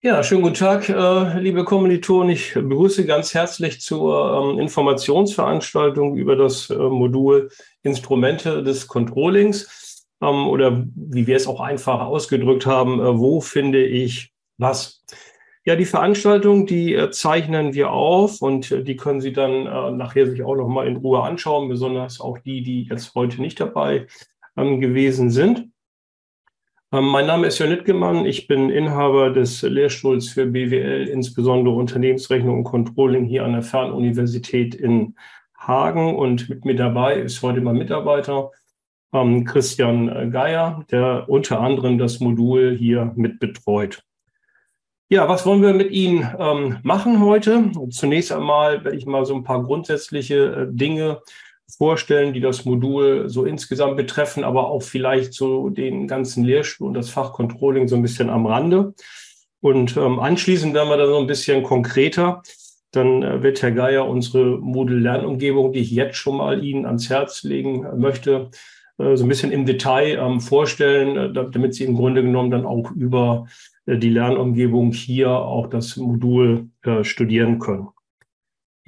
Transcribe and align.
Ja, 0.00 0.22
schönen 0.22 0.42
guten 0.42 0.54
Tag, 0.54 0.88
äh, 0.88 1.40
liebe 1.40 1.64
Kommilitonen. 1.64 2.30
Ich 2.30 2.54
begrüße 2.54 3.04
ganz 3.04 3.34
herzlich 3.34 3.80
zur 3.80 4.52
ähm, 4.52 4.60
Informationsveranstaltung 4.60 6.16
über 6.16 6.36
das 6.36 6.70
äh, 6.70 6.76
Modul 6.76 7.50
Instrumente 7.82 8.62
des 8.62 8.86
Controllings 8.86 10.06
ähm, 10.22 10.46
oder 10.46 10.86
wie 10.94 11.26
wir 11.26 11.34
es 11.34 11.48
auch 11.48 11.58
einfach 11.58 12.00
ausgedrückt 12.00 12.64
haben, 12.64 13.00
äh, 13.00 13.18
wo 13.18 13.40
finde 13.40 13.84
ich 13.84 14.32
was? 14.56 15.04
Ja, 15.64 15.74
die 15.74 15.84
Veranstaltung, 15.84 16.66
die 16.66 16.94
äh, 16.94 17.10
zeichnen 17.10 17.74
wir 17.74 17.90
auf 17.90 18.40
und 18.40 18.70
äh, 18.70 18.84
die 18.84 18.94
können 18.94 19.20
Sie 19.20 19.32
dann 19.32 19.66
äh, 19.66 19.90
nachher 19.90 20.30
sich 20.30 20.44
auch 20.44 20.54
noch 20.54 20.68
mal 20.68 20.86
in 20.86 20.98
Ruhe 20.98 21.24
anschauen, 21.24 21.68
besonders 21.68 22.20
auch 22.20 22.38
die, 22.38 22.62
die 22.62 22.84
jetzt 22.84 23.16
heute 23.16 23.40
nicht 23.40 23.58
dabei 23.58 24.06
ähm, 24.56 24.80
gewesen 24.80 25.32
sind. 25.32 25.72
Ähm, 26.90 27.04
mein 27.04 27.26
Name 27.26 27.46
ist 27.48 27.58
Jörn 27.58 27.70
Nittgemann. 27.70 28.24
Ich 28.24 28.46
bin 28.46 28.70
Inhaber 28.70 29.28
des 29.28 29.60
Lehrstuhls 29.60 30.30
für 30.30 30.46
BWL, 30.46 31.06
insbesondere 31.08 31.74
Unternehmensrechnung 31.74 32.58
und 32.58 32.64
Controlling 32.64 33.26
hier 33.26 33.44
an 33.44 33.52
der 33.52 33.62
Fernuniversität 33.62 34.74
in 34.74 35.14
Hagen. 35.54 36.16
Und 36.16 36.48
mit 36.48 36.64
mir 36.64 36.76
dabei 36.76 37.16
ist 37.16 37.42
heute 37.42 37.60
mein 37.60 37.76
Mitarbeiter 37.76 38.52
ähm, 39.12 39.44
Christian 39.44 40.30
Geier, 40.30 40.86
der 40.90 41.28
unter 41.28 41.60
anderem 41.60 41.98
das 41.98 42.20
Modul 42.20 42.74
hier 42.78 43.12
mit 43.16 43.38
betreut. 43.38 44.02
Ja, 45.10 45.28
was 45.28 45.44
wollen 45.44 45.60
wir 45.60 45.74
mit 45.74 45.90
Ihnen 45.90 46.26
ähm, 46.38 46.78
machen 46.84 47.20
heute? 47.20 47.70
Zunächst 47.90 48.32
einmal 48.32 48.82
werde 48.84 48.96
ich 48.96 49.04
mal 49.04 49.26
so 49.26 49.34
ein 49.34 49.44
paar 49.44 49.62
grundsätzliche 49.62 50.36
äh, 50.36 50.66
Dinge 50.70 51.20
vorstellen, 51.76 52.32
die 52.32 52.40
das 52.40 52.64
Modul 52.64 53.28
so 53.28 53.44
insgesamt 53.44 53.96
betreffen, 53.96 54.44
aber 54.44 54.68
auch 54.68 54.82
vielleicht 54.82 55.34
so 55.34 55.68
den 55.68 56.08
ganzen 56.08 56.44
Lehrstuhl 56.44 56.88
und 56.88 56.94
das 56.94 57.10
Fach 57.10 57.32
Controlling 57.32 57.88
so 57.88 57.96
ein 57.96 58.02
bisschen 58.02 58.30
am 58.30 58.46
Rande. 58.46 58.94
Und 59.60 59.96
ähm, 59.96 60.20
anschließend 60.20 60.74
werden 60.74 60.88
wir 60.88 60.96
dann 60.96 61.08
so 61.08 61.18
ein 61.18 61.26
bisschen 61.26 61.62
konkreter. 61.62 62.42
Dann 62.92 63.22
äh, 63.22 63.42
wird 63.42 63.60
Herr 63.62 63.72
Geier 63.72 64.08
unsere 64.08 64.58
Moodle-Lernumgebung, 64.58 65.72
die 65.72 65.80
ich 65.80 65.90
jetzt 65.90 66.16
schon 66.16 66.36
mal 66.36 66.64
Ihnen 66.64 66.86
ans 66.86 67.10
Herz 67.10 67.42
legen 67.42 67.86
möchte, 67.98 68.50
äh, 68.98 69.16
so 69.16 69.24
ein 69.24 69.28
bisschen 69.28 69.52
im 69.52 69.66
Detail 69.66 70.18
ähm, 70.18 70.40
vorstellen, 70.40 71.16
äh, 71.16 71.50
damit 71.50 71.74
Sie 71.74 71.84
im 71.84 71.96
Grunde 71.96 72.22
genommen 72.22 72.50
dann 72.50 72.66
auch 72.66 72.90
über 72.92 73.46
äh, 73.86 73.98
die 73.98 74.10
Lernumgebung 74.10 74.92
hier 74.92 75.30
auch 75.30 75.68
das 75.68 75.96
Modul 75.96 76.70
äh, 76.82 77.04
studieren 77.04 77.58
können. 77.58 77.88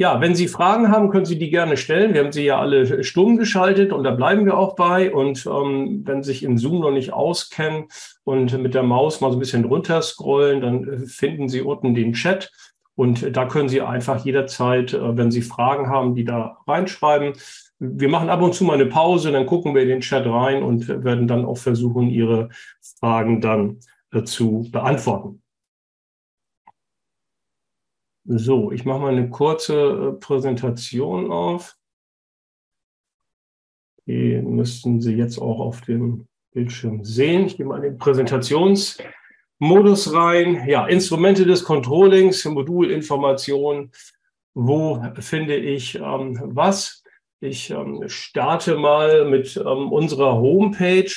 Ja, 0.01 0.19
wenn 0.23 0.35
Sie 0.35 0.49
Fragen 0.49 0.91
haben, 0.91 1.11
können 1.11 1.27
Sie 1.27 1.39
die 1.39 1.51
gerne 1.51 1.77
stellen. 1.77 2.15
Wir 2.15 2.25
haben 2.25 2.33
sie 2.33 2.47
ja 2.47 2.59
alle 2.59 3.05
stumm 3.05 3.37
geschaltet 3.37 3.93
und 3.93 4.03
da 4.03 4.13
bleiben 4.13 4.47
wir 4.47 4.57
auch 4.57 4.75
bei. 4.75 5.13
Und 5.13 5.45
ähm, 5.45 6.05
wenn 6.07 6.23
Sie 6.23 6.33
sich 6.33 6.43
in 6.43 6.57
Zoom 6.57 6.81
noch 6.81 6.91
nicht 6.91 7.13
auskennen 7.13 7.85
und 8.25 8.59
mit 8.63 8.73
der 8.73 8.83
Maus 8.83 9.21
mal 9.21 9.31
so 9.31 9.37
ein 9.37 9.41
bisschen 9.41 9.67
runter 9.67 10.01
scrollen, 10.01 10.63
dann 10.63 10.89
äh, 10.89 11.07
finden 11.07 11.51
Sie 11.51 11.61
unten 11.61 11.95
den 11.95 12.15
Chat. 12.15 12.51
Und 12.95 13.37
da 13.37 13.45
können 13.45 13.69
Sie 13.69 13.83
einfach 13.83 14.25
jederzeit, 14.25 14.95
äh, 14.95 15.19
wenn 15.19 15.31
Sie 15.31 15.43
Fragen 15.43 15.91
haben, 15.91 16.15
die 16.15 16.25
da 16.25 16.57
reinschreiben. 16.67 17.35
Wir 17.79 18.09
machen 18.09 18.31
ab 18.31 18.41
und 18.41 18.55
zu 18.55 18.65
mal 18.65 18.81
eine 18.81 18.87
Pause, 18.87 19.33
dann 19.33 19.45
gucken 19.45 19.75
wir 19.75 19.83
in 19.83 19.89
den 19.89 20.01
Chat 20.01 20.25
rein 20.25 20.63
und 20.63 20.89
werden 20.89 21.29
dann 21.29 21.45
auch 21.45 21.59
versuchen, 21.59 22.09
Ihre 22.09 22.49
Fragen 23.01 23.43
dann 23.43 23.81
äh, 24.15 24.23
zu 24.23 24.67
beantworten. 24.73 25.43
So, 28.25 28.71
ich 28.71 28.85
mache 28.85 29.01
mal 29.01 29.13
eine 29.13 29.31
kurze 29.31 29.75
äh, 29.75 30.13
Präsentation 30.13 31.33
auf. 31.33 31.77
Die 34.07 34.41
müssten 34.43 35.01
Sie 35.01 35.15
jetzt 35.15 35.39
auch 35.39 35.61
auf 35.61 35.81
dem 35.83 36.27
Bildschirm 36.53 37.05
sehen. 37.05 37.47
Ich 37.47 37.57
gehe 37.57 37.67
mal 37.67 37.77
in 37.77 37.83
den 37.83 37.99
Präsentationsmodus 37.99 40.13
rein. 40.13 40.69
Ja, 40.69 40.87
Instrumente 40.87 41.47
des 41.47 41.63
Controllings, 41.65 42.45
Modulinformation. 42.45 43.93
Wo 44.55 45.01
finde 45.21 45.57
ich 45.57 45.95
ähm, 45.95 46.41
was? 46.45 47.05
Ich 47.41 47.71
ähm, 47.71 48.05
starte 48.09 48.77
mal 48.77 49.25
mit 49.25 49.57
ähm, 49.57 49.93
unserer 49.93 50.35
Homepage. 50.35 51.11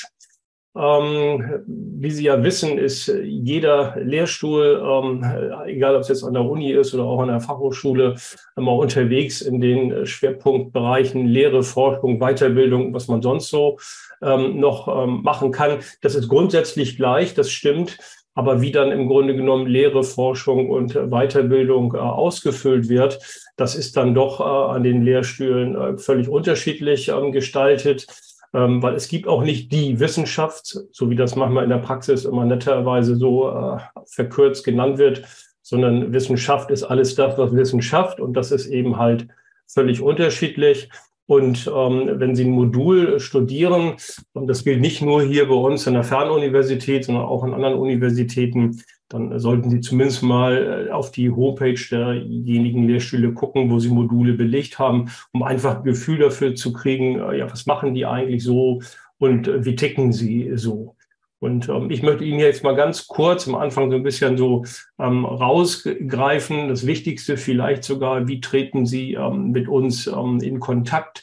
Ähm, 0.75 1.63
wie 1.67 2.09
Sie 2.09 2.23
ja 2.23 2.43
wissen, 2.43 2.79
ist 2.79 3.07
jeder 3.23 3.95
Lehrstuhl, 3.97 4.81
ähm, 4.83 5.23
egal 5.67 5.95
ob 5.95 6.01
es 6.01 6.07
jetzt 6.07 6.23
an 6.23 6.33
der 6.33 6.43
Uni 6.43 6.71
ist 6.71 6.95
oder 6.95 7.03
auch 7.03 7.21
an 7.21 7.27
der 7.27 7.41
Fachhochschule, 7.41 8.15
immer 8.55 8.73
unterwegs 8.73 9.41
in 9.41 9.61
den 9.61 10.07
Schwerpunktbereichen 10.07 11.27
Lehre, 11.27 11.61
Forschung, 11.61 12.19
Weiterbildung, 12.19 12.93
was 12.93 13.07
man 13.07 13.21
sonst 13.21 13.49
so 13.49 13.77
ähm, 14.23 14.59
noch 14.59 14.87
ähm, 14.87 15.21
machen 15.21 15.51
kann. 15.51 15.79
Das 16.01 16.15
ist 16.15 16.27
grundsätzlich 16.27 16.97
gleich, 16.97 17.35
das 17.35 17.51
stimmt. 17.51 17.99
Aber 18.35 18.61
wie 18.61 18.71
dann 18.71 18.91
im 18.91 19.07
Grunde 19.07 19.35
genommen 19.35 19.67
Lehre, 19.67 20.03
Forschung 20.03 20.71
und 20.71 20.93
Weiterbildung 20.93 21.93
äh, 21.93 21.99
ausgefüllt 21.99 22.89
wird, 22.89 23.19
das 23.57 23.75
ist 23.75 23.95
dann 23.95 24.15
doch 24.15 24.39
äh, 24.39 24.43
an 24.43 24.81
den 24.81 25.03
Lehrstühlen 25.03 25.75
äh, 25.75 25.97
völlig 25.99 26.27
unterschiedlich 26.27 27.09
ähm, 27.09 27.31
gestaltet 27.31 28.07
weil 28.53 28.95
es 28.95 29.07
gibt 29.07 29.27
auch 29.27 29.43
nicht 29.43 29.71
die 29.71 29.99
Wissenschaft, 29.99 30.77
so 30.91 31.09
wie 31.09 31.15
das 31.15 31.35
manchmal 31.35 31.63
in 31.63 31.71
der 31.71 31.77
Praxis 31.77 32.23
immer 32.25 32.45
netterweise 32.45 33.15
so 33.15 33.49
äh, 33.49 33.77
verkürzt 34.05 34.63
genannt 34.63 34.99
wird, 34.99 35.23
sondern 35.61 36.13
Wissenschaft 36.13 36.69
ist 36.69 36.83
alles 36.83 37.15
das, 37.15 37.37
was 37.37 37.51
Wissenschaft 37.53 38.19
und 38.19 38.33
das 38.33 38.51
ist 38.51 38.67
eben 38.67 38.97
halt 38.97 39.27
völlig 39.67 40.01
unterschiedlich. 40.01 40.89
Und 41.25 41.71
ähm, 41.73 42.19
wenn 42.19 42.35
Sie 42.35 42.43
ein 42.43 42.51
Modul 42.51 43.19
studieren, 43.19 43.93
und 44.33 44.47
das 44.47 44.63
gilt 44.63 44.81
nicht 44.81 45.01
nur 45.01 45.23
hier 45.23 45.47
bei 45.47 45.55
uns 45.55 45.87
an 45.87 45.93
der 45.93 46.03
Fernuniversität, 46.03 47.05
sondern 47.05 47.25
auch 47.25 47.43
an 47.43 47.53
anderen 47.53 47.75
Universitäten, 47.75 48.81
dann 49.07 49.39
sollten 49.39 49.69
Sie 49.69 49.79
zumindest 49.79 50.23
mal 50.23 50.87
äh, 50.87 50.91
auf 50.91 51.11
die 51.11 51.29
Homepage 51.29 51.79
derjenigen 51.89 52.87
Lehrstühle 52.87 53.33
gucken, 53.33 53.69
wo 53.69 53.79
Sie 53.79 53.89
Module 53.89 54.33
belegt 54.33 54.79
haben, 54.79 55.11
um 55.31 55.43
einfach 55.43 55.77
ein 55.77 55.83
Gefühl 55.83 56.19
dafür 56.19 56.55
zu 56.55 56.73
kriegen, 56.73 57.19
äh, 57.19 57.37
ja, 57.37 57.49
was 57.49 57.65
machen 57.65 57.93
die 57.93 58.05
eigentlich 58.05 58.43
so 58.43 58.81
und 59.17 59.47
äh, 59.47 59.63
wie 59.63 59.75
ticken 59.75 60.11
sie 60.11 60.51
so. 60.55 60.95
Und 61.43 61.67
ähm, 61.67 61.91
ich 61.91 62.01
möchte 62.01 62.23
Ihnen 62.23 62.39
jetzt 62.39 62.63
mal 62.63 62.75
ganz 62.75 63.05
kurz 63.07 63.49
am 63.49 63.55
Anfang 63.55 63.91
so 63.91 63.97
ein 63.97 64.03
bisschen 64.03 64.37
so 64.37 64.63
ähm, 64.97 65.25
rausgreifen. 65.25 66.69
Das 66.69 66.87
Wichtigste 66.87 67.35
vielleicht 67.35 67.83
sogar, 67.83 68.29
wie 68.29 68.39
treten 68.39 68.85
Sie 68.85 69.15
ähm, 69.15 69.51
mit 69.51 69.67
uns 69.67 70.07
ähm, 70.07 70.39
in 70.41 70.61
Kontakt? 70.61 71.21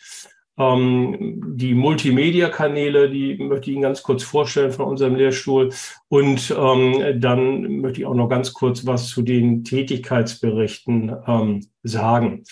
Ähm, 0.59 1.41
die 1.56 1.72
Multimedia-Kanäle, 1.72 3.09
die 3.09 3.38
möchte 3.38 3.70
ich 3.70 3.76
Ihnen 3.76 3.82
ganz 3.82 4.03
kurz 4.03 4.22
vorstellen 4.22 4.72
von 4.72 4.84
unserem 4.84 5.14
Lehrstuhl. 5.14 5.70
Und 6.09 6.54
ähm, 6.54 7.19
dann 7.19 7.80
möchte 7.80 8.03
ich 8.03 8.06
auch 8.06 8.14
noch 8.14 8.28
ganz 8.28 8.53
kurz 8.53 8.84
was 8.84 9.09
zu 9.09 9.22
den 9.22 9.64
Tätigkeitsberichten 9.64 11.16
ähm, 11.26 11.66
sagen. 11.82 12.44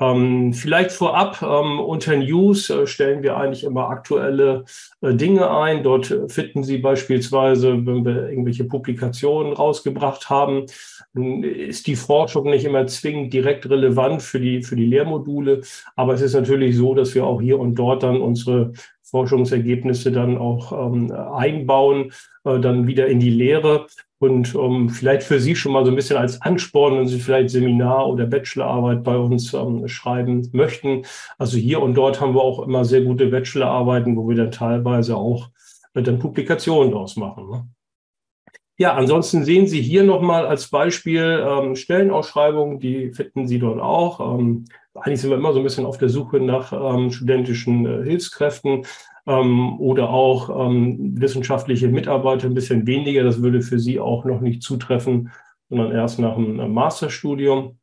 Ähm, 0.00 0.52
vielleicht 0.52 0.90
vorab, 0.90 1.40
ähm, 1.40 1.78
unter 1.78 2.16
News 2.16 2.68
äh, 2.68 2.86
stellen 2.86 3.22
wir 3.22 3.36
eigentlich 3.36 3.62
immer 3.62 3.88
aktuelle 3.90 4.64
äh, 5.00 5.14
Dinge 5.14 5.48
ein. 5.56 5.84
Dort 5.84 6.06
finden 6.28 6.64
Sie 6.64 6.78
beispielsweise, 6.78 7.86
wenn 7.86 8.04
wir 8.04 8.28
irgendwelche 8.28 8.64
Publikationen 8.64 9.52
rausgebracht 9.52 10.28
haben, 10.28 10.66
ist 11.14 11.86
die 11.86 11.94
Forschung 11.94 12.50
nicht 12.50 12.64
immer 12.64 12.88
zwingend 12.88 13.32
direkt 13.32 13.70
relevant 13.70 14.20
für 14.22 14.40
die, 14.40 14.62
für 14.62 14.74
die 14.74 14.86
Lehrmodule. 14.86 15.60
Aber 15.94 16.14
es 16.14 16.22
ist 16.22 16.34
natürlich 16.34 16.76
so, 16.76 16.94
dass 16.94 17.14
wir 17.14 17.24
auch 17.24 17.40
hier 17.40 17.60
und 17.60 17.76
dort 17.76 18.02
dann 18.02 18.20
unsere 18.20 18.72
Forschungsergebnisse 19.02 20.10
dann 20.10 20.38
auch 20.38 20.72
ähm, 20.72 21.12
einbauen, 21.12 22.10
äh, 22.42 22.58
dann 22.58 22.88
wieder 22.88 23.06
in 23.06 23.20
die 23.20 23.30
Lehre. 23.30 23.86
Und 24.24 24.54
ähm, 24.54 24.88
vielleicht 24.88 25.22
für 25.22 25.38
Sie 25.38 25.54
schon 25.54 25.72
mal 25.72 25.84
so 25.84 25.92
ein 25.92 25.96
bisschen 25.96 26.16
als 26.16 26.40
Ansporn, 26.40 26.96
wenn 26.96 27.06
Sie 27.06 27.20
vielleicht 27.20 27.50
Seminar- 27.50 28.08
oder 28.08 28.24
Bachelorarbeit 28.24 29.04
bei 29.04 29.18
uns 29.18 29.52
ähm, 29.52 29.86
schreiben 29.86 30.48
möchten. 30.52 31.04
Also 31.36 31.58
hier 31.58 31.82
und 31.82 31.92
dort 31.92 32.22
haben 32.22 32.34
wir 32.34 32.40
auch 32.40 32.62
immer 32.66 32.86
sehr 32.86 33.02
gute 33.02 33.26
Bachelorarbeiten, 33.26 34.16
wo 34.16 34.26
wir 34.26 34.36
dann 34.36 34.50
teilweise 34.50 35.14
auch 35.14 35.50
äh, 35.92 36.02
dann 36.02 36.18
Publikationen 36.18 36.92
draus 36.92 37.16
machen. 37.16 37.50
Ne? 37.50 37.68
Ja, 38.78 38.94
ansonsten 38.94 39.44
sehen 39.44 39.66
Sie 39.66 39.82
hier 39.82 40.04
nochmal 40.04 40.46
als 40.46 40.68
Beispiel 40.68 41.44
ähm, 41.46 41.76
Stellenausschreibungen, 41.76 42.80
die 42.80 43.12
finden 43.12 43.46
Sie 43.46 43.58
dort 43.58 43.78
auch. 43.78 44.38
Ähm, 44.38 44.64
eigentlich 44.94 45.20
sind 45.20 45.30
wir 45.30 45.36
immer 45.36 45.52
so 45.52 45.58
ein 45.58 45.64
bisschen 45.64 45.84
auf 45.84 45.98
der 45.98 46.08
Suche 46.08 46.40
nach 46.40 46.72
ähm, 46.72 47.10
studentischen 47.12 47.84
äh, 47.84 48.04
Hilfskräften 48.04 48.86
ähm, 49.26 49.78
oder 49.80 50.10
auch 50.10 50.68
ähm, 50.68 51.20
wissenschaftliche 51.20 51.88
Mitarbeiter 51.88 52.46
ein 52.46 52.54
bisschen 52.54 52.86
weniger. 52.86 53.22
Das 53.24 53.42
würde 53.42 53.62
für 53.62 53.78
Sie 53.78 53.98
auch 53.98 54.24
noch 54.24 54.40
nicht 54.40 54.62
zutreffen, 54.62 55.30
sondern 55.68 55.92
erst 55.92 56.18
nach 56.18 56.36
einem 56.36 56.60
äh, 56.60 56.68
Masterstudium. 56.68 57.78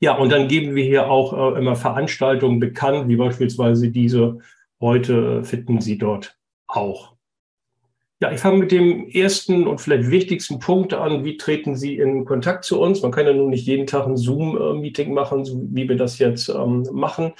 Ja, 0.00 0.16
und 0.16 0.32
dann 0.32 0.48
geben 0.48 0.74
wir 0.74 0.84
hier 0.84 1.10
auch 1.10 1.32
äh, 1.54 1.58
immer 1.58 1.76
Veranstaltungen 1.76 2.58
bekannt, 2.58 3.08
wie 3.08 3.16
beispielsweise 3.16 3.90
diese 3.90 4.38
heute 4.80 5.40
äh, 5.40 5.44
finden 5.44 5.80
Sie 5.80 5.96
dort 5.96 6.36
auch. 6.66 7.12
Ja, 8.20 8.30
ich 8.30 8.38
fange 8.38 8.58
mit 8.58 8.70
dem 8.70 9.08
ersten 9.08 9.66
und 9.66 9.80
vielleicht 9.80 10.10
wichtigsten 10.10 10.60
Punkt 10.60 10.94
an. 10.94 11.24
Wie 11.24 11.36
treten 11.36 11.74
Sie 11.74 11.98
in 11.98 12.24
Kontakt 12.24 12.64
zu 12.64 12.80
uns? 12.80 13.02
Man 13.02 13.10
kann 13.10 13.26
ja 13.26 13.32
nun 13.32 13.50
nicht 13.50 13.66
jeden 13.66 13.86
Tag 13.86 14.06
ein 14.06 14.16
Zoom-Meeting 14.16 15.12
machen, 15.12 15.44
so 15.44 15.60
wie 15.70 15.88
wir 15.88 15.96
das 15.96 16.20
jetzt 16.20 16.48
ähm, 16.48 16.86
machen. 16.92 17.32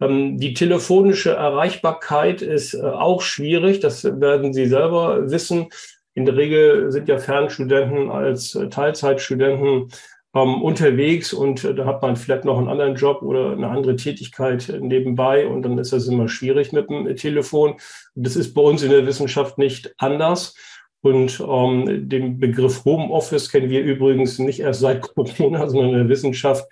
Ähm, 0.00 0.38
die 0.38 0.54
telefonische 0.54 1.32
Erreichbarkeit 1.32 2.42
ist 2.42 2.74
äh, 2.74 2.82
auch 2.82 3.22
schwierig. 3.22 3.80
Das 3.80 4.04
werden 4.04 4.52
Sie 4.52 4.66
selber 4.66 5.30
wissen. 5.30 5.68
In 6.14 6.24
der 6.24 6.36
Regel 6.36 6.90
sind 6.90 7.08
ja 7.08 7.18
Fernstudenten 7.18 8.10
als 8.10 8.58
Teilzeitstudenten 8.70 9.90
ähm, 10.34 10.62
unterwegs 10.62 11.32
und 11.32 11.64
äh, 11.64 11.74
da 11.74 11.86
hat 11.86 12.02
man 12.02 12.16
vielleicht 12.16 12.44
noch 12.44 12.58
einen 12.58 12.68
anderen 12.68 12.96
Job 12.96 13.22
oder 13.22 13.52
eine 13.52 13.68
andere 13.68 13.96
Tätigkeit 13.96 14.72
nebenbei 14.80 15.46
und 15.46 15.62
dann 15.62 15.78
ist 15.78 15.92
das 15.92 16.06
immer 16.06 16.28
schwierig 16.28 16.72
mit 16.72 16.90
dem 16.90 17.14
Telefon. 17.16 17.76
Das 18.14 18.36
ist 18.36 18.54
bei 18.54 18.62
uns 18.62 18.82
in 18.82 18.90
der 18.90 19.06
Wissenschaft 19.06 19.58
nicht 19.58 19.94
anders. 19.98 20.54
Und 21.00 21.40
ähm, 21.40 22.08
den 22.08 22.40
Begriff 22.40 22.84
Homeoffice 22.84 23.50
kennen 23.50 23.70
wir 23.70 23.82
übrigens 23.82 24.38
nicht 24.38 24.60
erst 24.60 24.80
seit 24.80 25.02
Corona, 25.14 25.68
sondern 25.68 25.90
in 25.90 25.98
der 25.98 26.08
Wissenschaft. 26.08 26.66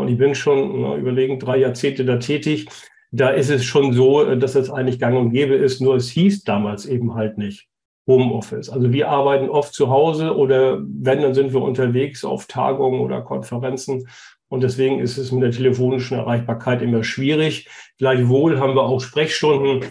Und 0.00 0.08
ich 0.08 0.18
bin 0.18 0.34
schon 0.34 0.82
na, 0.82 0.96
überlegen, 0.96 1.38
drei 1.38 1.58
Jahrzehnte 1.58 2.04
da 2.04 2.16
tätig. 2.16 2.68
Da 3.12 3.30
ist 3.30 3.50
es 3.50 3.64
schon 3.64 3.92
so, 3.92 4.24
äh, 4.24 4.38
dass 4.38 4.54
es 4.54 4.70
eigentlich 4.70 4.98
gang 4.98 5.16
und 5.16 5.30
gäbe 5.30 5.54
ist, 5.54 5.80
nur 5.80 5.96
es 5.96 6.10
hieß 6.10 6.44
damals 6.44 6.86
eben 6.86 7.14
halt 7.14 7.38
nicht. 7.38 7.68
Homeoffice. 8.06 8.70
Also 8.70 8.92
wir 8.92 9.08
arbeiten 9.08 9.48
oft 9.48 9.72
zu 9.72 9.88
Hause 9.88 10.36
oder 10.36 10.80
wenn, 10.80 11.22
dann 11.22 11.34
sind 11.34 11.52
wir 11.52 11.62
unterwegs 11.62 12.24
auf 12.24 12.46
Tagungen 12.46 13.00
oder 13.00 13.20
Konferenzen. 13.20 14.08
Und 14.48 14.62
deswegen 14.64 14.98
ist 14.98 15.16
es 15.16 15.30
mit 15.30 15.42
der 15.42 15.52
telefonischen 15.52 16.18
Erreichbarkeit 16.18 16.82
immer 16.82 17.04
schwierig. 17.04 17.68
Gleichwohl 17.98 18.58
haben 18.58 18.74
wir 18.74 18.82
auch 18.82 19.00
Sprechstunden, 19.00 19.88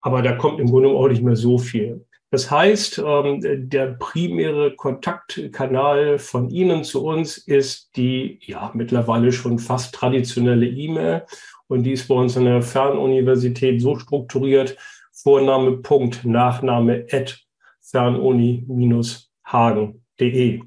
aber 0.00 0.22
da 0.22 0.32
kommt 0.32 0.58
im 0.58 0.66
Grunde 0.66 0.88
auch 0.88 1.08
nicht 1.08 1.22
mehr 1.22 1.36
so 1.36 1.58
viel. 1.58 2.04
Das 2.30 2.50
heißt, 2.50 3.02
ähm, 3.04 3.68
der 3.68 3.96
primäre 3.98 4.74
Kontaktkanal 4.76 6.18
von 6.18 6.48
Ihnen 6.48 6.84
zu 6.84 7.04
uns 7.04 7.36
ist 7.38 7.96
die 7.96 8.38
ja 8.42 8.70
mittlerweile 8.72 9.32
schon 9.32 9.58
fast 9.58 9.94
traditionelle 9.94 10.66
E-Mail. 10.66 11.24
Und 11.66 11.82
die 11.82 11.92
ist 11.92 12.08
bei 12.08 12.14
uns 12.14 12.36
in 12.36 12.44
der 12.44 12.62
Fernuniversität 12.62 13.80
so 13.80 13.98
strukturiert, 13.98 14.76
Vorname, 15.12 15.78
Punkt, 15.78 16.24
Nachname, 16.24 17.06
at 17.10 17.40
fernuni-hagen.de. 17.80 20.60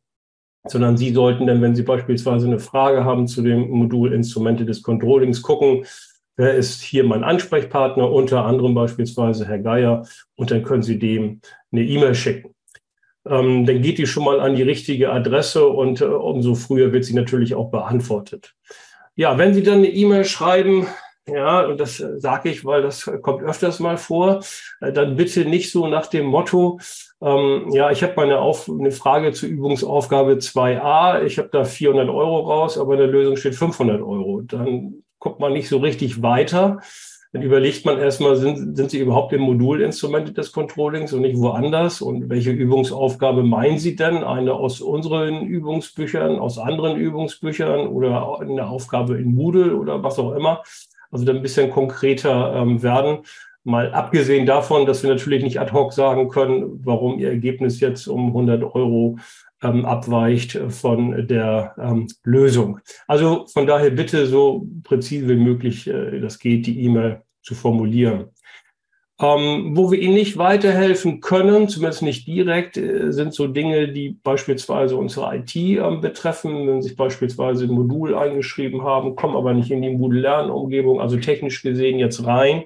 sondern 0.67 0.97
Sie 0.97 1.13
sollten 1.13 1.47
dann, 1.47 1.61
wenn 1.61 1.75
Sie 1.75 1.83
beispielsweise 1.83 2.47
eine 2.47 2.59
Frage 2.59 3.03
haben 3.03 3.27
zu 3.27 3.41
dem 3.41 3.69
Modul 3.69 4.13
Instrumente 4.13 4.65
des 4.65 4.83
Controllings, 4.83 5.41
gucken, 5.41 5.85
wer 6.39 6.55
ist 6.55 6.81
hier 6.81 7.03
mein 7.03 7.25
Ansprechpartner, 7.25 8.09
unter 8.09 8.45
anderem 8.45 8.73
beispielsweise 8.73 9.45
Herr 9.45 9.59
Geier, 9.59 10.07
und 10.35 10.51
dann 10.51 10.63
können 10.63 10.83
Sie 10.83 10.97
dem 10.97 11.41
eine 11.71 11.83
E-Mail 11.83 12.15
schicken. 12.15 12.55
Ähm, 13.27 13.65
dann 13.65 13.81
geht 13.81 13.97
die 13.97 14.07
schon 14.07 14.23
mal 14.23 14.39
an 14.39 14.55
die 14.55 14.63
richtige 14.63 15.11
Adresse 15.11 15.67
und 15.67 15.99
äh, 15.99 16.05
umso 16.05 16.55
früher 16.55 16.93
wird 16.93 17.03
sie 17.03 17.13
natürlich 17.13 17.55
auch 17.55 17.69
beantwortet. 17.71 18.55
Ja, 19.15 19.37
wenn 19.37 19.53
Sie 19.53 19.63
dann 19.63 19.79
eine 19.79 19.89
E-Mail 19.89 20.23
schreiben, 20.23 20.87
ja, 21.27 21.65
und 21.65 21.77
das 21.77 21.99
äh, 21.99 22.17
sage 22.21 22.49
ich, 22.49 22.63
weil 22.63 22.83
das 22.83 23.11
kommt 23.21 23.43
öfters 23.43 23.81
mal 23.81 23.97
vor, 23.97 24.39
äh, 24.79 24.93
dann 24.93 25.17
bitte 25.17 25.43
nicht 25.43 25.73
so 25.73 25.87
nach 25.87 26.07
dem 26.07 26.25
Motto, 26.25 26.79
ähm, 27.21 27.69
ja, 27.73 27.91
ich 27.91 28.01
habe 28.01 28.13
meine 28.15 28.39
Auf 28.39 28.69
eine 28.69 28.91
Frage 28.91 29.33
zur 29.33 29.49
Übungsaufgabe 29.49 30.35
2a, 30.35 31.21
ich 31.23 31.37
habe 31.37 31.49
da 31.51 31.65
400 31.65 32.07
Euro 32.07 32.39
raus, 32.49 32.77
aber 32.77 32.93
in 32.93 32.99
der 32.99 33.07
Lösung 33.07 33.35
steht 33.35 33.55
500 33.55 34.01
Euro. 34.01 34.39
Dann 34.39 35.03
guckt 35.19 35.39
man 35.39 35.53
nicht 35.53 35.69
so 35.69 35.77
richtig 35.77 36.21
weiter. 36.21 36.79
Dann 37.31 37.43
überlegt 37.43 37.85
man 37.85 37.99
erstmal, 37.99 38.35
sind, 38.37 38.75
sind 38.75 38.89
Sie 38.89 38.99
überhaupt 38.99 39.33
im 39.33 39.41
Modulinstrumente 39.41 40.33
des 40.33 40.51
Controllings 40.51 41.13
und 41.13 41.21
nicht 41.21 41.37
woanders? 41.37 42.01
Und 42.01 42.27
welche 42.29 42.49
Übungsaufgabe 42.51 43.43
meinen 43.43 43.77
Sie 43.77 43.95
denn? 43.95 44.23
Eine 44.23 44.53
aus 44.53 44.81
unseren 44.81 45.43
Übungsbüchern, 45.43 46.39
aus 46.39 46.57
anderen 46.57 46.97
Übungsbüchern 46.97 47.87
oder 47.87 48.39
eine 48.39 48.67
Aufgabe 48.67 49.17
in 49.17 49.35
Moodle 49.35 49.75
oder 49.75 50.03
was 50.03 50.17
auch 50.17 50.33
immer? 50.33 50.63
also 51.11 51.25
dann 51.25 51.37
ein 51.37 51.41
bisschen 51.41 51.71
konkreter 51.71 52.55
ähm, 52.55 52.81
werden. 52.83 53.19
Mal 53.63 53.93
abgesehen 53.93 54.45
davon, 54.45 54.85
dass 54.85 55.03
wir 55.03 55.09
natürlich 55.09 55.43
nicht 55.43 55.59
ad 55.59 55.71
hoc 55.73 55.93
sagen 55.93 56.29
können, 56.29 56.79
warum 56.83 57.19
Ihr 57.19 57.29
Ergebnis 57.29 57.79
jetzt 57.79 58.07
um 58.07 58.27
100 58.27 58.63
Euro 58.63 59.17
ähm, 59.61 59.85
abweicht 59.85 60.59
von 60.69 61.27
der 61.27 61.75
ähm, 61.79 62.07
Lösung. 62.23 62.79
Also 63.07 63.45
von 63.47 63.67
daher 63.67 63.89
bitte 63.89 64.25
so 64.27 64.67
präzise 64.83 65.27
wie 65.29 65.35
möglich 65.35 65.87
äh, 65.87 66.19
das 66.19 66.39
geht, 66.39 66.65
die 66.67 66.81
E-Mail 66.83 67.21
zu 67.41 67.55
formulieren. 67.55 68.29
Ähm, 69.21 69.75
wo 69.75 69.91
wir 69.91 69.99
Ihnen 69.99 70.13
nicht 70.13 70.37
weiterhelfen 70.37 71.19
können, 71.19 71.67
zumindest 71.67 72.03
nicht 72.03 72.25
direkt, 72.25 72.77
äh, 72.77 73.11
sind 73.11 73.33
so 73.33 73.47
Dinge, 73.47 73.91
die 73.91 74.11
beispielsweise 74.23 74.95
unsere 74.95 75.35
IT 75.35 75.53
äh, 75.55 75.97
betreffen. 75.97 76.67
Wenn 76.67 76.81
Sie 76.81 76.87
sich 76.87 76.97
beispielsweise 76.97 77.65
ein 77.65 77.71
Modul 77.71 78.15
eingeschrieben 78.15 78.83
haben, 78.83 79.17
kommen 79.17 79.35
aber 79.35 79.53
nicht 79.53 79.71
in 79.71 79.81
die 79.81 79.89
Moodle-Lernumgebung, 79.89 81.01
also 81.01 81.17
technisch 81.17 81.61
gesehen 81.61 81.99
jetzt 81.99 82.25
rein, 82.25 82.63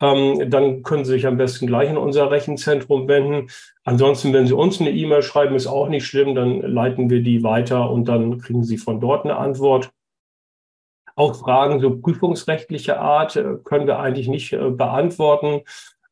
ähm, 0.00 0.50
dann 0.50 0.82
können 0.82 1.04
Sie 1.04 1.12
sich 1.12 1.26
am 1.26 1.38
besten 1.38 1.66
gleich 1.66 1.88
in 1.88 1.96
unser 1.96 2.30
Rechenzentrum 2.30 3.08
wenden. 3.08 3.48
Ansonsten, 3.84 4.32
wenn 4.32 4.46
Sie 4.46 4.52
uns 4.52 4.80
eine 4.80 4.90
E-Mail 4.90 5.22
schreiben, 5.22 5.54
ist 5.54 5.66
auch 5.66 5.88
nicht 5.88 6.06
schlimm, 6.06 6.34
dann 6.34 6.60
leiten 6.60 7.08
wir 7.08 7.22
die 7.22 7.42
weiter 7.42 7.90
und 7.90 8.06
dann 8.06 8.38
kriegen 8.38 8.64
Sie 8.64 8.76
von 8.76 9.00
dort 9.00 9.24
eine 9.24 9.36
Antwort. 9.36 9.90
Auch 11.14 11.34
Fragen 11.34 11.80
so 11.80 11.98
prüfungsrechtlicher 11.98 13.00
Art 13.00 13.36
äh, 13.36 13.56
können 13.64 13.86
wir 13.86 13.98
eigentlich 13.98 14.28
nicht 14.28 14.52
äh, 14.52 14.70
beantworten. 14.70 15.62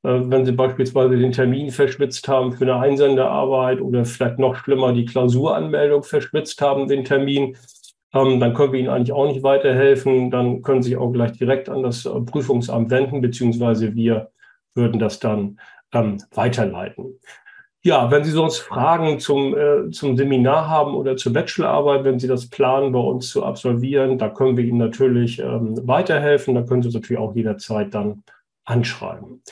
Äh, 0.03 0.21
wenn 0.31 0.47
Sie 0.47 0.53
beispielsweise 0.53 1.19
den 1.19 1.33
Termin 1.33 1.71
verschwitzt 1.71 2.27
haben 2.27 2.53
für 2.53 2.65
eine 2.65 2.77
Einsendearbeit 2.77 3.83
oder 3.83 4.07
vielleicht 4.07 4.39
noch 4.39 4.57
schlimmer 4.57 4.95
die 4.95 5.05
Klausuranmeldung 5.05 6.05
verschwitzt 6.05 6.63
haben, 6.63 6.89
den 6.89 7.05
Termin, 7.05 7.57
ähm, 8.15 8.41
dann 8.41 8.55
können 8.55 8.73
wir 8.73 8.81
Ihnen 8.81 8.89
eigentlich 8.89 9.13
auch 9.13 9.27
nicht 9.27 9.43
weiterhelfen. 9.43 10.31
Dann 10.31 10.63
können 10.63 10.83
Sie 10.83 10.91
sich 10.91 10.99
auch 10.99 11.13
gleich 11.13 11.33
direkt 11.33 11.69
an 11.69 11.83
das 11.83 12.05
Prüfungsamt 12.27 12.91
wenden, 12.91 13.21
beziehungsweise 13.21 13.95
wir 13.95 14.31
würden 14.75 14.99
das 14.99 15.19
dann 15.19 15.59
ähm, 15.93 16.23
weiterleiten. 16.33 17.19
Ja, 17.83 18.11
wenn 18.11 18.25
Sie 18.25 18.31
sonst 18.31 18.61
Fragen 18.61 19.19
zum, 19.19 19.55
äh, 19.55 19.91
zum 19.91 20.17
Seminar 20.17 20.69
haben 20.71 20.95
oder 20.95 21.19
zur 21.19 21.35
Bachelorarbeit, 21.35 22.05
wenn 22.05 22.19
Sie 22.19 22.27
das 22.27 22.49
planen, 22.49 22.93
bei 22.93 22.99
uns 22.99 23.29
zu 23.29 23.45
absolvieren, 23.45 24.17
da 24.17 24.31
können 24.31 24.57
wir 24.57 24.65
Ihnen 24.65 24.79
natürlich 24.79 25.39
ähm, 25.39 25.79
weiterhelfen. 25.87 26.55
Da 26.55 26.63
können 26.63 26.81
Sie 26.81 26.89
uns 26.89 26.95
natürlich 26.95 27.21
auch 27.21 27.35
jederzeit 27.35 27.93
dann 27.93 28.23
anschreiben. 28.65 29.43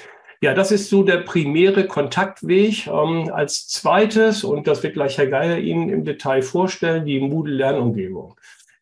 Ja, 0.42 0.54
das 0.54 0.72
ist 0.72 0.90
so 0.90 1.04
der 1.04 1.18
primäre 1.18 1.86
Kontaktweg. 1.86 2.88
Ähm, 2.88 3.30
als 3.32 3.68
zweites, 3.68 4.42
und 4.42 4.66
das 4.66 4.82
wird 4.82 4.94
gleich 4.94 5.16
Herr 5.16 5.28
Geier 5.28 5.58
Ihnen 5.58 5.88
im 5.88 6.04
Detail 6.04 6.42
vorstellen, 6.42 7.06
die 7.06 7.20
Moodle-Lernumgebung. 7.20 8.34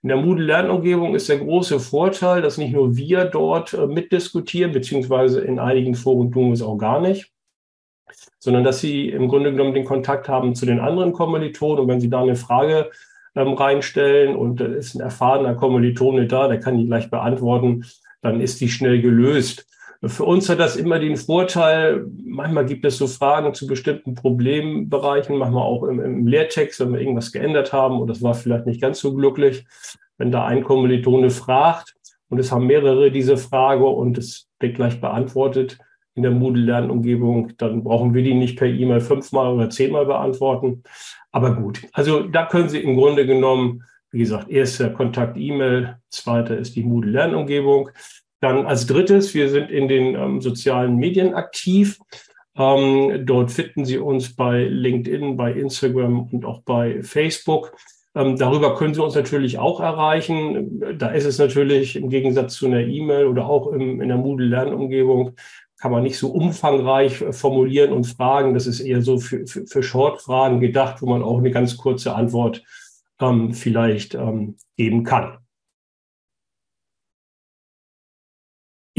In 0.03 0.09
der 0.09 0.17
Moodle-Lernumgebung 0.17 1.15
ist 1.15 1.29
der 1.29 1.37
große 1.37 1.79
Vorteil, 1.79 2.41
dass 2.41 2.57
nicht 2.57 2.73
nur 2.73 2.97
wir 2.97 3.27
dort 3.27 3.75
äh, 3.75 3.87
mitdiskutieren, 3.87 4.73
beziehungsweise 4.73 5.43
in 5.43 5.59
einigen 5.59 5.95
Foren 5.95 6.33
tun 6.33 6.47
wir 6.47 6.55
es 6.55 6.63
auch 6.63 6.79
gar 6.79 6.99
nicht, 6.99 7.31
sondern 8.39 8.65
dass 8.65 8.81
sie 8.81 9.11
im 9.11 9.29
Grunde 9.29 9.51
genommen 9.51 9.75
den 9.75 9.85
Kontakt 9.85 10.31
haben 10.31 10.55
zu 10.55 10.65
den 10.65 10.81
anderen 10.81 11.13
Kommilitonen 11.13 11.81
und 11.81 11.89
wenn 11.89 12.01
sie 12.01 12.09
da 12.09 12.23
eine 12.23 12.37
Frage 12.37 12.91
ähm, 13.35 13.53
reinstellen 13.53 14.35
und 14.35 14.61
da 14.63 14.65
ist 14.65 14.95
ein 14.95 15.03
erfahrener 15.03 15.57
Kommilitone 15.57 16.27
da, 16.27 16.49
der 16.49 16.59
kann 16.59 16.79
die 16.79 16.87
gleich 16.87 17.11
beantworten, 17.11 17.85
dann 18.23 18.41
ist 18.41 18.63
die 18.63 18.71
schnell 18.71 19.03
gelöst. 19.03 19.67
Für 20.03 20.25
uns 20.25 20.49
hat 20.49 20.61
das 20.61 20.77
immer 20.77 20.99
den 20.99 21.17
Vorteil, 21.17 22.07
manchmal 22.25 22.65
gibt 22.65 22.87
es 22.87 22.97
so 22.97 23.07
Fragen 23.07 23.53
zu 23.53 23.67
bestimmten 23.67 24.15
Problembereichen, 24.15 25.37
manchmal 25.37 25.63
auch 25.63 25.83
im, 25.83 26.01
im 26.01 26.27
Lehrtext, 26.27 26.81
wenn 26.81 26.93
wir 26.93 27.01
irgendwas 27.01 27.33
geändert 27.33 27.75
haben 27.75 28.01
und 28.01 28.09
das 28.09 28.23
war 28.23 28.35
vielleicht 28.35 28.67
nicht 28.67 28.81
ganz 28.81 29.01
so 29.01 29.15
glücklich. 29.15 29.67
Wenn 30.17 30.31
da 30.31 30.47
ein 30.47 30.65
Kommilitone 30.65 31.31
fragt 31.31 31.97
und 32.31 32.39
es 32.39 32.51
haben 32.51 32.67
mehrere 32.67 33.11
diese 33.11 33.37
Frage 33.37 33.85
und 33.85 34.17
es 34.17 34.49
wird 34.59 34.77
gleich 34.77 35.01
beantwortet, 35.03 35.79
in 36.15 36.23
der 36.23 36.33
Moodle-Lernumgebung, 36.33 37.53
dann 37.57 37.85
brauchen 37.85 38.15
wir 38.15 38.23
die 38.23 38.35
nicht 38.35 38.59
per 38.59 38.69
E-Mail 38.69 39.01
fünfmal 39.01 39.55
oder 39.55 39.71
zehnmal 39.71 40.07
beantworten. 40.07 40.83
Aber 41.31 41.55
gut, 41.55 41.87
also 41.93 42.23
da 42.23 42.47
können 42.47 42.69
Sie 42.69 42.81
im 42.81 42.97
Grunde 42.97 43.27
genommen, 43.27 43.85
wie 44.11 44.19
gesagt, 44.19 44.51
erster 44.51 44.91
Kontakt 44.91 45.37
E-Mail, 45.37 45.97
zweiter 46.09 46.59
ist 46.59 46.75
die 46.75 46.83
Moodle-Lernumgebung. 46.83 47.91
Dann 48.41 48.67
als 48.67 48.87
drittes, 48.87 49.35
wir 49.35 49.49
sind 49.51 49.71
in 49.71 49.89
den 49.89 50.15
ähm, 50.15 50.41
sozialen 50.41 50.97
Medien 50.97 51.35
aktiv. 51.35 51.99
Ähm, 52.57 53.25
dort 53.27 53.51
finden 53.51 53.85
Sie 53.85 53.99
uns 53.99 54.35
bei 54.35 54.65
LinkedIn, 54.65 55.37
bei 55.37 55.53
Instagram 55.53 56.29
und 56.33 56.45
auch 56.45 56.63
bei 56.63 57.03
Facebook. 57.03 57.73
Ähm, 58.15 58.37
darüber 58.37 58.75
können 58.77 58.95
Sie 58.95 59.03
uns 59.03 59.15
natürlich 59.15 59.59
auch 59.59 59.81
erreichen. 59.81 60.99
Da 60.99 61.11
ist 61.11 61.27
es 61.27 61.39
natürlich 61.39 61.97
im 61.97 62.09
Gegensatz 62.09 62.55
zu 62.55 62.67
einer 62.67 62.81
E-Mail 62.81 63.27
oder 63.27 63.47
auch 63.47 63.69
im, 63.73 64.01
in 64.01 64.09
der 64.09 64.17
Moodle-Lernumgebung 64.17 65.37
kann 65.81 65.93
man 65.93 66.03
nicht 66.03 66.19
so 66.19 66.29
umfangreich 66.29 67.23
äh, 67.23 67.33
formulieren 67.33 67.93
und 67.93 68.05
fragen. 68.05 68.55
Das 68.55 68.67
ist 68.67 68.81
eher 68.81 69.03
so 69.03 69.19
für, 69.19 69.47
für, 69.47 69.67
für 69.67 69.83
Short-Fragen 69.83 70.61
gedacht, 70.61 71.01
wo 71.01 71.07
man 71.07 71.23
auch 71.23 71.39
eine 71.39 71.51
ganz 71.51 71.77
kurze 71.77 72.15
Antwort 72.15 72.63
ähm, 73.19 73.55
vielleicht 73.55 74.15
ähm, 74.15 74.57
geben 74.77 75.05
kann. 75.05 75.39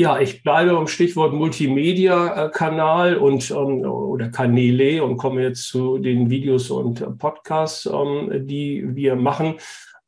Ja, 0.01 0.19
ich 0.19 0.41
bleibe 0.41 0.73
beim 0.73 0.87
Stichwort 0.87 1.31
Multimedia-Kanal 1.31 3.17
und 3.17 3.51
ähm, 3.51 3.85
oder 3.85 4.29
Kanäle 4.29 5.03
und 5.03 5.17
komme 5.17 5.43
jetzt 5.43 5.67
zu 5.67 5.99
den 5.99 6.31
Videos 6.31 6.71
und 6.71 7.19
Podcasts, 7.19 7.85
ähm, 7.85 8.47
die 8.47 8.83
wir 8.95 9.15
machen. 9.15 9.59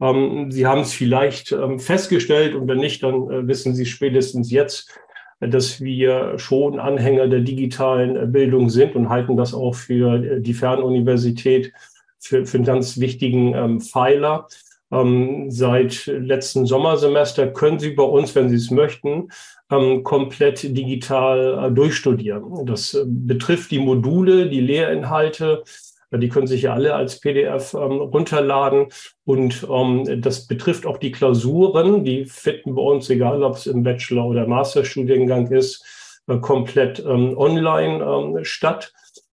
Ähm, 0.02 0.50
Sie 0.50 0.66
haben 0.66 0.82
es 0.82 0.94
vielleicht 0.94 1.56
festgestellt 1.78 2.56
und 2.56 2.68
wenn 2.68 2.80
nicht, 2.80 3.04
dann 3.04 3.30
äh, 3.30 3.48
wissen 3.48 3.76
Sie 3.76 3.86
spätestens 3.86 4.50
jetzt, 4.50 4.90
dass 5.40 5.80
wir 5.80 6.40
schon 6.40 6.80
Anhänger 6.80 7.28
der 7.28 7.42
digitalen 7.42 8.16
äh, 8.16 8.26
Bildung 8.26 8.72
sind 8.72 8.96
und 8.96 9.10
halten 9.10 9.38
das 9.38 9.54
auch 9.54 9.76
für 9.76 10.16
äh, 10.16 10.42
die 10.42 10.56
Fernuniversität 10.56 11.72
für, 12.18 12.48
für 12.48 12.58
einen 12.58 12.66
ganz 12.66 13.00
wichtigen 13.00 13.80
Pfeiler. 13.80 14.48
Ähm, 14.94 15.50
seit 15.50 16.06
letzten 16.06 16.66
Sommersemester 16.66 17.48
können 17.48 17.80
Sie 17.80 17.92
bei 17.92 18.04
uns, 18.04 18.36
wenn 18.36 18.50
Sie 18.50 18.56
es 18.56 18.70
möchten, 18.70 19.30
ähm, 19.72 20.04
komplett 20.04 20.64
digital 20.64 21.66
äh, 21.66 21.72
durchstudieren. 21.72 22.66
Das 22.66 22.94
äh, 22.94 23.04
betrifft 23.06 23.72
die 23.72 23.80
Module, 23.80 24.50
die 24.50 24.62
Lehrinhalte, 24.62 25.64
die 26.12 26.30
können 26.30 26.46
sich 26.46 26.64
ja 26.64 26.74
alle 26.74 26.94
als 26.94 27.20
PDF 27.20 27.74
ähm, 27.74 28.02
runterladen. 28.02 28.88
Und 29.26 29.68
ähm, 29.70 30.22
das 30.22 30.46
betrifft 30.46 30.86
auch 30.86 30.98
die 30.98 31.12
Klausuren. 31.12 32.04
Die 32.04 32.26
finden 32.26 32.76
bei 32.76 32.84
uns, 32.84 33.10
egal 33.10 33.44
ob 33.44 33.56
es 33.56 33.66
im 33.66 33.82
Bachelor- 33.82 34.28
oder 34.28 34.48
Masterstudiengang 34.48 35.48
ist, 35.52 35.84
äh, 36.28 36.38
komplett 36.38 37.00
ähm, 37.00 37.36
online 37.38 38.04
ähm, 38.04 38.46
statt. 38.46 38.94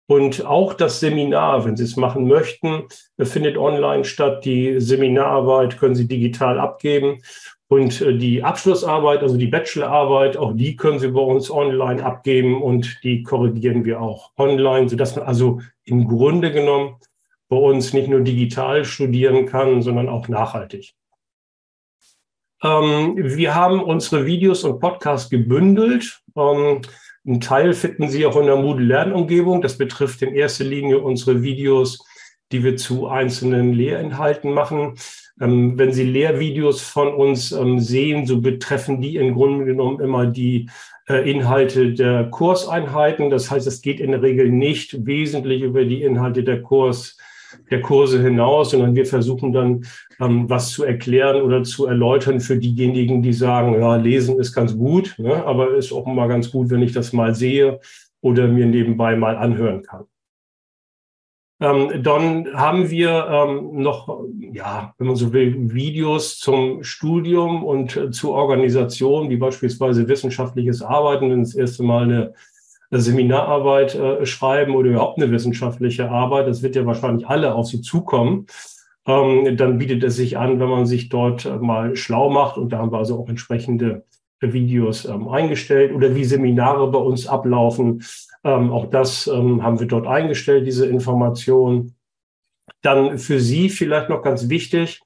Und 0.07 0.45
auch 0.45 0.73
das 0.73 1.01
Seminar, 1.01 1.65
wenn 1.65 1.75
Sie 1.75 1.83
es 1.83 1.97
machen 1.97 2.27
möchten, 2.27 2.83
findet 3.19 3.57
online 3.57 4.05
statt. 4.05 4.45
Die 4.45 4.79
Seminararbeit 4.79 5.77
können 5.77 5.95
Sie 5.95 6.07
digital 6.07 6.59
abgeben. 6.59 7.21
Und 7.67 7.99
äh, 7.99 8.17
die 8.17 8.43
Abschlussarbeit, 8.43 9.21
also 9.21 9.35
die 9.35 9.47
Bachelorarbeit, 9.47 10.37
auch 10.37 10.53
die 10.53 10.77
können 10.77 10.99
Sie 10.99 11.09
bei 11.09 11.19
uns 11.19 11.51
online 11.51 12.03
abgeben 12.03 12.61
und 12.61 12.99
die 13.03 13.23
korrigieren 13.23 13.83
wir 13.83 14.01
auch 14.01 14.31
online, 14.37 14.87
sodass 14.87 15.17
man 15.17 15.25
also 15.25 15.59
im 15.83 16.07
Grunde 16.07 16.53
genommen 16.53 16.95
bei 17.49 17.57
uns 17.57 17.91
nicht 17.91 18.07
nur 18.07 18.21
digital 18.21 18.85
studieren 18.85 19.45
kann, 19.45 19.81
sondern 19.81 20.07
auch 20.07 20.29
nachhaltig. 20.29 20.93
Ähm, 22.63 23.15
wir 23.17 23.55
haben 23.55 23.83
unsere 23.83 24.25
Videos 24.25 24.63
und 24.63 24.79
Podcasts 24.79 25.29
gebündelt. 25.29 26.21
Ähm, 26.35 26.81
ein 27.27 27.41
Teil 27.41 27.73
finden 27.73 28.07
Sie 28.07 28.25
auch 28.25 28.37
in 28.37 28.45
der 28.45 28.55
Moodle-Lernumgebung. 28.55 29.61
Das 29.61 29.77
betrifft 29.77 30.21
in 30.21 30.33
erster 30.33 30.63
Linie 30.63 30.99
unsere 30.99 31.43
Videos, 31.43 32.03
die 32.51 32.63
wir 32.63 32.77
zu 32.77 33.07
einzelnen 33.07 33.73
Lehrinhalten 33.73 34.53
machen. 34.53 34.93
Ähm, 35.39 35.77
wenn 35.77 35.91
Sie 35.91 36.05
Lehrvideos 36.05 36.81
von 36.81 37.13
uns 37.13 37.51
ähm, 37.51 37.79
sehen, 37.79 38.25
so 38.25 38.39
betreffen 38.39 39.01
die 39.01 39.17
im 39.17 39.35
Grunde 39.35 39.65
genommen 39.65 39.99
immer 39.99 40.25
die 40.25 40.69
äh, 41.09 41.29
Inhalte 41.29 41.93
der 41.93 42.29
Kurseinheiten. 42.29 43.29
Das 43.29 43.51
heißt, 43.51 43.67
es 43.67 43.81
geht 43.81 43.99
in 43.99 44.11
der 44.11 44.21
Regel 44.21 44.49
nicht 44.49 45.05
wesentlich 45.05 45.61
über 45.61 45.83
die 45.83 46.03
Inhalte 46.03 46.43
der 46.43 46.61
Kurs 46.61 47.17
der 47.69 47.81
Kurse 47.81 48.21
hinaus, 48.21 48.71
sondern 48.71 48.95
wir 48.95 49.05
versuchen 49.05 49.51
dann 49.53 49.85
ähm, 50.19 50.49
was 50.49 50.71
zu 50.71 50.83
erklären 50.83 51.41
oder 51.41 51.63
zu 51.63 51.85
erläutern 51.85 52.39
für 52.39 52.57
diejenigen, 52.57 53.21
die 53.21 53.33
sagen, 53.33 53.73
ja, 53.73 53.95
lesen 53.95 54.39
ist 54.39 54.53
ganz 54.53 54.77
gut, 54.77 55.15
ne, 55.17 55.45
aber 55.45 55.75
ist 55.75 55.91
auch 55.91 56.05
mal 56.05 56.27
ganz 56.27 56.51
gut, 56.51 56.69
wenn 56.69 56.81
ich 56.81 56.93
das 56.93 57.13
mal 57.13 57.35
sehe 57.35 57.79
oder 58.21 58.47
mir 58.47 58.65
nebenbei 58.65 59.15
mal 59.15 59.35
anhören 59.37 59.83
kann. 59.83 60.05
Ähm, 61.59 62.03
dann 62.03 62.53
haben 62.53 62.91
wir 62.91 63.27
ähm, 63.31 63.81
noch, 63.81 64.23
ja, 64.51 64.93
wenn 64.97 65.07
man 65.07 65.15
so 65.15 65.33
will, 65.33 65.73
Videos 65.73 66.37
zum 66.37 66.83
Studium 66.83 67.63
und 67.63 67.97
äh, 67.97 68.11
zu 68.11 68.33
Organisationen, 68.33 69.31
wie 69.31 69.37
beispielsweise 69.37 70.07
wissenschaftliches 70.07 70.83
Arbeiten, 70.83 71.31
wenn 71.31 71.41
das 71.41 71.55
erste 71.55 71.81
Mal 71.81 72.03
eine 72.03 72.33
Seminararbeit 72.91 73.95
äh, 73.95 74.25
schreiben 74.25 74.75
oder 74.75 74.91
überhaupt 74.91 75.21
eine 75.21 75.31
wissenschaftliche 75.31 76.09
Arbeit, 76.09 76.47
das 76.47 76.63
wird 76.63 76.75
ja 76.75 76.85
wahrscheinlich 76.85 77.27
alle 77.27 77.53
auf 77.53 77.67
Sie 77.67 77.81
zukommen. 77.81 78.47
Ähm, 79.05 79.57
dann 79.57 79.77
bietet 79.77 80.03
es 80.03 80.15
sich 80.15 80.37
an, 80.37 80.59
wenn 80.59 80.69
man 80.69 80.85
sich 80.85 81.09
dort 81.09 81.45
äh, 81.45 81.57
mal 81.57 81.95
schlau 81.95 82.29
macht 82.29 82.57
und 82.57 82.71
da 82.71 82.79
haben 82.79 82.91
wir 82.91 82.97
also 82.97 83.19
auch 83.19 83.29
entsprechende 83.29 84.03
Videos 84.39 85.05
ähm, 85.05 85.27
eingestellt 85.29 85.93
oder 85.93 86.15
wie 86.15 86.23
Seminare 86.23 86.89
bei 86.91 86.99
uns 86.99 87.27
ablaufen. 87.27 88.03
Ähm, 88.43 88.71
auch 88.71 88.89
das 88.89 89.27
ähm, 89.27 89.63
haben 89.63 89.79
wir 89.79 89.87
dort 89.87 90.07
eingestellt, 90.07 90.67
diese 90.67 90.85
Information. 90.85 91.95
Dann 92.81 93.17
für 93.17 93.39
Sie 93.39 93.69
vielleicht 93.69 94.09
noch 94.09 94.21
ganz 94.21 94.49
wichtig, 94.49 95.01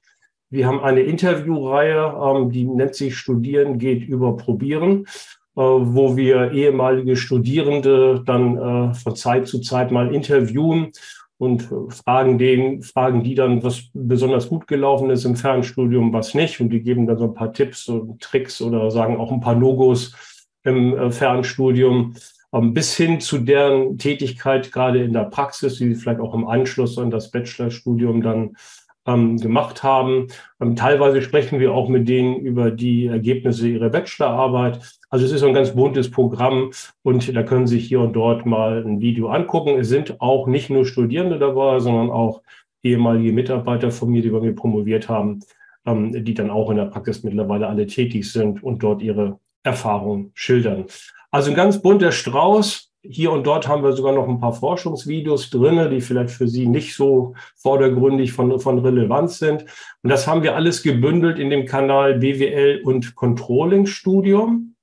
wir 0.50 0.66
haben 0.66 0.80
eine 0.80 1.00
Interviewreihe, 1.00 2.14
ähm, 2.22 2.50
die 2.50 2.64
nennt 2.64 2.94
sich 2.94 3.16
Studieren 3.16 3.78
geht 3.78 4.06
über 4.06 4.36
Probieren, 4.36 5.06
äh, 5.06 5.41
wo 5.60 6.16
wir 6.16 6.52
ehemalige 6.52 7.16
Studierende 7.16 8.22
dann 8.24 8.56
äh, 8.56 8.94
von 8.94 9.16
Zeit 9.16 9.46
zu 9.46 9.60
Zeit 9.60 9.90
mal 9.90 10.14
interviewen 10.14 10.92
und 11.38 11.68
fragen 11.88 12.38
den, 12.38 12.82
fragen 12.82 13.24
die 13.24 13.34
dann, 13.34 13.62
was 13.64 13.90
besonders 13.92 14.48
gut 14.48 14.66
gelaufen 14.66 15.10
ist 15.10 15.24
im 15.24 15.36
Fernstudium, 15.36 16.12
was 16.12 16.34
nicht. 16.34 16.60
Und 16.60 16.70
die 16.70 16.82
geben 16.82 17.06
dann 17.06 17.18
so 17.18 17.24
ein 17.24 17.34
paar 17.34 17.52
Tipps 17.52 17.88
und 17.88 18.20
Tricks 18.22 18.62
oder 18.62 18.90
sagen 18.90 19.16
auch 19.16 19.32
ein 19.32 19.40
paar 19.40 19.56
Logos 19.56 20.14
im 20.62 20.96
äh, 20.96 21.10
Fernstudium, 21.10 22.14
ähm, 22.52 22.74
bis 22.74 22.96
hin 22.96 23.20
zu 23.20 23.38
deren 23.38 23.98
Tätigkeit 23.98 24.70
gerade 24.72 25.02
in 25.02 25.12
der 25.12 25.24
Praxis, 25.24 25.78
die 25.78 25.88
sie 25.88 25.94
vielleicht 25.96 26.20
auch 26.20 26.34
im 26.34 26.46
Anschluss 26.46 26.96
an 26.96 27.10
das 27.10 27.30
Bachelorstudium 27.30 28.22
dann 28.22 28.56
ähm, 29.06 29.36
gemacht 29.38 29.82
haben. 29.82 30.28
Ähm, 30.60 30.76
teilweise 30.76 31.22
sprechen 31.22 31.58
wir 31.60 31.72
auch 31.72 31.88
mit 31.88 32.08
denen 32.08 32.36
über 32.36 32.70
die 32.70 33.06
Ergebnisse 33.06 33.68
ihrer 33.68 33.90
Bachelorarbeit. 33.90 34.80
Also 35.10 35.24
es 35.24 35.32
ist 35.32 35.42
ein 35.42 35.54
ganz 35.54 35.72
buntes 35.74 36.10
Programm 36.10 36.70
und 37.02 37.34
da 37.34 37.42
können 37.42 37.66
Sie 37.66 37.76
sich 37.76 37.88
hier 37.88 38.00
und 38.00 38.14
dort 38.14 38.46
mal 38.46 38.84
ein 38.84 39.00
Video 39.00 39.28
angucken. 39.28 39.78
Es 39.78 39.88
sind 39.88 40.20
auch 40.20 40.46
nicht 40.46 40.70
nur 40.70 40.86
Studierende 40.86 41.38
dabei, 41.38 41.80
sondern 41.80 42.10
auch 42.10 42.42
ehemalige 42.82 43.32
Mitarbeiter 43.32 43.90
von 43.90 44.10
mir, 44.10 44.22
die 44.22 44.30
bei 44.30 44.40
mir 44.40 44.54
promoviert 44.54 45.08
haben, 45.08 45.40
ähm, 45.86 46.24
die 46.24 46.34
dann 46.34 46.50
auch 46.50 46.70
in 46.70 46.76
der 46.76 46.86
Praxis 46.86 47.22
mittlerweile 47.22 47.66
alle 47.66 47.86
tätig 47.86 48.30
sind 48.30 48.62
und 48.62 48.82
dort 48.82 49.02
ihre 49.02 49.38
Erfahrungen 49.62 50.32
schildern. 50.34 50.86
Also 51.30 51.50
ein 51.50 51.56
ganz 51.56 51.80
bunter 51.80 52.12
Strauß 52.12 52.91
hier 53.02 53.32
und 53.32 53.46
dort 53.46 53.66
haben 53.66 53.82
wir 53.82 53.92
sogar 53.92 54.12
noch 54.12 54.28
ein 54.28 54.40
paar 54.40 54.52
Forschungsvideos 54.52 55.50
drinne, 55.50 55.90
die 55.90 56.00
vielleicht 56.00 56.30
für 56.30 56.46
Sie 56.46 56.66
nicht 56.66 56.94
so 56.94 57.34
vordergründig 57.56 58.32
von, 58.32 58.60
von 58.60 58.78
Relevanz 58.78 59.38
sind. 59.38 59.64
Und 60.02 60.10
das 60.10 60.26
haben 60.26 60.42
wir 60.42 60.54
alles 60.54 60.82
gebündelt 60.82 61.38
in 61.38 61.50
dem 61.50 61.66
Kanal 61.66 62.18
BWL 62.18 62.82
und 62.84 63.14
Controlling 63.16 63.86
Studium. 63.86 64.76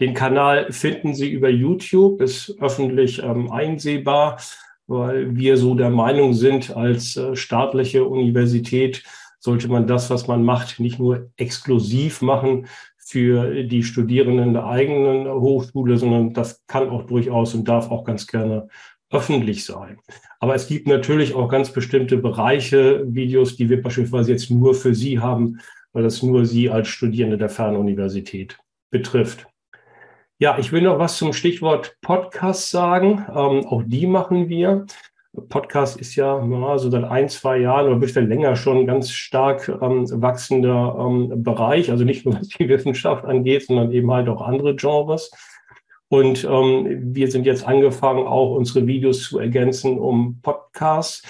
Den 0.00 0.12
Kanal 0.12 0.70
finden 0.72 1.14
Sie 1.14 1.30
über 1.30 1.48
YouTube, 1.48 2.20
ist 2.20 2.56
öffentlich 2.60 3.22
ähm, 3.22 3.50
einsehbar, 3.50 4.38
weil 4.86 5.34
wir 5.34 5.56
so 5.56 5.74
der 5.74 5.90
Meinung 5.90 6.34
sind, 6.34 6.76
als 6.76 7.16
äh, 7.16 7.36
staatliche 7.36 8.04
Universität 8.04 9.02
sollte 9.38 9.68
man 9.68 9.86
das, 9.86 10.08
was 10.08 10.26
man 10.26 10.42
macht, 10.42 10.80
nicht 10.80 10.98
nur 10.98 11.30
exklusiv 11.36 12.22
machen, 12.22 12.66
für 13.14 13.62
die 13.62 13.84
Studierenden 13.84 14.54
der 14.54 14.66
eigenen 14.66 15.28
Hochschule, 15.28 15.96
sondern 15.98 16.32
das 16.32 16.66
kann 16.66 16.88
auch 16.88 17.04
durchaus 17.04 17.54
und 17.54 17.68
darf 17.68 17.88
auch 17.92 18.02
ganz 18.02 18.26
gerne 18.26 18.66
öffentlich 19.08 19.64
sein. 19.64 20.00
Aber 20.40 20.56
es 20.56 20.66
gibt 20.66 20.88
natürlich 20.88 21.32
auch 21.32 21.48
ganz 21.48 21.70
bestimmte 21.70 22.16
Bereiche, 22.16 23.04
Videos, 23.06 23.54
die 23.54 23.70
wir 23.70 23.80
beispielsweise 23.80 24.32
jetzt 24.32 24.50
nur 24.50 24.74
für 24.74 24.96
Sie 24.96 25.20
haben, 25.20 25.60
weil 25.92 26.02
das 26.02 26.24
nur 26.24 26.44
Sie 26.44 26.70
als 26.70 26.88
Studierende 26.88 27.38
der 27.38 27.50
Fernuniversität 27.50 28.58
betrifft. 28.90 29.46
Ja, 30.40 30.58
ich 30.58 30.72
will 30.72 30.82
noch 30.82 30.98
was 30.98 31.16
zum 31.16 31.32
Stichwort 31.32 31.96
Podcast 32.00 32.68
sagen. 32.68 33.24
Ähm, 33.28 33.64
auch 33.64 33.84
die 33.86 34.08
machen 34.08 34.48
wir. 34.48 34.86
Podcast 35.48 36.00
ist 36.00 36.14
ja, 36.16 36.40
so 36.78 36.90
seit 36.90 37.04
ein, 37.04 37.28
zwei 37.28 37.58
Jahren 37.58 37.86
oder 37.86 37.96
bisschen 37.96 38.28
länger 38.28 38.56
schon 38.56 38.78
ein 38.78 38.86
ganz 38.86 39.10
stark 39.10 39.68
ähm, 39.68 40.06
wachsender 40.22 40.96
ähm, 40.98 41.42
Bereich. 41.42 41.90
Also 41.90 42.04
nicht 42.04 42.24
nur 42.24 42.34
was 42.34 42.48
die 42.48 42.68
Wissenschaft 42.68 43.24
angeht, 43.24 43.66
sondern 43.66 43.92
eben 43.92 44.10
halt 44.12 44.28
auch 44.28 44.42
andere 44.42 44.76
Genres. 44.76 45.30
Und 46.08 46.44
ähm, 46.44 47.14
wir 47.14 47.30
sind 47.30 47.46
jetzt 47.46 47.66
angefangen, 47.66 48.26
auch 48.26 48.54
unsere 48.54 48.86
Videos 48.86 49.24
zu 49.24 49.38
ergänzen 49.38 49.98
um 49.98 50.40
Podcasts. 50.42 51.22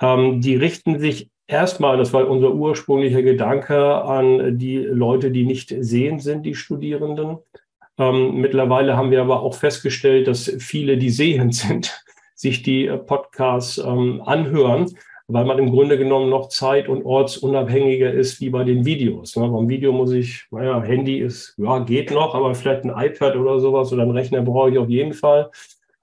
Ähm, 0.00 0.40
die 0.40 0.56
richten 0.56 1.00
sich 1.00 1.30
erstmal, 1.46 1.96
das 1.96 2.12
war 2.12 2.28
unser 2.28 2.52
ursprünglicher 2.52 3.22
Gedanke, 3.22 4.02
an 4.02 4.58
die 4.58 4.78
Leute, 4.78 5.30
die 5.30 5.44
nicht 5.44 5.74
sehend 5.80 6.22
sind, 6.22 6.46
die 6.46 6.54
Studierenden. 6.54 7.38
Ähm, 7.98 8.40
mittlerweile 8.40 8.96
haben 8.96 9.10
wir 9.10 9.20
aber 9.20 9.42
auch 9.42 9.54
festgestellt, 9.54 10.28
dass 10.28 10.50
viele, 10.58 10.96
die 10.96 11.10
sehend 11.10 11.54
sind, 11.56 12.02
sich 12.40 12.62
die 12.62 12.86
äh, 12.86 12.96
Podcasts 12.96 13.76
ähm, 13.76 14.22
anhören, 14.24 14.86
weil 15.28 15.44
man 15.44 15.58
im 15.58 15.70
Grunde 15.70 15.98
genommen 15.98 16.30
noch 16.30 16.48
zeit- 16.48 16.88
und 16.88 17.04
ortsunabhängiger 17.04 18.10
ist 18.10 18.40
wie 18.40 18.48
bei 18.48 18.64
den 18.64 18.86
Videos. 18.86 19.36
Ne? 19.36 19.46
Beim 19.46 19.68
Video 19.68 19.92
muss 19.92 20.12
ich, 20.12 20.46
naja, 20.50 20.80
Handy 20.80 21.18
ist, 21.18 21.54
ja, 21.58 21.80
geht 21.80 22.10
noch, 22.10 22.34
aber 22.34 22.54
vielleicht 22.54 22.84
ein 22.84 22.94
iPad 22.96 23.36
oder 23.36 23.60
sowas 23.60 23.92
oder 23.92 24.04
einen 24.04 24.12
Rechner 24.12 24.40
brauche 24.40 24.70
ich 24.70 24.78
auf 24.78 24.88
jeden 24.88 25.12
Fall. 25.12 25.50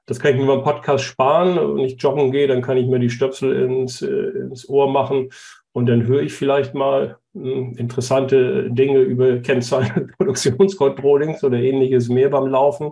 Das 0.05 0.19
kann 0.19 0.35
ich 0.35 0.39
mir 0.39 0.45
beim 0.45 0.61
Podcast 0.61 1.05
sparen. 1.05 1.75
Wenn 1.75 1.85
ich 1.85 2.01
joggen 2.01 2.31
gehe, 2.31 2.47
dann 2.47 2.61
kann 2.61 2.77
ich 2.77 2.85
mir 2.85 2.99
die 2.99 3.09
Stöpsel 3.09 3.63
ins, 3.63 4.03
äh, 4.03 4.07
ins 4.07 4.69
Ohr 4.69 4.91
machen 4.91 5.29
und 5.73 5.87
dann 5.87 6.05
höre 6.05 6.21
ich 6.21 6.33
vielleicht 6.33 6.75
mal 6.75 7.17
hm, 7.33 7.73
interessante 7.77 8.69
Dinge 8.69 8.99
über 8.99 9.39
Kennzahlen 9.39 10.13
Produktionscontrollings 10.17 11.43
oder 11.43 11.57
ähnliches 11.57 12.09
mehr 12.09 12.29
beim 12.29 12.45
Laufen. 12.47 12.91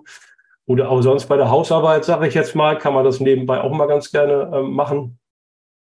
Oder 0.68 0.90
auch 0.90 1.02
sonst 1.02 1.28
bei 1.28 1.38
der 1.38 1.50
Hausarbeit, 1.50 2.06
sage 2.06 2.28
ich 2.28 2.34
jetzt 2.34 2.56
mal, 2.56 2.78
kann 2.78 2.94
man 2.94 3.06
das 3.06 3.20
nebenbei 3.20 3.62
auch 3.62 3.72
mal 3.72 3.88
ganz 3.88 4.12
gerne 4.12 4.52
äh, 4.54 4.62
machen. 4.62 5.20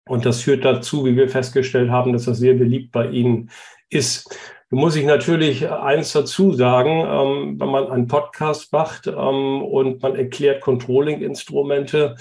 Und 0.08 0.26
das 0.26 0.42
führt 0.42 0.66
dazu, 0.66 1.06
wie 1.06 1.16
wir 1.16 1.30
festgestellt 1.30 1.92
haben, 1.92 2.14
dass 2.14 2.26
das 2.26 2.40
sehr 2.40 2.56
beliebt 2.56 2.92
bei 2.92 3.08
Ihnen 3.08 3.52
ist. 3.90 4.36
Da 4.72 4.78
muss 4.78 4.96
ich 4.96 5.06
natürlich 5.06 5.70
eins 5.70 6.14
dazu 6.14 6.54
sagen, 6.54 7.06
ähm, 7.08 7.60
wenn 7.60 7.70
man 7.70 7.92
einen 7.92 8.08
Podcast 8.08 8.72
macht 8.72 9.06
ähm, 9.06 9.62
und 9.62 10.02
man 10.02 10.16
erklärt 10.16 10.62
Controlling-Instrumente, 10.62 12.16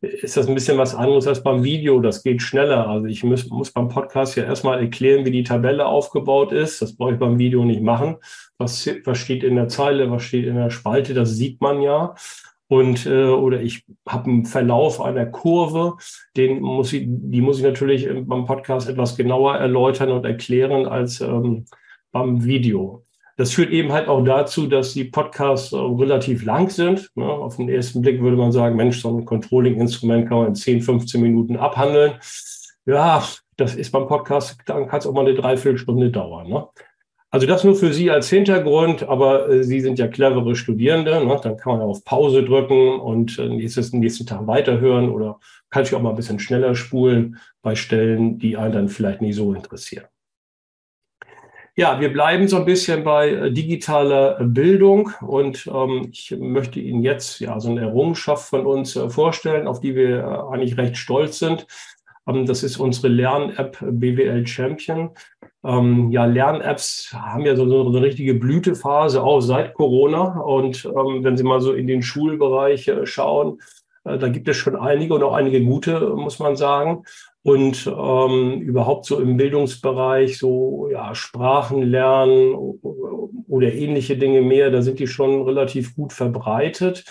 ist 0.00 0.36
das 0.36 0.46
ein 0.46 0.54
bisschen 0.54 0.78
was 0.78 0.94
anderes 0.94 1.26
als 1.26 1.42
beim 1.42 1.64
Video. 1.64 2.00
Das 2.00 2.22
geht 2.22 2.42
schneller. 2.42 2.88
Also 2.88 3.06
ich 3.06 3.24
muss, 3.24 3.48
muss 3.48 3.72
beim 3.72 3.88
Podcast 3.88 4.36
ja 4.36 4.44
erstmal 4.44 4.80
erklären, 4.80 5.24
wie 5.24 5.30
die 5.30 5.42
Tabelle 5.42 5.86
aufgebaut 5.86 6.52
ist. 6.52 6.80
Das 6.80 6.96
brauche 6.96 7.14
ich 7.14 7.18
beim 7.18 7.38
Video 7.38 7.64
nicht 7.64 7.82
machen. 7.82 8.16
Was, 8.58 8.88
was 9.04 9.18
steht 9.18 9.42
in 9.42 9.56
der 9.56 9.68
Zeile, 9.68 10.10
was 10.10 10.22
steht 10.22 10.46
in 10.46 10.56
der 10.56 10.70
Spalte, 10.70 11.14
das 11.14 11.30
sieht 11.30 11.60
man 11.60 11.80
ja 11.82 12.14
und 12.68 13.06
äh, 13.06 13.24
oder 13.24 13.60
ich 13.62 13.84
habe 14.06 14.30
einen 14.30 14.44
Verlauf 14.44 15.00
einer 15.00 15.26
Kurve, 15.26 15.96
den 16.36 16.60
muss 16.60 16.92
ich, 16.92 17.04
die 17.08 17.40
muss 17.40 17.58
ich 17.58 17.64
natürlich 17.64 18.06
beim 18.26 18.44
Podcast 18.44 18.88
etwas 18.88 19.16
genauer 19.16 19.56
erläutern 19.56 20.12
und 20.12 20.24
erklären 20.24 20.86
als 20.86 21.20
ähm, 21.20 21.64
beim 22.12 22.44
Video. 22.44 23.04
Das 23.38 23.52
führt 23.52 23.70
eben 23.70 23.92
halt 23.92 24.08
auch 24.08 24.24
dazu, 24.24 24.66
dass 24.66 24.94
die 24.94 25.04
Podcasts 25.04 25.72
relativ 25.72 26.44
lang 26.44 26.70
sind. 26.70 27.08
Ne? 27.14 27.24
Auf 27.24 27.56
den 27.56 27.68
ersten 27.68 28.02
Blick 28.02 28.20
würde 28.20 28.36
man 28.36 28.50
sagen, 28.50 28.74
Mensch, 28.74 29.00
so 29.00 29.16
ein 29.16 29.24
Controlling-Instrument 29.24 30.28
kann 30.28 30.38
man 30.38 30.46
in 30.48 30.54
10, 30.56 30.82
15 30.82 31.22
Minuten 31.22 31.56
abhandeln. 31.56 32.14
Ja, 32.84 33.22
das 33.56 33.76
ist 33.76 33.92
beim 33.92 34.08
Podcast, 34.08 34.58
dann 34.66 34.88
kann 34.88 34.98
es 34.98 35.06
auch 35.06 35.12
mal 35.12 35.24
eine 35.24 35.34
Dreiviertelstunde 35.34 36.10
dauern. 36.10 36.48
Ne? 36.48 36.66
Also 37.30 37.46
das 37.46 37.62
nur 37.62 37.76
für 37.76 37.92
Sie 37.92 38.10
als 38.10 38.28
Hintergrund, 38.28 39.04
aber 39.04 39.48
äh, 39.48 39.62
Sie 39.62 39.80
sind 39.82 40.00
ja 40.00 40.08
clevere 40.08 40.56
Studierende, 40.56 41.24
ne? 41.24 41.40
dann 41.40 41.56
kann 41.56 41.74
man 41.74 41.82
auf 41.82 42.04
Pause 42.04 42.42
drücken 42.42 42.98
und 42.98 43.38
äh, 43.38 43.48
nächstes, 43.48 43.92
nächsten 43.92 44.26
Tag 44.26 44.48
weiterhören 44.48 45.10
oder 45.10 45.38
kann 45.70 45.84
sich 45.84 45.94
auch 45.94 46.02
mal 46.02 46.10
ein 46.10 46.16
bisschen 46.16 46.40
schneller 46.40 46.74
spulen 46.74 47.36
bei 47.62 47.76
Stellen, 47.76 48.40
die 48.40 48.56
einen 48.56 48.72
dann 48.72 48.88
vielleicht 48.88 49.20
nicht 49.20 49.36
so 49.36 49.54
interessieren. 49.54 50.06
Ja, 51.78 52.00
wir 52.00 52.12
bleiben 52.12 52.48
so 52.48 52.56
ein 52.56 52.64
bisschen 52.64 53.04
bei 53.04 53.28
äh, 53.28 53.52
digitaler 53.52 54.42
Bildung 54.42 55.12
und 55.20 55.70
ähm, 55.72 56.08
ich 56.10 56.34
möchte 56.36 56.80
Ihnen 56.80 57.04
jetzt 57.04 57.38
ja 57.38 57.60
so 57.60 57.70
eine 57.70 57.82
Errungenschaft 57.82 58.48
von 58.48 58.66
uns 58.66 58.96
äh, 58.96 59.08
vorstellen, 59.08 59.68
auf 59.68 59.78
die 59.78 59.94
wir 59.94 60.24
äh, 60.24 60.52
eigentlich 60.52 60.76
recht 60.76 60.96
stolz 60.96 61.38
sind. 61.38 61.68
Ähm, 62.26 62.46
das 62.46 62.64
ist 62.64 62.78
unsere 62.78 63.06
Lern-App 63.06 63.78
BWL 63.80 64.44
Champion. 64.44 65.10
Ähm, 65.64 66.10
ja, 66.10 66.24
Lern-Apps 66.24 67.14
haben 67.14 67.46
ja 67.46 67.54
so, 67.54 67.68
so, 67.68 67.86
eine 67.86 68.02
richtige 68.02 68.34
Blütephase 68.34 69.22
auch 69.22 69.40
seit 69.40 69.74
Corona. 69.74 70.40
Und 70.40 70.84
ähm, 70.84 71.22
wenn 71.22 71.36
Sie 71.36 71.44
mal 71.44 71.60
so 71.60 71.74
in 71.74 71.86
den 71.86 72.02
Schulbereich 72.02 72.88
äh, 72.88 73.06
schauen, 73.06 73.60
äh, 74.02 74.18
da 74.18 74.28
gibt 74.28 74.48
es 74.48 74.56
schon 74.56 74.74
einige 74.74 75.14
und 75.14 75.22
auch 75.22 75.34
einige 75.34 75.62
gute, 75.62 76.00
muss 76.16 76.40
man 76.40 76.56
sagen. 76.56 77.04
Und 77.42 77.86
ähm, 77.86 78.60
überhaupt 78.60 79.06
so 79.06 79.20
im 79.20 79.36
Bildungsbereich, 79.36 80.38
so 80.38 80.88
ja, 80.90 81.14
Sprachen 81.14 81.82
lernen 81.82 82.54
oder 83.48 83.72
ähnliche 83.72 84.16
Dinge 84.18 84.42
mehr, 84.42 84.70
da 84.70 84.82
sind 84.82 84.98
die 84.98 85.06
schon 85.06 85.42
relativ 85.42 85.94
gut 85.94 86.12
verbreitet. 86.12 87.04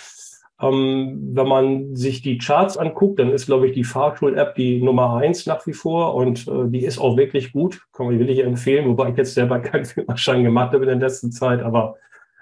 Ähm, 0.60 1.30
wenn 1.34 1.48
man 1.48 1.96
sich 1.96 2.24
die 2.24 2.40
Charts 2.40 2.78
anguckt, 2.78 3.20
dann 3.20 3.32
ist, 3.32 3.46
glaube 3.46 3.68
ich, 3.68 3.74
die 3.74 3.84
Fahrschul-App 3.84 4.56
die 4.56 4.82
Nummer 4.82 5.16
eins 5.16 5.46
nach 5.46 5.66
wie 5.68 5.74
vor 5.74 6.16
und 6.16 6.48
äh, 6.48 6.68
die 6.68 6.84
ist 6.84 6.98
auch 6.98 7.16
wirklich 7.16 7.52
gut. 7.52 7.82
Kann 7.94 8.08
man 8.08 8.20
wirklich 8.20 8.44
empfehlen, 8.44 8.88
wobei 8.88 9.10
ich 9.10 9.18
jetzt 9.18 9.36
selber 9.36 9.60
keinen 9.62 9.86
Führerschein 9.86 10.44
gemacht 10.44 10.74
habe 10.74 10.84
in 10.84 11.00
der 11.00 11.10
letzten 11.10 11.32
Zeit, 11.32 11.62
aber 11.62 11.96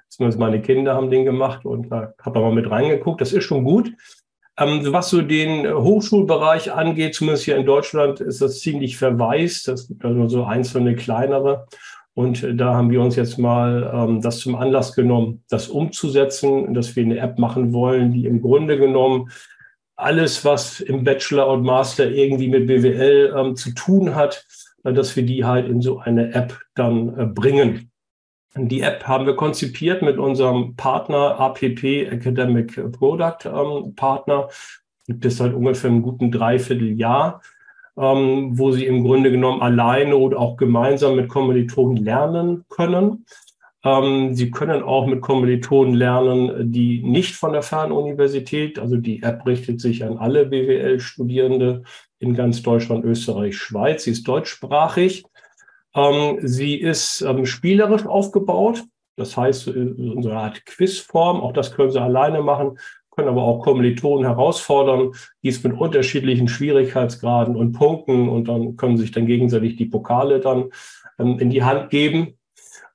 zumindest 0.07 0.39
meine 0.39 0.61
Kinder 0.61 0.95
haben 0.95 1.09
den 1.09 1.25
gemacht 1.25 1.65
und 1.65 1.89
da 1.89 2.03
äh, 2.03 2.07
habe 2.21 2.39
ich 2.39 2.45
mal 2.45 2.53
mit 2.53 2.71
reingeguckt. 2.71 3.19
Das 3.19 3.33
ist 3.33 3.43
schon 3.43 3.65
gut. 3.65 3.91
Ähm, 4.57 4.93
was 4.93 5.09
so 5.09 5.21
den 5.21 5.67
Hochschulbereich 5.67 6.71
angeht, 6.71 7.15
zumindest 7.15 7.43
hier 7.43 7.57
in 7.57 7.65
Deutschland, 7.65 8.21
ist 8.21 8.41
das 8.41 8.59
ziemlich 8.59 8.97
verwaist. 8.97 9.67
Es 9.67 9.87
gibt 9.87 10.05
also 10.05 10.27
so 10.27 10.43
einzelne 10.45 10.95
kleinere. 10.95 11.67
Und 12.13 12.43
äh, 12.43 12.55
da 12.55 12.73
haben 12.73 12.89
wir 12.89 13.01
uns 13.01 13.15
jetzt 13.17 13.37
mal 13.37 13.91
ähm, 13.93 14.21
das 14.21 14.39
zum 14.39 14.55
Anlass 14.55 14.93
genommen, 14.93 15.43
das 15.49 15.67
umzusetzen, 15.67 16.73
dass 16.73 16.95
wir 16.95 17.03
eine 17.03 17.19
App 17.19 17.37
machen 17.37 17.73
wollen, 17.73 18.13
die 18.13 18.25
im 18.25 18.41
Grunde 18.41 18.77
genommen 18.77 19.29
alles, 19.97 20.43
was 20.43 20.79
im 20.79 21.03
Bachelor 21.03 21.47
und 21.47 21.63
Master 21.63 22.09
irgendwie 22.09 22.47
mit 22.47 22.67
BWL 22.67 23.33
ähm, 23.37 23.55
zu 23.55 23.73
tun 23.73 24.15
hat, 24.15 24.45
äh, 24.83 24.93
dass 24.93 25.15
wir 25.15 25.23
die 25.23 25.43
halt 25.43 25.67
in 25.67 25.81
so 25.81 25.99
eine 25.99 26.33
App 26.33 26.57
dann 26.75 27.17
äh, 27.19 27.25
bringen. 27.25 27.91
Die 28.57 28.81
App 28.81 29.05
haben 29.05 29.25
wir 29.25 29.35
konzipiert 29.35 30.01
mit 30.01 30.17
unserem 30.17 30.75
Partner 30.75 31.39
APP 31.39 32.07
Academic 32.09 32.91
Product 32.93 33.45
ähm, 33.45 33.95
Partner. 33.95 34.49
Gibt 35.07 35.25
es 35.25 35.37
seit 35.37 35.53
ungefähr 35.53 35.89
einem 35.89 36.01
guten 36.01 36.31
Dreivierteljahr 36.31 37.41
ähm, 37.97 38.57
wo 38.57 38.71
sie 38.71 38.85
im 38.85 39.03
Grunde 39.03 39.31
genommen 39.31 39.61
alleine 39.61 40.17
oder 40.17 40.39
auch 40.39 40.57
gemeinsam 40.57 41.15
mit 41.15 41.29
Kommilitonen 41.29 41.97
lernen 41.97 42.65
können. 42.69 43.25
Ähm, 43.83 44.33
sie 44.33 44.51
können 44.51 44.83
auch 44.83 45.05
mit 45.05 45.21
Kommilitonen 45.21 45.93
lernen, 45.93 46.71
die 46.71 47.01
nicht 47.03 47.35
von 47.35 47.53
der 47.53 47.61
Fernuniversität, 47.61 48.79
also 48.79 48.97
die 48.97 49.23
App 49.23 49.45
richtet 49.45 49.79
sich 49.79 50.03
an 50.03 50.17
alle 50.17 50.45
BWL-Studierende 50.45 51.83
in 52.19 52.33
ganz 52.33 52.61
Deutschland, 52.63 53.05
Österreich, 53.05 53.57
Schweiz. 53.57 54.03
Sie 54.03 54.11
ist 54.11 54.27
deutschsprachig. 54.27 55.25
Ähm, 55.95 56.39
sie 56.41 56.75
ist 56.75 57.21
ähm, 57.21 57.45
spielerisch 57.45 58.05
aufgebaut. 58.05 58.83
Das 59.17 59.37
heißt, 59.37 59.67
in 59.69 60.21
so 60.21 60.29
einer 60.29 60.41
Art 60.41 60.65
Quizform, 60.65 61.39
auch 61.39 61.53
das 61.53 61.73
können 61.73 61.89
Sie 61.89 62.01
alleine 62.01 62.41
machen 62.41 62.77
können 63.15 63.29
aber 63.29 63.43
auch 63.43 63.63
Kommilitonen 63.63 64.25
herausfordern, 64.25 65.11
dies 65.43 65.63
mit 65.63 65.73
unterschiedlichen 65.73 66.47
Schwierigkeitsgraden 66.47 67.55
und 67.55 67.71
Punkten 67.71 68.29
und 68.29 68.47
dann 68.47 68.75
können 68.75 68.97
sich 68.97 69.11
dann 69.11 69.25
gegenseitig 69.25 69.77
die 69.77 69.85
Pokale 69.85 70.39
dann 70.39 70.69
ähm, 71.17 71.39
in 71.39 71.49
die 71.49 71.63
Hand 71.63 71.89
geben. 71.89 72.37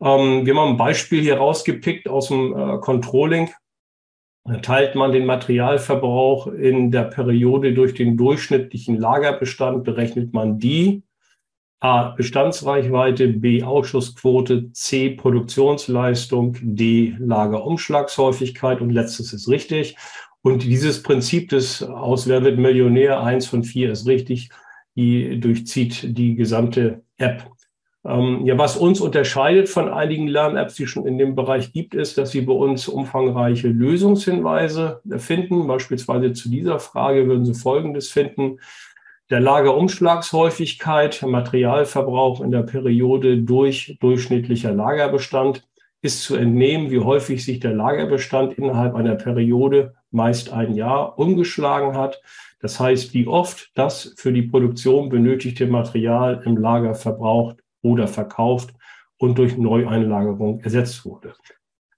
Ähm, 0.01 0.45
wir 0.45 0.55
haben 0.55 0.73
ein 0.73 0.77
Beispiel 0.77 1.23
hier 1.23 1.39
rausgepickt 1.39 2.09
aus 2.09 2.29
dem 2.29 2.57
äh, 2.57 2.79
Controlling. 2.79 3.51
Teilt 4.63 4.95
man 4.95 5.13
den 5.13 5.27
Materialverbrauch 5.27 6.47
in 6.49 6.91
der 6.91 7.05
Periode 7.05 7.75
durch 7.75 7.95
den 7.95 8.17
durchschnittlichen 8.17 8.97
Lagerbestand, 8.97 9.85
berechnet 9.85 10.33
man 10.33 10.59
die 10.59 11.03
A. 11.81 12.11
Bestandsreichweite, 12.11 13.29
B. 13.29 13.63
Ausschussquote, 13.63 14.71
C. 14.73 15.11
Produktionsleistung, 15.11 16.57
D. 16.61 17.17
Lagerumschlagshäufigkeit 17.19 18.83
und 18.83 18.91
letztes 18.91 19.33
ist 19.33 19.49
richtig. 19.49 19.97
Und 20.43 20.63
dieses 20.63 21.03
Prinzip 21.03 21.49
des 21.49 21.83
Aus 21.83 22.29
Wer 22.29 22.45
wird 22.45 22.59
Millionär, 22.59 23.23
eins 23.23 23.47
von 23.47 23.65
vier 23.65 23.93
ist 23.93 24.07
richtig, 24.07 24.51
die 24.95 25.41
durchzieht 25.41 26.19
die 26.19 26.35
gesamte 26.35 27.03
App. 27.17 27.51
Ähm, 28.05 28.47
ja, 28.47 28.57
was 28.57 28.77
uns 28.77 29.01
unterscheidet 29.01 29.69
von 29.69 29.89
einigen 29.89 30.27
Lern-Apps, 30.27 30.75
die 30.75 30.87
schon 30.87 31.07
in 31.07 31.19
dem 31.19 31.35
Bereich 31.35 31.73
gibt, 31.73 31.95
ist, 31.95 32.17
dass 32.19 32.31
sie 32.31 32.41
bei 32.43 32.53
uns 32.53 32.89
umfangreiche 32.89 33.69
Lösungshinweise 33.69 35.01
finden. 35.17 35.67
Beispielsweise 35.67 36.33
zu 36.33 36.51
dieser 36.51 36.79
Frage 36.79 37.27
würden 37.27 37.45
Sie 37.45 37.55
Folgendes 37.55 38.11
finden 38.11 38.59
der 39.31 39.41
Lagerumschlagshäufigkeit, 39.41 41.23
Materialverbrauch 41.23 42.41
in 42.41 42.51
der 42.51 42.63
Periode 42.63 43.39
durch 43.39 43.97
durchschnittlicher 44.01 44.73
Lagerbestand 44.73 45.67
ist 46.03 46.25
zu 46.25 46.35
entnehmen, 46.35 46.91
wie 46.91 46.99
häufig 46.99 47.45
sich 47.45 47.61
der 47.61 47.73
Lagerbestand 47.73 48.55
innerhalb 48.55 48.95
einer 48.95 49.15
Periode, 49.15 49.95
meist 50.11 50.53
ein 50.53 50.75
Jahr, 50.75 51.19
umgeschlagen 51.19 51.97
hat. 51.97 52.21
Das 52.61 52.81
heißt, 52.81 53.15
wie 53.15 53.27
oft 53.27 53.71
das 53.75 54.15
für 54.17 54.33
die 54.33 54.43
Produktion 54.43 55.09
benötigte 55.09 55.67
Material 55.67 56.43
im 56.45 56.57
Lager 56.57 56.95
verbraucht 56.95 57.59
oder 57.83 58.09
verkauft 58.09 58.75
und 59.19 59.39
durch 59.39 59.57
Neueinlagerung 59.57 60.61
ersetzt 60.61 61.05
wurde. 61.05 61.35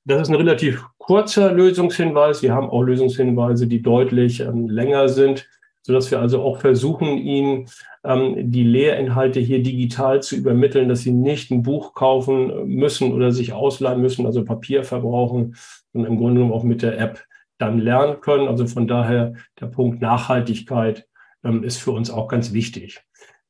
Das 0.04 0.22
ist 0.22 0.28
ein 0.28 0.34
relativ 0.34 0.84
kurzer 0.98 1.52
Lösungshinweis. 1.52 2.42
Wir 2.42 2.52
haben 2.52 2.68
auch 2.68 2.82
Lösungshinweise, 2.82 3.68
die 3.68 3.80
deutlich 3.80 4.40
ähm, 4.40 4.68
länger 4.68 5.08
sind 5.08 5.48
sodass 5.82 6.10
wir 6.10 6.20
also 6.20 6.42
auch 6.42 6.58
versuchen, 6.58 7.18
ihnen 7.18 7.68
ähm, 8.04 8.50
die 8.50 8.64
Lehrinhalte 8.64 9.40
hier 9.40 9.62
digital 9.62 10.22
zu 10.22 10.36
übermitteln, 10.36 10.88
dass 10.88 11.00
sie 11.00 11.12
nicht 11.12 11.50
ein 11.50 11.62
Buch 11.62 11.94
kaufen 11.94 12.68
müssen 12.68 13.12
oder 13.12 13.32
sich 13.32 13.52
ausleihen 13.52 14.00
müssen, 14.00 14.26
also 14.26 14.44
Papier 14.44 14.84
verbrauchen 14.84 15.56
und 15.92 16.04
im 16.04 16.16
Grunde 16.16 16.34
genommen 16.34 16.52
auch 16.52 16.64
mit 16.64 16.82
der 16.82 16.98
App 16.98 17.24
dann 17.58 17.78
lernen 17.78 18.20
können. 18.20 18.48
Also 18.48 18.66
von 18.66 18.86
daher 18.86 19.34
der 19.60 19.66
Punkt 19.66 20.00
Nachhaltigkeit 20.00 21.06
ähm, 21.44 21.62
ist 21.62 21.78
für 21.78 21.92
uns 21.92 22.10
auch 22.10 22.28
ganz 22.28 22.52
wichtig. 22.52 23.00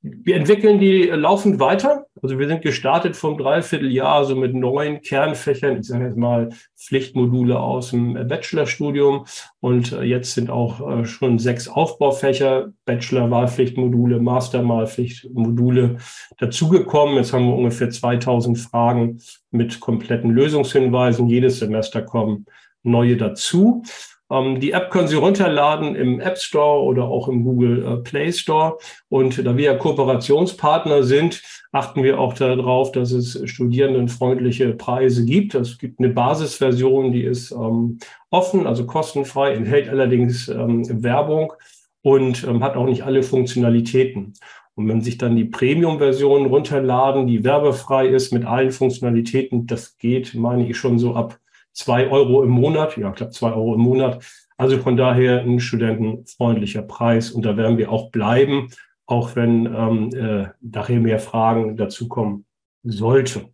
Wir 0.02 0.34
entwickeln 0.34 0.80
die 0.80 1.04
laufend 1.04 1.60
weiter. 1.60 2.06
Also 2.20 2.38
wir 2.38 2.48
sind 2.48 2.62
gestartet 2.62 3.16
vom 3.16 3.38
Dreivierteljahr 3.38 4.24
so 4.24 4.34
mit 4.34 4.52
neuen 4.52 5.00
Kernfächern, 5.00 5.78
ich 5.78 5.86
sage 5.86 6.06
jetzt 6.06 6.16
mal 6.16 6.48
Pflichtmodule 6.76 7.58
aus 7.58 7.90
dem 7.90 8.14
Bachelorstudium 8.14 9.26
und 9.60 9.92
äh, 9.92 10.02
jetzt 10.02 10.34
sind 10.34 10.50
auch 10.50 10.80
äh, 10.88 11.04
schon 11.04 11.38
sechs 11.38 11.68
Aufbaufächer, 11.68 12.72
Bachelor-Wahlpflichtmodule, 12.84 14.18
Master-Wahlpflichtmodule 14.20 15.98
dazugekommen. 16.38 17.16
Jetzt 17.16 17.32
haben 17.32 17.46
wir 17.46 17.54
ungefähr 17.54 17.90
2000 17.90 18.58
Fragen 18.58 19.20
mit 19.52 19.78
kompletten 19.78 20.30
Lösungshinweisen. 20.30 21.28
Jedes 21.28 21.60
Semester 21.60 22.02
kommen 22.02 22.46
neue 22.82 23.16
dazu. 23.16 23.84
Ähm, 24.32 24.60
die 24.60 24.72
App 24.72 24.90
können 24.90 25.08
Sie 25.08 25.16
runterladen 25.16 25.94
im 25.94 26.18
App 26.20 26.38
Store 26.38 26.82
oder 26.82 27.04
auch 27.04 27.28
im 27.28 27.44
Google 27.44 27.84
äh, 27.84 27.96
Play 27.98 28.32
Store. 28.32 28.78
Und 29.08 29.44
da 29.44 29.56
wir 29.56 29.64
ja 29.64 29.74
Kooperationspartner 29.74 31.02
sind, 31.02 31.42
achten 31.70 32.02
wir 32.02 32.18
auch 32.18 32.32
darauf, 32.32 32.92
dass 32.92 33.12
es 33.12 33.40
studierendenfreundliche 33.48 34.72
Preise 34.74 35.24
gibt. 35.26 35.54
Es 35.54 35.76
gibt 35.78 35.98
eine 35.98 36.08
Basisversion, 36.08 37.12
die 37.12 37.24
ist 37.24 37.52
ähm, 37.52 37.98
offen, 38.30 38.66
also 38.66 38.86
kostenfrei, 38.86 39.52
enthält 39.52 39.88
allerdings 39.88 40.48
ähm, 40.48 41.02
Werbung 41.02 41.52
und 42.00 42.44
ähm, 42.44 42.64
hat 42.64 42.76
auch 42.76 42.86
nicht 42.86 43.02
alle 43.02 43.22
Funktionalitäten. 43.22 44.32
Und 44.74 44.88
wenn 44.88 45.02
sich 45.02 45.18
dann 45.18 45.36
die 45.36 45.44
Premium-Version 45.44 46.46
runterladen, 46.46 47.26
die 47.26 47.44
werbefrei 47.44 48.06
ist 48.06 48.32
mit 48.32 48.46
allen 48.46 48.70
Funktionalitäten, 48.70 49.66
das 49.66 49.98
geht, 49.98 50.34
meine 50.34 50.66
ich, 50.66 50.78
schon 50.78 50.98
so 50.98 51.14
ab 51.14 51.38
zwei 51.72 52.08
Euro 52.08 52.42
im 52.42 52.50
Monat, 52.50 52.96
ja, 52.96 53.10
glaube 53.10 53.32
zwei 53.32 53.52
Euro 53.52 53.74
im 53.74 53.80
Monat. 53.80 54.24
Also 54.56 54.78
von 54.78 54.96
daher 54.96 55.40
ein 55.40 55.60
studentenfreundlicher 55.60 56.82
Preis 56.82 57.30
und 57.30 57.44
da 57.44 57.56
werden 57.56 57.78
wir 57.78 57.90
auch 57.90 58.10
bleiben, 58.10 58.68
auch 59.06 59.34
wenn 59.34 59.66
ähm, 59.66 60.10
äh, 60.14 60.48
nachher 60.60 61.00
mehr 61.00 61.18
Fragen 61.18 61.76
dazukommen 61.76 62.46
sollte. 62.84 63.52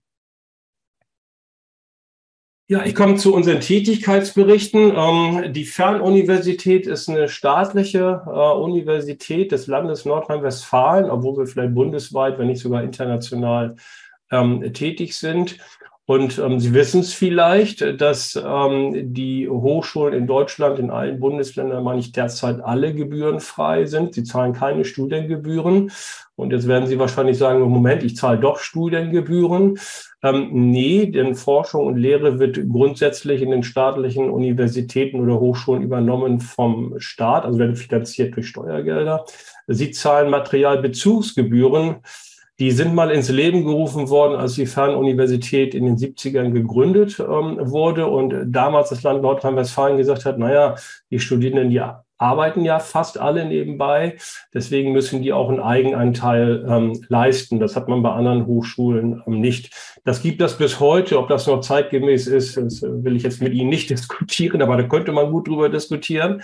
Ja, 2.71 2.85
ich 2.85 2.95
komme 2.95 3.17
zu 3.17 3.35
unseren 3.35 3.61
Tätigkeitsberichten. 3.61 4.93
Ähm, 4.95 5.55
die 5.55 5.65
Fernuniversität 5.65 6.87
ist 6.87 7.09
eine 7.09 7.31
staatliche 7.31 8.23
äh, 8.27 8.31
Universität 8.31 9.53
des 9.53 9.69
Landes 9.69 10.05
Nordrhein-Westfalen, 10.05 11.09
obwohl 11.09 11.39
wir 11.39 11.47
vielleicht 11.47 11.75
bundesweit, 11.75 12.39
wenn 12.39 12.49
nicht 12.49 12.61
sogar 12.61 12.83
international 12.83 13.77
ähm, 14.31 14.71
tätig 14.75 15.17
sind. 15.17 15.57
Und 16.09 16.39
ähm, 16.39 16.59
Sie 16.59 16.73
wissen 16.73 17.01
es 17.01 17.13
vielleicht, 17.13 18.01
dass 18.01 18.35
ähm, 18.35 19.13
die 19.13 19.47
Hochschulen 19.47 20.15
in 20.15 20.27
Deutschland, 20.27 20.79
in 20.79 20.91
allen 20.91 21.21
Bundesländern, 21.21 21.85
meine 21.85 22.01
ich, 22.01 22.13
derzeit 22.13 22.63
alle 22.63 22.95
gebührenfrei 22.95 23.85
sind. 23.85 24.15
Sie 24.15 24.25
zahlen 24.25 24.55
keine 24.55 24.87
Studiengebühren. 24.87 25.93
Und 26.35 26.53
jetzt 26.53 26.67
werden 26.67 26.87
Sie 26.87 26.99
wahrscheinlich 26.99 27.37
sagen, 27.37 27.61
Moment, 27.61 28.03
ich 28.05 28.17
zahle 28.17 28.39
doch 28.39 28.59
Studiengebühren. 28.59 29.79
Ähm, 30.23 30.49
nee, 30.71 31.05
denn 31.05 31.35
Forschung 31.35 31.85
und 31.85 31.99
Lehre 31.99 32.39
wird 32.39 32.59
grundsätzlich 32.71 33.43
in 33.43 33.51
den 33.51 33.63
staatlichen 33.63 34.31
Universitäten 34.31 35.21
oder 35.21 35.39
Hochschulen 35.39 35.83
übernommen 35.83 36.41
vom 36.41 36.95
Staat, 36.97 37.45
also 37.45 37.59
werden 37.59 37.77
finanziert 37.77 38.35
durch 38.35 38.49
Steuergelder. 38.49 39.27
Sie 39.67 39.91
zahlen 39.91 40.31
Materialbezugsgebühren 40.31 41.97
die 42.59 42.73
sind 42.73 42.95
mal 42.95 43.11
ins 43.11 43.29
Leben 43.29 43.65
gerufen 43.65 44.09
worden, 44.09 44.37
als 44.37 44.55
die 44.55 44.67
Fernuniversität 44.67 45.75
in 45.75 45.85
den 45.85 45.97
70ern 45.97 46.51
gegründet 46.51 47.21
ähm, 47.21 47.59
wurde 47.61 48.07
und 48.07 48.35
damals 48.47 48.89
das 48.89 49.03
Land 49.03 49.23
Nordrhein-Westfalen 49.23 49.97
gesagt 49.97 50.25
hat, 50.25 50.39
naja, 50.39 50.75
die 51.11 51.21
Studierenden, 51.21 51.71
die 51.71 51.81
arbeiten 52.19 52.65
ja 52.65 52.81
fast 52.81 53.19
alle 53.19 53.45
nebenbei, 53.45 54.17
deswegen 54.53 54.93
müssen 54.93 55.23
die 55.23 55.33
auch 55.33 55.49
einen 55.49 55.61
Eigenanteil 55.61 56.65
ähm, 56.69 57.05
leisten. 57.09 57.61
Das 57.61 57.77
hat 57.77 57.89
man 57.89 58.03
bei 58.03 58.11
anderen 58.11 58.47
Hochschulen 58.47 59.23
ähm, 59.27 59.41
nicht. 59.41 59.73
Das 60.05 60.21
gibt 60.21 60.43
es 60.43 60.59
bis 60.59 60.81
heute. 60.81 61.19
Ob 61.19 61.29
das 61.29 61.47
noch 61.47 61.61
zeitgemäß 61.61 62.27
ist, 62.27 62.57
das 62.57 62.83
will 62.83 63.15
ich 63.15 63.23
jetzt 63.23 63.41
mit 63.41 63.53
Ihnen 63.53 63.71
nicht 63.71 63.89
diskutieren, 63.91 64.63
aber 64.63 64.77
da 64.77 64.83
könnte 64.83 65.13
man 65.13 65.31
gut 65.31 65.47
drüber 65.47 65.69
diskutieren. 65.69 66.43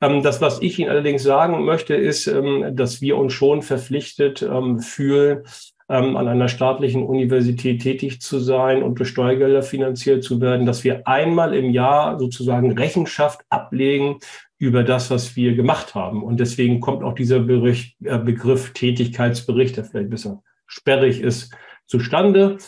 Ähm, 0.00 0.22
das, 0.22 0.40
was 0.40 0.62
ich 0.62 0.78
Ihnen 0.78 0.90
allerdings 0.90 1.22
sagen 1.22 1.64
möchte, 1.64 1.94
ist, 1.94 2.26
ähm, 2.26 2.76
dass 2.76 3.00
wir 3.00 3.16
uns 3.16 3.32
schon 3.32 3.62
verpflichtet 3.62 4.42
ähm, 4.42 4.80
fühlen, 4.80 5.44
an 5.90 6.16
einer 6.18 6.48
staatlichen 6.48 7.02
Universität 7.02 7.80
tätig 7.80 8.20
zu 8.20 8.40
sein 8.40 8.82
und 8.82 8.98
durch 8.98 9.08
Steuergelder 9.08 9.62
finanziert 9.62 10.22
zu 10.22 10.38
werden, 10.38 10.66
dass 10.66 10.84
wir 10.84 11.06
einmal 11.08 11.54
im 11.54 11.70
Jahr 11.70 12.18
sozusagen 12.18 12.72
Rechenschaft 12.72 13.40
ablegen 13.48 14.18
über 14.58 14.82
das, 14.82 15.10
was 15.10 15.34
wir 15.34 15.54
gemacht 15.54 15.94
haben. 15.94 16.22
Und 16.22 16.40
deswegen 16.40 16.80
kommt 16.80 17.02
auch 17.02 17.14
dieser 17.14 17.40
Bericht, 17.40 17.96
äh, 18.04 18.18
Begriff 18.18 18.74
Tätigkeitsbericht, 18.74 19.78
der 19.78 19.84
vielleicht 19.84 20.08
ein 20.08 20.10
bisschen 20.10 20.40
sperrig 20.66 21.22
ist, 21.22 21.54
zustande. 21.86 22.58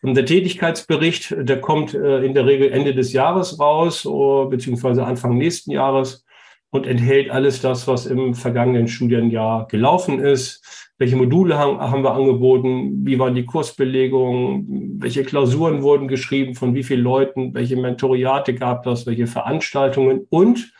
Und 0.00 0.14
der 0.14 0.26
Tätigkeitsbericht, 0.26 1.34
der 1.36 1.60
kommt 1.60 1.94
äh, 1.94 2.20
in 2.20 2.32
der 2.32 2.46
Regel 2.46 2.70
Ende 2.70 2.94
des 2.94 3.12
Jahres 3.12 3.58
raus, 3.58 4.04
beziehungsweise 4.50 5.04
Anfang 5.04 5.36
nächsten 5.36 5.72
Jahres 5.72 6.24
und 6.70 6.86
enthält 6.86 7.30
alles 7.30 7.60
das, 7.60 7.86
was 7.88 8.06
im 8.06 8.34
vergangenen 8.34 8.88
Studienjahr 8.88 9.66
gelaufen 9.68 10.18
ist. 10.18 10.92
Welche 10.98 11.16
Module 11.16 11.56
haben, 11.56 11.80
haben 11.80 12.02
wir 12.02 12.12
angeboten? 12.12 13.06
Wie 13.06 13.18
waren 13.18 13.34
die 13.34 13.46
Kursbelegungen? 13.46 14.98
Welche 15.00 15.24
Klausuren 15.24 15.82
wurden 15.82 16.08
geschrieben? 16.08 16.54
Von 16.54 16.74
wie 16.74 16.82
vielen 16.82 17.02
Leuten? 17.02 17.54
Welche 17.54 17.76
Mentoriate 17.76 18.54
gab 18.54 18.82
das? 18.82 19.06
Welche 19.06 19.26
Veranstaltungen? 19.26 20.26
Und 20.28 20.72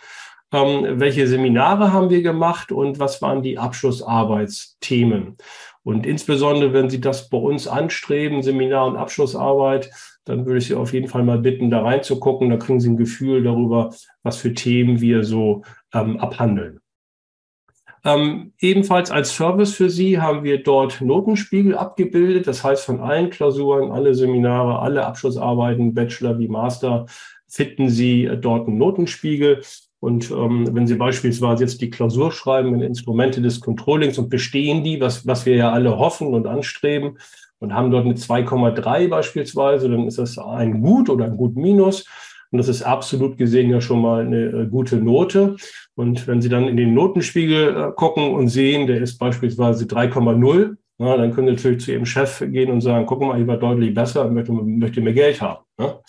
ähm, 0.53 1.01
welche 1.01 1.27
Seminare 1.27 1.93
haben 1.93 2.11
wir 2.11 2.23
gemacht? 2.23 2.73
Und 2.73 2.99
was 2.99 3.23
waren 3.23 3.43
die 3.43 3.59
Abschlussarbeitsthemen? 3.59 5.37
Und 5.85 6.05
insbesondere, 6.05 6.73
wenn 6.75 6.91
Sie 6.91 7.01
das 7.01 7.31
bei 7.31 7.39
uns 7.39 7.67
anstreben, 7.67 8.43
Seminar 8.43 8.87
und 8.87 8.97
Abschlussarbeit, 8.97 9.91
dann 10.29 10.47
würde 10.47 10.59
ich 10.59 10.67
Sie 10.67 10.75
auf 10.75 10.93
jeden 10.93 11.09
Fall 11.09 11.25
mal 11.25 11.39
bitten, 11.39 11.71
da 11.71 11.83
reinzugucken. 11.83 12.51
Da 12.51 12.57
kriegen 12.57 12.81
Sie 12.81 12.91
ein 12.91 12.97
Gefühl 12.97 13.43
darüber, 13.43 13.95
was 14.23 14.37
für 14.37 14.55
Themen 14.55 15.01
wir 15.01 15.25
so 15.25 15.63
ähm, 15.93 16.19
abhandeln. 16.19 16.81
Ähm, 18.05 18.53
ebenfalls 18.61 19.11
als 19.11 19.35
Service 19.35 19.75
für 19.75 19.91
Sie 19.91 20.21
haben 20.21 20.45
wir 20.45 20.63
dort 20.63 21.01
Notenspiegel 21.01 21.77
abgebildet. 21.77 22.47
Das 22.47 22.63
heißt, 22.63 22.85
von 22.85 23.01
allen 23.01 23.31
Klausuren, 23.31 23.91
alle 23.91 24.15
Seminare, 24.15 24.79
alle 24.79 25.05
Abschlussarbeiten, 25.05 25.95
Bachelor 25.95 26.39
wie 26.39 26.49
Master, 26.49 27.07
finden 27.49 27.89
Sie 27.89 28.31
dort 28.41 28.69
einen 28.69 28.79
Notenspiegel. 28.79 29.63
Und 30.01 30.31
ähm, 30.31 30.69
wenn 30.73 30.87
Sie 30.87 30.95
beispielsweise 30.95 31.65
jetzt 31.65 31.81
die 31.81 31.91
Klausur 31.91 32.31
schreiben 32.31 32.73
in 32.75 32.83
Instrumente 32.83 33.43
des 33.43 33.61
Controllings 33.61 34.17
und 34.17 34.29
bestehen 34.29 34.85
die, 34.85 35.01
was, 35.01 35.27
was 35.27 35.45
wir 35.45 35.57
ja 35.57 35.73
alle 35.73 35.99
hoffen 35.99 36.35
und 36.35 36.47
anstreben, 36.47 37.19
und 37.61 37.75
haben 37.75 37.91
dort 37.91 38.05
eine 38.05 38.15
2,3 38.15 39.09
beispielsweise, 39.09 39.89
dann 39.89 40.07
ist 40.07 40.19
das 40.19 40.39
ein 40.39 40.81
Gut 40.81 41.11
oder 41.11 41.25
ein 41.25 41.37
Gut 41.37 41.57
Minus. 41.57 42.07
Und 42.51 42.59
das 42.59 42.69
ist 42.69 42.83
absolut 42.83 43.37
gesehen 43.37 43.71
ja 43.71 43.81
schon 43.81 44.01
mal 44.01 44.25
eine 44.25 44.47
äh, 44.47 44.67
gute 44.67 44.97
Note. 44.97 45.57
Und 45.95 46.27
wenn 46.27 46.41
Sie 46.41 46.49
dann 46.49 46.67
in 46.67 46.77
den 46.77 46.95
Notenspiegel 46.95 47.77
äh, 47.77 47.93
gucken 47.95 48.33
und 48.33 48.49
sehen, 48.49 48.87
der 48.87 49.03
ist 49.03 49.19
beispielsweise 49.19 49.85
3,0, 49.85 50.77
ja, 50.99 51.17
dann 51.17 51.33
können 51.33 51.49
Sie 51.49 51.55
natürlich 51.55 51.85
zu 51.85 51.93
Ihrem 51.93 52.07
Chef 52.07 52.41
gehen 52.41 52.71
und 52.71 52.81
sagen, 52.81 53.07
guck 53.07 53.21
mal, 53.21 53.41
ich 53.41 53.47
war 53.47 53.59
deutlich 53.59 53.95
besser 53.95 54.25
und 54.25 54.35
möchte, 54.35 54.53
möchte 54.53 55.01
mehr 55.01 55.13
Geld 55.13 55.41
haben. 55.43 55.65
Ja. 55.79 56.01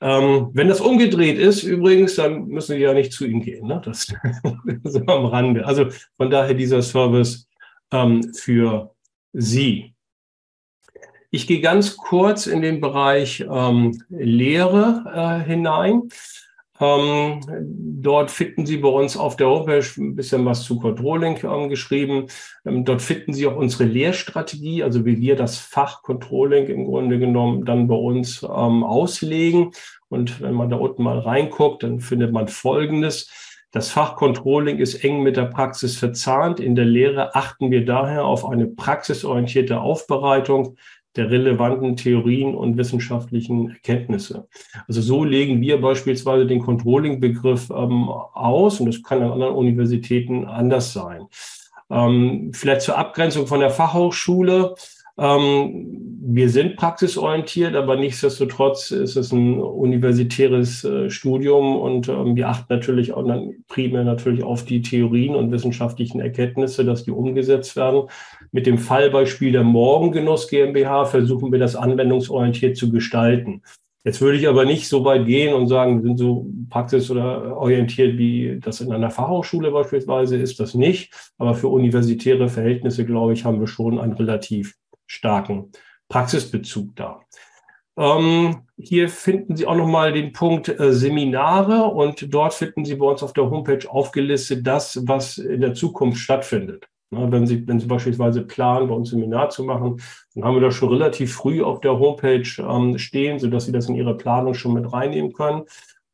Ähm, 0.00 0.50
wenn 0.52 0.68
das 0.68 0.80
umgedreht 0.80 1.38
ist, 1.38 1.62
übrigens, 1.64 2.16
dann 2.16 2.46
müssen 2.46 2.76
Sie 2.76 2.82
ja 2.82 2.92
nicht 2.92 3.12
zu 3.12 3.26
ihm 3.26 3.40
gehen. 3.40 3.66
Ne? 3.66 3.80
Das, 3.84 4.06
das 4.82 4.94
ist 4.94 5.08
am 5.08 5.26
Rande. 5.26 5.66
Also 5.66 5.86
von 6.16 6.30
daher 6.30 6.54
dieser 6.54 6.82
Service 6.82 7.48
ähm, 7.92 8.32
für 8.34 8.94
Sie. 9.32 9.94
Ich 11.30 11.46
gehe 11.46 11.60
ganz 11.60 11.96
kurz 11.96 12.46
in 12.46 12.62
den 12.62 12.80
Bereich 12.80 13.44
ähm, 13.50 14.02
Lehre 14.08 15.04
äh, 15.14 15.46
hinein. 15.46 16.08
Ähm, 16.80 17.40
dort 18.00 18.30
finden 18.30 18.64
Sie 18.64 18.78
bei 18.78 18.88
uns 18.88 19.16
auf 19.16 19.36
der 19.36 19.48
Homepage 19.48 19.84
ein 19.98 20.14
bisschen 20.14 20.44
was 20.46 20.62
zu 20.62 20.78
Controlling 20.78 21.38
ähm, 21.42 21.68
geschrieben. 21.68 22.28
Ähm, 22.64 22.84
dort 22.84 23.02
finden 23.02 23.34
Sie 23.34 23.46
auch 23.46 23.56
unsere 23.56 23.84
Lehrstrategie, 23.84 24.82
also 24.82 25.04
wie 25.04 25.20
wir 25.20 25.36
das 25.36 25.58
Fach 25.58 26.02
Controlling 26.02 26.68
im 26.68 26.86
Grunde 26.86 27.18
genommen 27.18 27.64
dann 27.66 27.88
bei 27.88 27.96
uns 27.96 28.42
ähm, 28.42 28.82
auslegen. 28.82 29.72
Und 30.08 30.40
wenn 30.40 30.54
man 30.54 30.70
da 30.70 30.76
unten 30.76 31.02
mal 31.02 31.18
reinguckt, 31.18 31.82
dann 31.82 32.00
findet 32.00 32.32
man 32.32 32.48
Folgendes. 32.48 33.30
Das 33.70 33.90
Fach 33.90 34.16
Controlling 34.16 34.78
ist 34.78 35.04
eng 35.04 35.22
mit 35.22 35.36
der 35.36 35.44
Praxis 35.44 35.96
verzahnt. 35.96 36.58
In 36.58 36.74
der 36.74 36.86
Lehre 36.86 37.34
achten 37.34 37.70
wir 37.70 37.84
daher 37.84 38.24
auf 38.24 38.48
eine 38.48 38.66
praxisorientierte 38.66 39.78
Aufbereitung 39.78 40.76
der 41.16 41.30
relevanten 41.30 41.96
Theorien 41.96 42.54
und 42.54 42.76
wissenschaftlichen 42.76 43.70
Erkenntnisse. 43.70 44.48
Also 44.86 45.00
so 45.00 45.24
legen 45.24 45.60
wir 45.60 45.80
beispielsweise 45.80 46.46
den 46.46 46.60
Controlling-Begriff 46.60 47.70
ähm, 47.70 48.08
aus 48.08 48.80
und 48.80 48.86
das 48.86 49.02
kann 49.02 49.22
an 49.22 49.32
anderen 49.32 49.54
Universitäten 49.54 50.44
anders 50.44 50.92
sein. 50.92 51.26
Ähm, 51.90 52.52
vielleicht 52.54 52.82
zur 52.82 52.98
Abgrenzung 52.98 53.46
von 53.46 53.60
der 53.60 53.70
Fachhochschule. 53.70 54.74
Ähm, 55.18 55.98
wir 56.30 56.50
sind 56.50 56.76
praxisorientiert, 56.76 57.74
aber 57.74 57.96
nichtsdestotrotz 57.96 58.90
ist 58.90 59.16
es 59.16 59.32
ein 59.32 59.60
universitäres 59.60 60.84
äh, 60.84 61.08
Studium 61.08 61.76
und 61.76 62.08
ähm, 62.08 62.36
wir 62.36 62.48
achten 62.48 62.66
natürlich 62.68 63.14
auch 63.14 63.26
dann 63.26 63.54
primär 63.66 64.04
natürlich 64.04 64.42
auf 64.42 64.64
die 64.64 64.82
Theorien 64.82 65.34
und 65.34 65.50
wissenschaftlichen 65.50 66.20
Erkenntnisse, 66.20 66.84
dass 66.84 67.04
die 67.04 67.12
umgesetzt 67.12 67.76
werden. 67.76 68.10
Mit 68.52 68.66
dem 68.66 68.76
Fallbeispiel 68.76 69.52
der 69.52 69.64
Morgengenuss 69.64 70.48
GmbH 70.48 71.06
versuchen 71.06 71.50
wir 71.50 71.58
das 71.58 71.76
anwendungsorientiert 71.76 72.76
zu 72.76 72.90
gestalten. 72.90 73.62
Jetzt 74.04 74.20
würde 74.20 74.38
ich 74.38 74.48
aber 74.48 74.64
nicht 74.64 74.88
so 74.88 75.04
weit 75.04 75.26
gehen 75.26 75.54
und 75.54 75.66
sagen, 75.68 76.02
wir 76.02 76.08
sind 76.08 76.18
so 76.18 76.46
praxis- 76.68 77.10
oder 77.10 77.56
orientiert, 77.56 78.18
wie 78.18 78.58
das 78.60 78.80
in 78.80 78.92
einer 78.92 79.10
Fachhochschule 79.10 79.70
beispielsweise 79.70 80.36
ist, 80.36 80.60
das 80.60 80.74
nicht. 80.74 81.12
Aber 81.38 81.54
für 81.54 81.68
universitäre 81.68 82.48
Verhältnisse, 82.48 83.04
glaube 83.04 83.32
ich, 83.32 83.44
haben 83.44 83.60
wir 83.60 83.66
schon 83.66 83.98
einen 83.98 84.12
relativ 84.12 84.74
starken 85.08 85.72
Praxisbezug 86.08 86.94
da. 86.94 87.20
Ähm, 87.96 88.62
hier 88.76 89.08
finden 89.08 89.56
Sie 89.56 89.66
auch 89.66 89.74
nochmal 89.74 90.12
den 90.12 90.32
Punkt 90.32 90.68
äh, 90.68 90.92
Seminare 90.92 91.84
und 91.86 92.32
dort 92.32 92.54
finden 92.54 92.84
Sie 92.84 92.94
bei 92.94 93.06
uns 93.06 93.24
auf 93.24 93.32
der 93.32 93.50
Homepage 93.50 93.90
aufgelistet 93.90 94.64
das, 94.64 95.00
was 95.08 95.38
in 95.38 95.60
der 95.60 95.74
Zukunft 95.74 96.18
stattfindet. 96.18 96.86
Na, 97.10 97.32
wenn, 97.32 97.46
Sie, 97.46 97.66
wenn 97.66 97.80
Sie 97.80 97.86
beispielsweise 97.86 98.42
planen, 98.42 98.88
bei 98.88 98.94
uns 98.94 99.10
Seminar 99.10 99.50
zu 99.50 99.64
machen, 99.64 100.00
dann 100.34 100.44
haben 100.44 100.54
wir 100.54 100.60
das 100.60 100.74
schon 100.74 100.90
relativ 100.90 101.34
früh 101.34 101.62
auf 101.62 101.80
der 101.80 101.98
Homepage 101.98 102.44
ähm, 102.58 102.98
stehen, 102.98 103.40
sodass 103.40 103.64
Sie 103.64 103.72
das 103.72 103.88
in 103.88 103.96
Ihre 103.96 104.16
Planung 104.16 104.54
schon 104.54 104.74
mit 104.74 104.92
reinnehmen 104.92 105.32
können. 105.32 105.64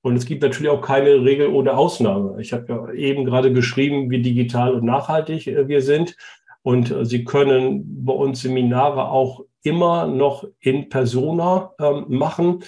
Und 0.00 0.16
es 0.16 0.26
gibt 0.26 0.42
natürlich 0.42 0.70
auch 0.70 0.83
keine 0.83 1.24
Regel 1.24 1.48
oder 1.48 1.76
Ausnahme. 1.76 2.40
Ich 2.40 2.52
habe 2.52 2.66
ja 2.68 2.92
eben 2.92 3.24
gerade 3.24 3.50
beschrieben, 3.50 4.11
wie 4.11 4.22
digital 4.22 4.74
und 4.74 4.85
nachhaltig 4.85 5.46
äh, 5.48 5.68
wir 5.68 5.83
sind. 5.83 6.16
Und 6.64 6.90
äh, 6.90 7.05
Sie 7.05 7.24
können 7.24 8.05
bei 8.05 8.14
uns 8.14 8.40
Seminare 8.40 9.11
auch 9.11 9.44
immer 9.62 10.07
noch 10.07 10.44
in 10.61 10.88
Persona 10.88 11.72
ähm, 11.79 12.07
machen. 12.09 12.64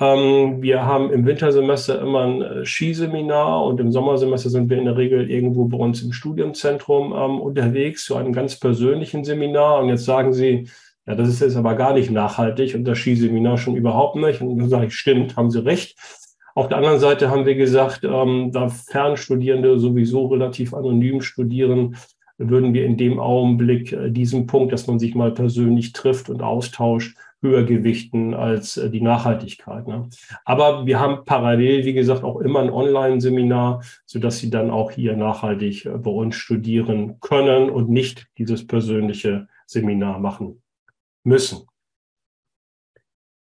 Ähm, 0.00 0.60
wir 0.60 0.84
haben 0.84 1.12
im 1.12 1.24
Wintersemester 1.24 2.00
immer 2.00 2.22
ein 2.22 2.42
äh, 2.42 2.64
Skiseminar 2.64 3.64
und 3.64 3.80
im 3.80 3.92
Sommersemester 3.92 4.50
sind 4.50 4.68
wir 4.68 4.78
in 4.78 4.86
der 4.86 4.96
Regel 4.96 5.30
irgendwo 5.30 5.66
bei 5.66 5.78
uns 5.78 6.02
im 6.02 6.12
Studienzentrum 6.12 7.12
ähm, 7.16 7.40
unterwegs 7.40 8.04
zu 8.04 8.16
einem 8.16 8.32
ganz 8.32 8.58
persönlichen 8.58 9.24
Seminar. 9.24 9.82
Und 9.82 9.88
jetzt 9.88 10.04
sagen 10.04 10.32
Sie, 10.32 10.68
ja, 11.06 11.14
das 11.14 11.28
ist 11.28 11.40
jetzt 11.40 11.56
aber 11.56 11.74
gar 11.74 11.94
nicht 11.94 12.10
nachhaltig 12.10 12.74
und 12.74 12.84
das 12.84 12.98
Skiseminar 12.98 13.56
schon 13.56 13.76
überhaupt 13.76 14.16
nicht. 14.16 14.40
Und 14.40 14.58
dann 14.58 14.68
sage 14.68 14.86
ich, 14.86 14.94
stimmt, 14.94 15.36
haben 15.36 15.50
Sie 15.50 15.64
recht. 15.64 15.96
Auf 16.56 16.68
der 16.68 16.78
anderen 16.78 16.98
Seite 16.98 17.30
haben 17.30 17.46
wir 17.46 17.54
gesagt, 17.54 18.02
ähm, 18.02 18.50
da 18.52 18.68
Fernstudierende 18.68 19.78
sowieso 19.78 20.26
relativ 20.26 20.74
anonym 20.74 21.20
studieren, 21.20 21.96
würden 22.38 22.72
wir 22.72 22.86
in 22.86 22.96
dem 22.96 23.18
Augenblick 23.18 23.92
äh, 23.92 24.10
diesen 24.10 24.46
Punkt, 24.46 24.72
dass 24.72 24.86
man 24.86 24.98
sich 24.98 25.14
mal 25.14 25.32
persönlich 25.32 25.92
trifft 25.92 26.30
und 26.30 26.42
austauscht, 26.42 27.16
höher 27.40 27.64
gewichten 27.64 28.34
als 28.34 28.76
äh, 28.76 28.90
die 28.90 29.00
Nachhaltigkeit. 29.00 29.86
Ne? 29.86 30.08
Aber 30.44 30.86
wir 30.86 31.00
haben 31.00 31.24
parallel, 31.24 31.84
wie 31.84 31.92
gesagt, 31.92 32.24
auch 32.24 32.40
immer 32.40 32.60
ein 32.60 32.70
Online-Seminar, 32.70 33.82
sodass 34.06 34.38
Sie 34.38 34.50
dann 34.50 34.70
auch 34.70 34.92
hier 34.92 35.16
nachhaltig 35.16 35.86
äh, 35.86 35.90
bei 35.90 36.10
uns 36.10 36.36
studieren 36.36 37.20
können 37.20 37.70
und 37.70 37.90
nicht 37.90 38.28
dieses 38.38 38.66
persönliche 38.66 39.48
Seminar 39.66 40.18
machen 40.18 40.62
müssen. 41.24 41.66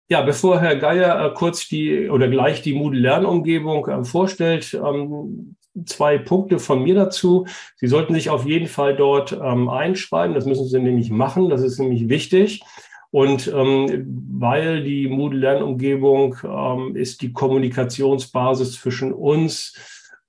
Ja, 0.09 0.21
bevor 0.21 0.61
Herr 0.61 0.77
Geier 0.77 1.33
kurz 1.33 1.67
die 1.67 2.09
oder 2.09 2.29
gleich 2.29 2.61
die 2.61 2.73
Moodle-Lernumgebung 2.73 4.05
vorstellt, 4.05 4.73
ähm, 4.73 5.56
zwei 5.85 6.17
Punkte 6.17 6.59
von 6.59 6.83
mir 6.83 6.95
dazu. 6.95 7.45
Sie 7.75 7.87
sollten 7.87 8.13
sich 8.13 8.29
auf 8.29 8.45
jeden 8.45 8.67
Fall 8.67 8.95
dort 8.95 9.31
ähm, 9.31 9.69
einschreiben. 9.69 10.35
Das 10.35 10.45
müssen 10.45 10.67
Sie 10.67 10.79
nämlich 10.79 11.09
machen. 11.09 11.49
Das 11.49 11.61
ist 11.61 11.79
nämlich 11.79 12.09
wichtig. 12.09 12.63
Und 13.11 13.47
ähm, 13.47 14.05
weil 14.31 14.83
die 14.83 15.07
Moodle-Lernumgebung 15.07 16.37
ähm, 16.43 16.95
ist 16.95 17.21
die 17.21 17.31
Kommunikationsbasis 17.31 18.73
zwischen 18.73 19.13
uns, 19.13 19.73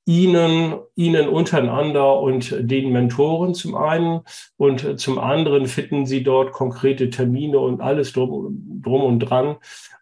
Ihnen, 0.08 0.72
Ihnen 0.96 1.28
untereinander 1.28 2.18
und 2.18 2.56
den 2.58 2.92
Mentoren 2.92 3.52
zum 3.52 3.74
einen 3.74 4.20
und 4.56 4.98
zum 4.98 5.18
anderen 5.18 5.66
finden 5.66 6.06
Sie 6.06 6.22
dort 6.22 6.52
konkrete 6.52 7.10
Termine 7.10 7.58
und 7.58 7.82
alles 7.82 8.14
drum, 8.14 8.80
drum 8.82 9.02
und 9.02 9.18
dran, 9.18 9.56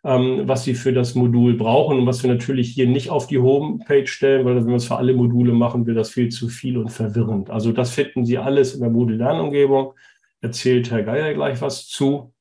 ähm, 0.04 0.42
was 0.44 0.62
Sie 0.62 0.74
für 0.74 0.92
das 0.92 1.16
Modul 1.16 1.54
brauchen 1.54 1.98
und 1.98 2.06
was 2.06 2.22
wir 2.22 2.32
natürlich 2.32 2.68
hier 2.68 2.86
nicht 2.86 3.10
auf 3.10 3.26
die 3.26 3.40
Homepage 3.40 4.06
stellen, 4.06 4.44
weil 4.44 4.54
wenn 4.54 4.68
wir 4.68 4.76
es 4.76 4.86
für 4.86 4.96
alle 4.96 5.12
Module 5.12 5.52
machen, 5.52 5.86
wird 5.86 5.96
das 5.96 6.10
viel 6.10 6.28
zu 6.28 6.46
viel 6.46 6.78
und 6.78 6.90
verwirrend. 6.90 7.50
Also 7.50 7.72
das 7.72 7.90
finden 7.90 8.24
Sie 8.24 8.38
alles 8.38 8.74
in 8.74 8.82
der 8.82 8.90
Moodle-Lernumgebung. 8.90 9.94
Erzählt 10.40 10.92
Herr 10.92 11.02
Geier 11.02 11.34
gleich 11.34 11.60
was 11.60 11.88
zu. 11.88 12.32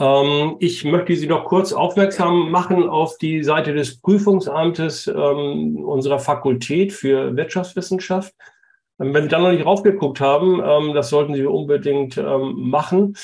Ähm, 0.00 0.56
ich 0.58 0.84
möchte 0.84 1.14
Sie 1.14 1.26
noch 1.26 1.44
kurz 1.44 1.72
aufmerksam 1.72 2.50
machen 2.50 2.88
auf 2.88 3.18
die 3.18 3.44
Seite 3.44 3.74
des 3.74 4.00
Prüfungsamtes 4.00 5.06
ähm, 5.06 5.76
unserer 5.84 6.18
Fakultät 6.18 6.92
für 6.92 7.36
Wirtschaftswissenschaft. 7.36 8.34
Ähm, 8.98 9.12
wenn 9.12 9.24
Sie 9.24 9.28
da 9.28 9.38
noch 9.38 9.52
nicht 9.52 9.66
raufgeguckt 9.66 10.20
haben, 10.20 10.94
das 10.94 11.10
sollten 11.10 11.34
Sie 11.34 11.44
unbedingt 11.44 12.16
machen. 12.16 13.16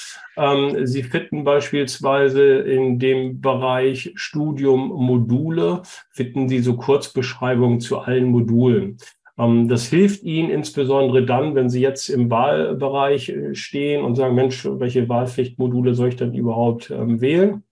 Sie 0.85 1.03
finden 1.03 1.45
beispielsweise 1.45 2.43
in 2.59 2.99
dem 2.99 3.41
Bereich 3.41 4.13
Studium 4.17 4.89
Module, 4.89 5.83
finden 6.11 6.49
Sie 6.49 6.61
so 6.61 6.77
Kurzbeschreibungen 6.77 7.81
zu 7.81 7.99
allen 7.99 8.27
Modulen. 8.27 8.99
Ähm, 9.39 9.69
das 9.69 9.87
hilft 9.87 10.23
Ihnen 10.23 10.51
insbesondere 10.51 11.25
dann, 11.25 11.55
wenn 11.55 11.69
Sie 11.69 11.81
jetzt 11.81 12.09
im 12.09 12.31
Wahlbereich 12.31 13.29
äh, 13.29 13.55
stehen 13.55 14.05
und 14.05 14.15
sagen, 14.15 14.35
Mensch, 14.35 14.65
welche 14.65 15.09
Wahlpflichtmodule 15.09 15.95
soll 15.95 16.09
ich 16.09 16.17
denn 16.17 16.35
überhaupt 16.35 16.91
ähm, 16.91 17.21
wählen? 17.21 17.63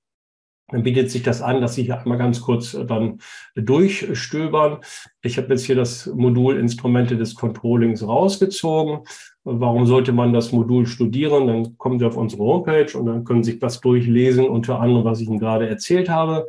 Dann 0.69 0.83
bietet 0.83 1.11
sich 1.11 1.23
das 1.23 1.43
an, 1.43 1.61
dass 1.61 1.75
Sie 1.75 1.83
hier 1.83 2.01
einmal 2.01 2.17
ganz 2.17 2.41
kurz 2.41 2.75
äh, 2.75 2.87
dann 2.87 3.19
durchstöbern. 3.55 4.79
Ich 5.23 5.37
habe 5.37 5.49
jetzt 5.51 5.67
hier 5.67 5.77
das 5.77 6.07
Modul 6.07 6.59
Instrumente 6.59 7.17
des 7.17 7.35
Controllings 7.35 8.07
rausgezogen. 8.07 9.01
Warum 9.45 9.85
sollte 9.85 10.13
man 10.13 10.33
das 10.33 10.53
Modul 10.53 10.87
studieren? 10.87 11.47
Dann 11.49 11.77
kommen 11.77 11.99
Sie 11.99 12.07
auf 12.07 12.17
unsere 12.17 12.43
Homepage 12.45 12.99
und 12.99 13.07
dann 13.07 13.25
können 13.25 13.45
Sie 13.45 13.53
sich 13.53 13.61
das 13.61 13.81
durchlesen, 13.81 14.49
unter 14.49 14.81
anderem, 14.81 15.05
was 15.05 15.21
ich 15.21 15.29
Ihnen 15.29 15.39
gerade 15.39 15.69
erzählt 15.69 16.09
habe. 16.09 16.47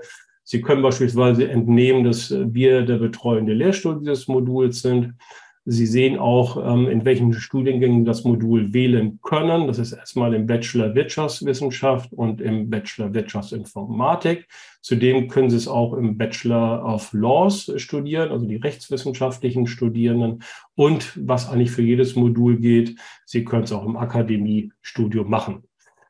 Sie 0.48 0.62
können 0.62 0.84
beispielsweise 0.84 1.50
entnehmen, 1.50 2.04
dass 2.04 2.32
wir 2.32 2.84
der 2.84 2.98
betreuende 2.98 3.54
Lehrstuhl 3.54 4.00
dieses 4.00 4.28
Moduls 4.28 4.82
sind. 4.82 5.16
Sie 5.68 5.88
sehen 5.88 6.20
auch, 6.20 6.58
ähm, 6.64 6.88
in 6.88 7.04
welchen 7.04 7.34
Studiengängen 7.34 8.06
das 8.06 8.24
Modul 8.24 8.72
wählen 8.72 9.18
können. 9.24 9.66
Das 9.66 9.80
ist 9.80 9.94
erstmal 9.94 10.36
im 10.36 10.46
Bachelor 10.46 10.94
Wirtschaftswissenschaft 10.94 12.14
und 12.14 12.40
im 12.40 12.70
Bachelor 12.70 13.16
Wirtschaftsinformatik. 13.16 14.48
Zudem 14.82 15.28
können 15.28 15.50
Sie 15.50 15.58
es 15.58 15.68
auch 15.68 15.94
im 15.94 16.16
Bachelor 16.16 16.86
of 16.86 17.12
Laws 17.14 17.72
studieren, 17.78 18.30
also 18.30 18.46
die 18.46 18.58
rechtswissenschaftlichen 18.58 19.66
Studierenden. 19.66 20.44
Und 20.76 21.20
was 21.20 21.50
eigentlich 21.50 21.72
für 21.72 21.82
jedes 21.82 22.16
Modul 22.16 22.60
geht, 22.60 23.00
Sie 23.26 23.44
können 23.44 23.64
es 23.64 23.72
auch 23.72 23.86
im 23.86 23.98
Akademiestudium 23.98 25.28
machen. 25.28 25.64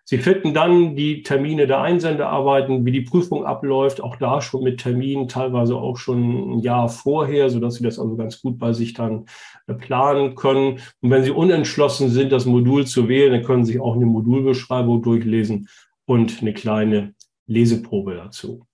Sie 0.08 0.20
finden 0.20 0.54
dann 0.54 0.96
die 0.96 1.24
Termine 1.24 1.66
der 1.66 1.82
Einsendearbeiten, 1.82 2.86
wie 2.86 2.92
die 2.92 3.02
Prüfung 3.02 3.44
abläuft, 3.44 4.02
auch 4.02 4.18
da 4.18 4.40
schon 4.40 4.62
mit 4.62 4.80
Terminen, 4.80 5.28
teilweise 5.28 5.76
auch 5.76 5.98
schon 5.98 6.58
ein 6.58 6.60
Jahr 6.60 6.90
vorher, 6.90 7.50
sodass 7.50 7.76
Sie 7.76 7.84
das 7.84 7.98
also 7.98 8.16
ganz 8.16 8.40
gut 8.40 8.60
bei 8.60 8.72
sich 8.72 8.94
dann 8.94 9.26
äh, 9.66 9.74
planen 9.74 10.36
können. 10.36 10.80
Und 11.02 11.10
wenn 11.10 11.24
Sie 11.24 11.32
unentschlossen 11.32 12.10
sind, 12.10 12.32
das 12.32 12.46
Modul 12.46 12.86
zu 12.86 13.08
wählen, 13.08 13.32
dann 13.34 13.44
können 13.44 13.66
Sie 13.66 13.80
auch 13.80 13.96
eine 13.96 14.06
Modulbeschreibung 14.06 15.02
durchlesen 15.02 15.70
und 16.06 16.40
eine 16.40 16.54
kleine 16.54 17.16
Leseprobe 17.48 18.14
dazu. 18.14 18.68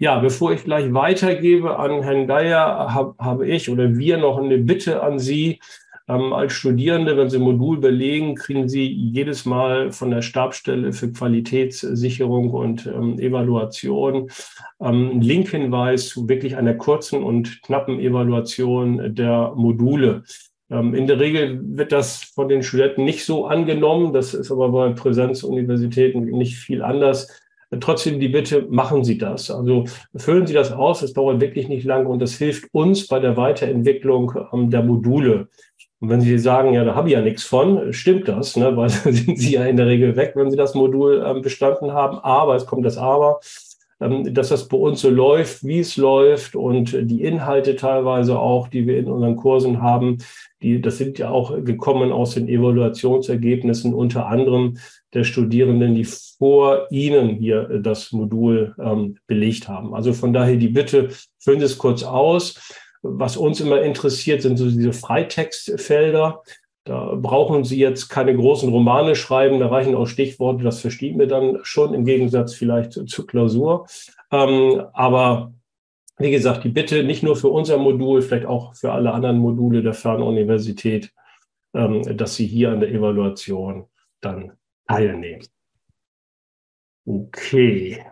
Ja, 0.00 0.20
bevor 0.20 0.52
ich 0.52 0.62
gleich 0.62 0.94
weitergebe 0.94 1.80
an 1.80 2.04
Herrn 2.04 2.28
Geier, 2.28 2.94
habe 3.18 3.48
ich 3.48 3.68
oder 3.68 3.96
wir 3.96 4.18
noch 4.18 4.38
eine 4.38 4.58
Bitte 4.58 5.02
an 5.02 5.18
Sie. 5.18 5.58
Ähm, 6.08 6.32
als 6.32 6.54
Studierende, 6.54 7.16
wenn 7.16 7.28
Sie 7.28 7.36
ein 7.36 7.42
Modul 7.42 7.78
belegen, 7.78 8.34
kriegen 8.34 8.68
Sie 8.68 8.86
jedes 8.86 9.44
Mal 9.44 9.92
von 9.92 10.10
der 10.10 10.22
Stabstelle 10.22 10.92
für 10.92 11.12
Qualitätssicherung 11.12 12.50
und 12.50 12.86
ähm, 12.86 13.18
Evaluation 13.18 14.30
ähm, 14.80 15.10
einen 15.10 15.20
Linkhinweis 15.20 16.08
zu 16.08 16.28
wirklich 16.28 16.56
einer 16.56 16.74
kurzen 16.74 17.22
und 17.22 17.62
knappen 17.62 18.00
Evaluation 18.00 19.14
der 19.14 19.52
Module. 19.54 20.22
Ähm, 20.70 20.94
in 20.94 21.06
der 21.06 21.20
Regel 21.20 21.60
wird 21.62 21.92
das 21.92 22.22
von 22.22 22.48
den 22.48 22.62
Studenten 22.62 23.04
nicht 23.04 23.24
so 23.24 23.46
angenommen. 23.46 24.12
Das 24.14 24.32
ist 24.32 24.50
aber 24.50 24.70
bei 24.70 24.90
Präsenzuniversitäten 24.90 26.24
nicht 26.24 26.56
viel 26.56 26.82
anders. 26.82 27.28
Trotzdem 27.80 28.18
die 28.18 28.28
Bitte, 28.28 28.66
machen 28.70 29.04
Sie 29.04 29.18
das. 29.18 29.50
Also 29.50 29.84
füllen 30.16 30.46
Sie 30.46 30.54
das 30.54 30.72
aus. 30.72 31.02
Es 31.02 31.12
dauert 31.12 31.42
wirklich 31.42 31.68
nicht 31.68 31.84
lange 31.84 32.08
und 32.08 32.20
das 32.20 32.34
hilft 32.34 32.72
uns 32.72 33.06
bei 33.06 33.20
der 33.20 33.36
Weiterentwicklung 33.36 34.32
ähm, 34.52 34.70
der 34.70 34.82
Module. 34.82 35.48
Und 36.00 36.10
wenn 36.10 36.20
Sie 36.20 36.38
sagen, 36.38 36.74
ja, 36.74 36.84
da 36.84 36.94
habe 36.94 37.08
ich 37.08 37.14
ja 37.14 37.22
nichts 37.22 37.42
von, 37.42 37.92
stimmt 37.92 38.28
das, 38.28 38.56
ne? 38.56 38.76
weil 38.76 38.88
dann 39.04 39.12
sind 39.12 39.38
Sie 39.38 39.54
ja 39.54 39.64
in 39.64 39.76
der 39.76 39.86
Regel 39.86 40.16
weg, 40.16 40.32
wenn 40.34 40.50
Sie 40.50 40.56
das 40.56 40.74
Modul 40.74 41.24
ähm, 41.26 41.42
bestanden 41.42 41.92
haben. 41.92 42.18
Aber, 42.18 42.54
es 42.54 42.66
kommt 42.66 42.86
das 42.86 42.98
Aber, 42.98 43.40
ähm, 44.00 44.32
dass 44.32 44.50
das 44.50 44.68
bei 44.68 44.76
uns 44.76 45.00
so 45.00 45.10
läuft, 45.10 45.64
wie 45.64 45.80
es 45.80 45.96
läuft 45.96 46.54
und 46.54 46.96
die 47.00 47.22
Inhalte 47.22 47.74
teilweise 47.74 48.38
auch, 48.38 48.68
die 48.68 48.86
wir 48.86 48.96
in 48.96 49.08
unseren 49.08 49.34
Kursen 49.34 49.82
haben, 49.82 50.18
die, 50.62 50.80
das 50.80 50.98
sind 50.98 51.18
ja 51.18 51.30
auch 51.30 51.64
gekommen 51.64 52.12
aus 52.12 52.34
den 52.34 52.48
Evaluationsergebnissen 52.48 53.94
unter 53.94 54.26
anderem 54.26 54.78
der 55.14 55.24
Studierenden, 55.24 55.94
die 55.94 56.04
vor 56.04 56.86
Ihnen 56.90 57.30
hier 57.30 57.80
das 57.82 58.12
Modul 58.12 58.74
ähm, 58.80 59.16
belegt 59.26 59.68
haben. 59.68 59.94
Also 59.94 60.12
von 60.12 60.32
daher 60.32 60.56
die 60.56 60.68
Bitte, 60.68 61.08
füllen 61.38 61.60
Sie 61.60 61.66
es 61.66 61.78
kurz 61.78 62.04
aus. 62.04 62.60
Was 63.02 63.36
uns 63.36 63.60
immer 63.60 63.82
interessiert, 63.82 64.42
sind 64.42 64.56
so 64.56 64.66
diese 64.66 64.92
Freitextfelder. 64.92 66.42
Da 66.84 67.14
brauchen 67.16 67.64
Sie 67.64 67.78
jetzt 67.78 68.08
keine 68.08 68.34
großen 68.34 68.70
Romane 68.70 69.14
schreiben, 69.14 69.60
da 69.60 69.68
reichen 69.68 69.94
auch 69.94 70.06
Stichworte, 70.06 70.64
das 70.64 70.80
verstehen 70.80 71.18
wir 71.18 71.26
dann 71.26 71.58
schon 71.62 71.92
im 71.92 72.06
Gegensatz 72.06 72.54
vielleicht 72.54 72.92
zur 72.92 73.26
Klausur. 73.26 73.86
Ähm, 74.32 74.82
aber 74.94 75.52
wie 76.16 76.30
gesagt, 76.30 76.64
die 76.64 76.70
Bitte 76.70 77.04
nicht 77.04 77.22
nur 77.22 77.36
für 77.36 77.48
unser 77.48 77.76
Modul, 77.76 78.22
vielleicht 78.22 78.46
auch 78.46 78.74
für 78.74 78.92
alle 78.92 79.12
anderen 79.12 79.38
Module 79.38 79.82
der 79.82 79.92
Fernuniversität, 79.92 81.12
ähm, 81.74 82.16
dass 82.16 82.36
Sie 82.36 82.46
hier 82.46 82.72
an 82.72 82.80
der 82.80 82.90
Evaluation 82.90 83.86
dann 84.22 84.52
teilnehmen. 84.86 85.46
Okay, 87.04 88.02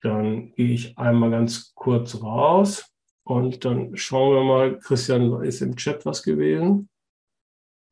dann 0.00 0.52
gehe 0.54 0.72
ich 0.72 0.96
einmal 0.96 1.30
ganz 1.30 1.74
kurz 1.74 2.22
raus 2.22 2.93
und 3.24 3.64
dann 3.64 3.96
schauen 3.96 4.34
wir 4.34 4.44
mal, 4.44 4.78
Christian, 4.78 5.42
ist 5.42 5.60
im 5.60 5.76
Chat 5.76 6.04
was 6.06 6.22
gewesen? 6.22 6.88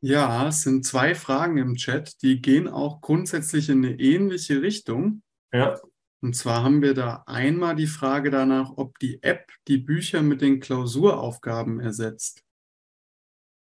Ja, 0.00 0.48
es 0.48 0.62
sind 0.62 0.84
zwei 0.84 1.14
Fragen 1.14 1.58
im 1.58 1.76
Chat, 1.76 2.20
die 2.22 2.42
gehen 2.42 2.68
auch 2.68 3.00
grundsätzlich 3.00 3.68
in 3.68 3.84
eine 3.84 3.98
ähnliche 3.98 4.60
Richtung. 4.60 5.22
Ja. 5.52 5.80
Und 6.20 6.36
zwar 6.36 6.62
haben 6.62 6.82
wir 6.82 6.94
da 6.94 7.24
einmal 7.26 7.76
die 7.76 7.86
Frage 7.86 8.30
danach, 8.30 8.72
ob 8.76 8.98
die 8.98 9.22
App 9.22 9.50
die 9.68 9.78
Bücher 9.78 10.22
mit 10.22 10.40
den 10.40 10.60
Klausuraufgaben 10.60 11.80
ersetzt. 11.80 12.44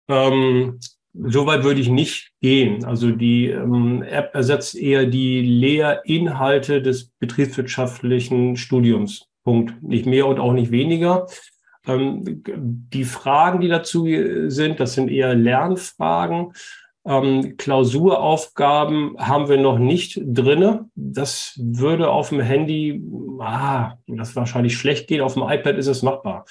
Ähm, 0.08 0.80
Soweit 1.14 1.64
würde 1.64 1.82
ich 1.82 1.90
nicht 1.90 2.32
gehen. 2.40 2.86
Also 2.86 3.12
die 3.12 3.48
ähm, 3.48 4.04
App 4.04 4.36
ersetzt 4.36 4.76
eher 4.76 5.06
die 5.06 5.42
Lehrinhalte 5.42 6.82
des 6.82 7.10
betriebswirtschaftlichen 7.20 8.56
Studiums. 8.58 9.28
Punkt. 9.50 9.82
Nicht 9.82 10.06
mehr 10.06 10.28
und 10.28 10.40
auch 10.40 10.54
nicht 10.54 10.70
weniger. 10.70 11.26
Ähm, 11.88 12.44
die 12.94 13.04
Fragen, 13.04 13.62
die 13.62 13.68
dazu 13.68 14.06
sind, 14.46 14.80
das 14.80 14.94
sind 14.94 15.10
eher 15.10 15.34
Lernfragen. 15.34 16.54
Ähm, 17.04 17.58
Klausuraufgaben 17.58 19.16
haben 19.18 19.50
wir 19.50 19.58
noch 19.58 19.80
nicht 19.80 20.22
drinne. 20.24 20.88
Das 20.94 21.60
würde 21.60 22.12
auf 22.12 22.30
dem 22.30 22.42
Handy, 22.42 23.04
ah, 23.40 23.94
das 24.06 24.36
wahrscheinlich 24.36 24.78
schlecht 24.78 25.08
gehen. 25.08 25.22
Auf 25.22 25.34
dem 25.34 25.42
iPad 25.42 25.78
ist 25.78 25.88
es 25.88 26.04
machbar. 26.04 26.46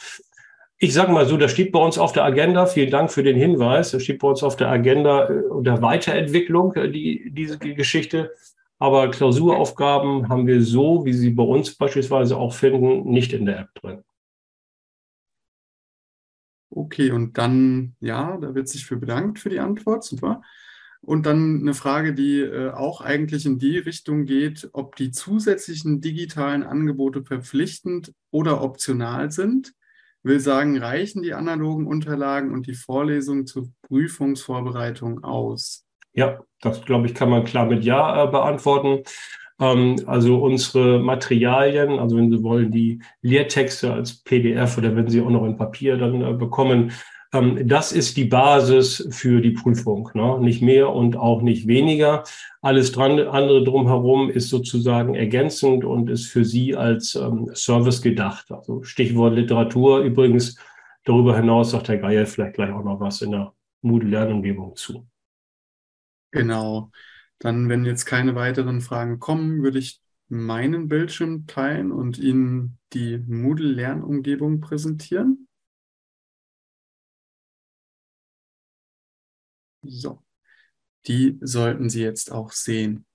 Ich 0.79 0.93
sage 0.93 1.13
mal 1.13 1.27
so, 1.27 1.37
das 1.37 1.53
steht 1.53 1.71
bei 1.71 1.79
uns 1.79 1.99
auf 1.99 2.11
der 2.11 2.25
Agenda. 2.25 2.67
Vielen 2.67 2.91
Dank 2.91 3.13
für 3.13 3.23
den 3.23 3.37
Hinweis. 3.37 3.93
Das 3.93 4.03
steht 4.03 4.19
bei 4.19 4.27
uns 4.27 4.43
auf 4.43 4.57
der 4.57 4.71
Agenda 4.71 5.29
äh, 5.29 5.43
der 5.61 5.83
Weiterentwicklung, 5.83 6.75
äh, 6.75 6.91
die, 6.91 7.31
diese 7.31 7.59
Geschichte. 7.61 8.33
Aber 8.79 9.11
Klausuraufgaben 9.11 10.29
haben 10.29 10.47
wir 10.47 10.63
so, 10.63 11.05
wie 11.05 11.13
Sie 11.13 11.31
bei 11.31 11.43
uns 11.43 11.75
beispielsweise 11.75 12.37
auch 12.37 12.55
finden, 12.55 13.11
nicht 13.11 13.33
in 13.33 13.47
der 13.47 13.61
App 13.61 13.75
drin. 13.75 14.05
Okay, 16.71 17.11
und 17.11 17.39
dann, 17.39 17.97
ja, 17.99 18.37
da 18.37 18.55
wird 18.55 18.69
sich 18.69 18.87
für 18.87 18.97
bedankt 18.97 19.39
für 19.39 19.49
die 19.49 19.59
Antwort, 19.59 20.05
super. 20.05 20.43
Und 21.01 21.27
dann 21.27 21.61
eine 21.61 21.75
Frage, 21.75 22.13
die 22.13 22.41
äh, 22.41 22.71
auch 22.71 23.01
eigentlich 23.01 23.47
in 23.47 23.59
die 23.59 23.79
Richtung 23.79 24.27
geht, 24.27 24.69
ob 24.73 24.97
die 24.97 25.11
zusätzlichen 25.11 26.01
digitalen 26.01 26.63
Angebote 26.63 27.25
verpflichtend 27.25 28.13
oder 28.31 28.63
optional 28.63 29.31
sind. 29.33 29.75
Will 30.23 30.41
sagen, 30.41 30.77
reichen 30.77 31.23
die 31.23 31.35
analogen 31.35 31.87
Unterlagen 31.87 32.53
und 32.53 32.67
die 32.67 32.75
Vorlesung 32.75 33.47
zur 33.47 33.71
Prüfungsvorbereitung 33.83 35.25
aus? 35.25 35.88
Ja, 36.13 36.41
das 36.61 36.85
glaube 36.85 37.07
ich, 37.07 37.15
kann 37.15 37.31
man 37.31 37.45
klar 37.45 37.67
mit 37.67 37.85
Ja 37.85 38.25
äh, 38.25 38.27
beantworten. 38.29 39.05
Ähm, 39.61 39.97
also 40.07 40.43
unsere 40.43 40.99
Materialien, 40.99 41.99
also 41.99 42.17
wenn 42.17 42.31
Sie 42.31 42.43
wollen, 42.43 42.71
die 42.71 43.01
Lehrtexte 43.23 43.93
als 43.93 44.23
PDF 44.23 44.79
oder 44.79 44.95
wenn 44.97 45.09
Sie 45.09 45.21
auch 45.21 45.31
noch 45.31 45.45
in 45.45 45.57
Papier 45.57 45.97
dann 45.97 46.23
äh, 46.23 46.33
bekommen, 46.33 46.93
ähm, 47.33 47.69
das 47.69 47.93
ist 47.93 48.17
die 48.17 48.25
Basis 48.25 49.07
für 49.11 49.41
die 49.41 49.51
Prüfung, 49.51 50.11
ne? 50.15 50.39
nicht 50.41 50.63
mehr 50.63 50.91
und 50.91 51.17
auch 51.17 51.43
nicht 51.43 51.67
weniger. 51.67 52.25
Alles 52.63 52.93
dran, 52.93 53.19
andere 53.21 53.65
drumherum 53.65 54.31
ist 54.31 54.49
sozusagen 54.49 55.15
ergänzend 55.15 55.85
und 55.85 56.09
ist 56.09 56.27
für 56.27 56.45
Sie 56.45 56.75
als 56.75 57.15
ähm, 57.17 57.51
Service 57.55 58.01
gedacht. 58.03 58.51
Also 58.51 58.83
Stichwort 58.83 59.35
Literatur 59.35 60.01
übrigens. 60.01 60.57
Darüber 61.05 61.37
hinaus 61.37 61.71
sagt 61.71 61.89
Herr 61.89 61.99
Geier 61.99 62.27
vielleicht 62.27 62.55
gleich 62.55 62.71
auch 62.71 62.85
noch 62.85 63.01
was 63.01 63.23
in 63.23 63.31
der 63.31 63.53
Moodle-Lernumgebung 63.83 64.77
zu. 64.77 65.07
Genau. 66.39 66.91
Dann, 67.39 67.69
wenn 67.69 67.85
jetzt 67.85 68.05
keine 68.07 68.35
weiteren 68.35 68.81
Fragen 68.81 69.19
kommen, 69.19 69.63
würde 69.63 69.79
ich 69.79 70.01
meinen 70.29 70.89
Bildschirm 70.89 71.47
teilen 71.47 71.93
und 71.93 72.19
Ihnen 72.19 72.79
die 72.93 73.19
Moodle-Lernumgebung 73.19 74.61
präsentieren. 74.61 75.49
So, 79.83 80.23
die 81.07 81.39
sollten 81.43 81.91
Sie 81.91 82.03
jetzt 82.03 82.33
auch 82.33 82.53
sehen. 82.53 83.07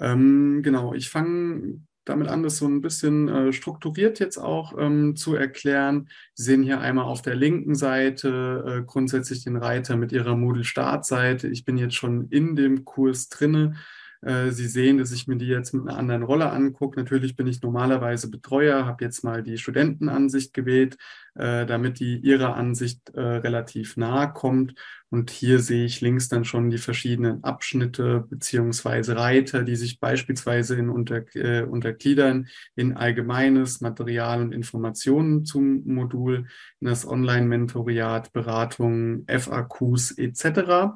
Ähm, 0.00 0.62
genau, 0.62 0.94
ich 0.94 1.10
fange 1.10 1.82
damit 2.04 2.28
an, 2.28 2.42
das 2.42 2.58
so 2.58 2.66
ein 2.66 2.80
bisschen 2.80 3.28
äh, 3.28 3.52
strukturiert 3.52 4.18
jetzt 4.18 4.38
auch 4.38 4.74
ähm, 4.78 5.14
zu 5.16 5.34
erklären. 5.34 6.08
Sie 6.34 6.44
sehen 6.44 6.62
hier 6.62 6.80
einmal 6.80 7.04
auf 7.04 7.22
der 7.22 7.34
linken 7.34 7.74
Seite 7.74 8.64
äh, 8.66 8.84
grundsätzlich 8.84 9.44
den 9.44 9.56
Reiter 9.56 9.96
mit 9.96 10.12
Ihrer 10.12 10.36
Moodle-Startseite. 10.36 11.48
Ich 11.48 11.64
bin 11.64 11.78
jetzt 11.78 11.94
schon 11.94 12.28
in 12.28 12.56
dem 12.56 12.84
Kurs 12.84 13.28
drinne. 13.28 13.74
Äh, 14.22 14.52
Sie 14.52 14.68
sehen, 14.68 14.98
dass 14.98 15.12
ich 15.12 15.26
mir 15.26 15.36
die 15.36 15.46
jetzt 15.46 15.74
mit 15.74 15.88
einer 15.88 15.98
anderen 15.98 16.22
Rolle 16.22 16.50
angucke. 16.50 16.98
Natürlich 16.98 17.36
bin 17.36 17.48
ich 17.48 17.60
normalerweise 17.60 18.30
Betreuer, 18.30 18.86
habe 18.86 19.04
jetzt 19.04 19.24
mal 19.24 19.42
die 19.42 19.58
Studentenansicht 19.58 20.54
gewählt, 20.54 20.96
äh, 21.34 21.66
damit 21.66 21.98
die 21.98 22.18
ihrer 22.18 22.54
Ansicht 22.54 23.10
äh, 23.10 23.20
relativ 23.20 23.96
nahe 23.96 24.32
kommt. 24.32 24.74
Und 25.10 25.30
hier 25.30 25.58
sehe 25.58 25.84
ich 25.84 26.00
links 26.00 26.28
dann 26.28 26.44
schon 26.44 26.70
die 26.70 26.78
verschiedenen 26.78 27.42
Abschnitte 27.44 28.24
beziehungsweise 28.30 29.16
Reiter, 29.16 29.64
die 29.64 29.76
sich 29.76 29.98
beispielsweise 30.00 30.76
in 30.76 30.88
unter, 30.88 31.24
äh, 31.34 31.62
untergliedern 31.62 32.46
in 32.76 32.96
allgemeines 32.96 33.80
Material 33.80 34.40
und 34.40 34.52
Informationen 34.52 35.44
zum 35.44 35.84
Modul, 35.84 36.46
in 36.80 36.86
das 36.86 37.06
Online-Mentoriat, 37.06 38.32
Beratungen, 38.32 39.26
FAQs 39.26 40.12
etc. 40.12 40.94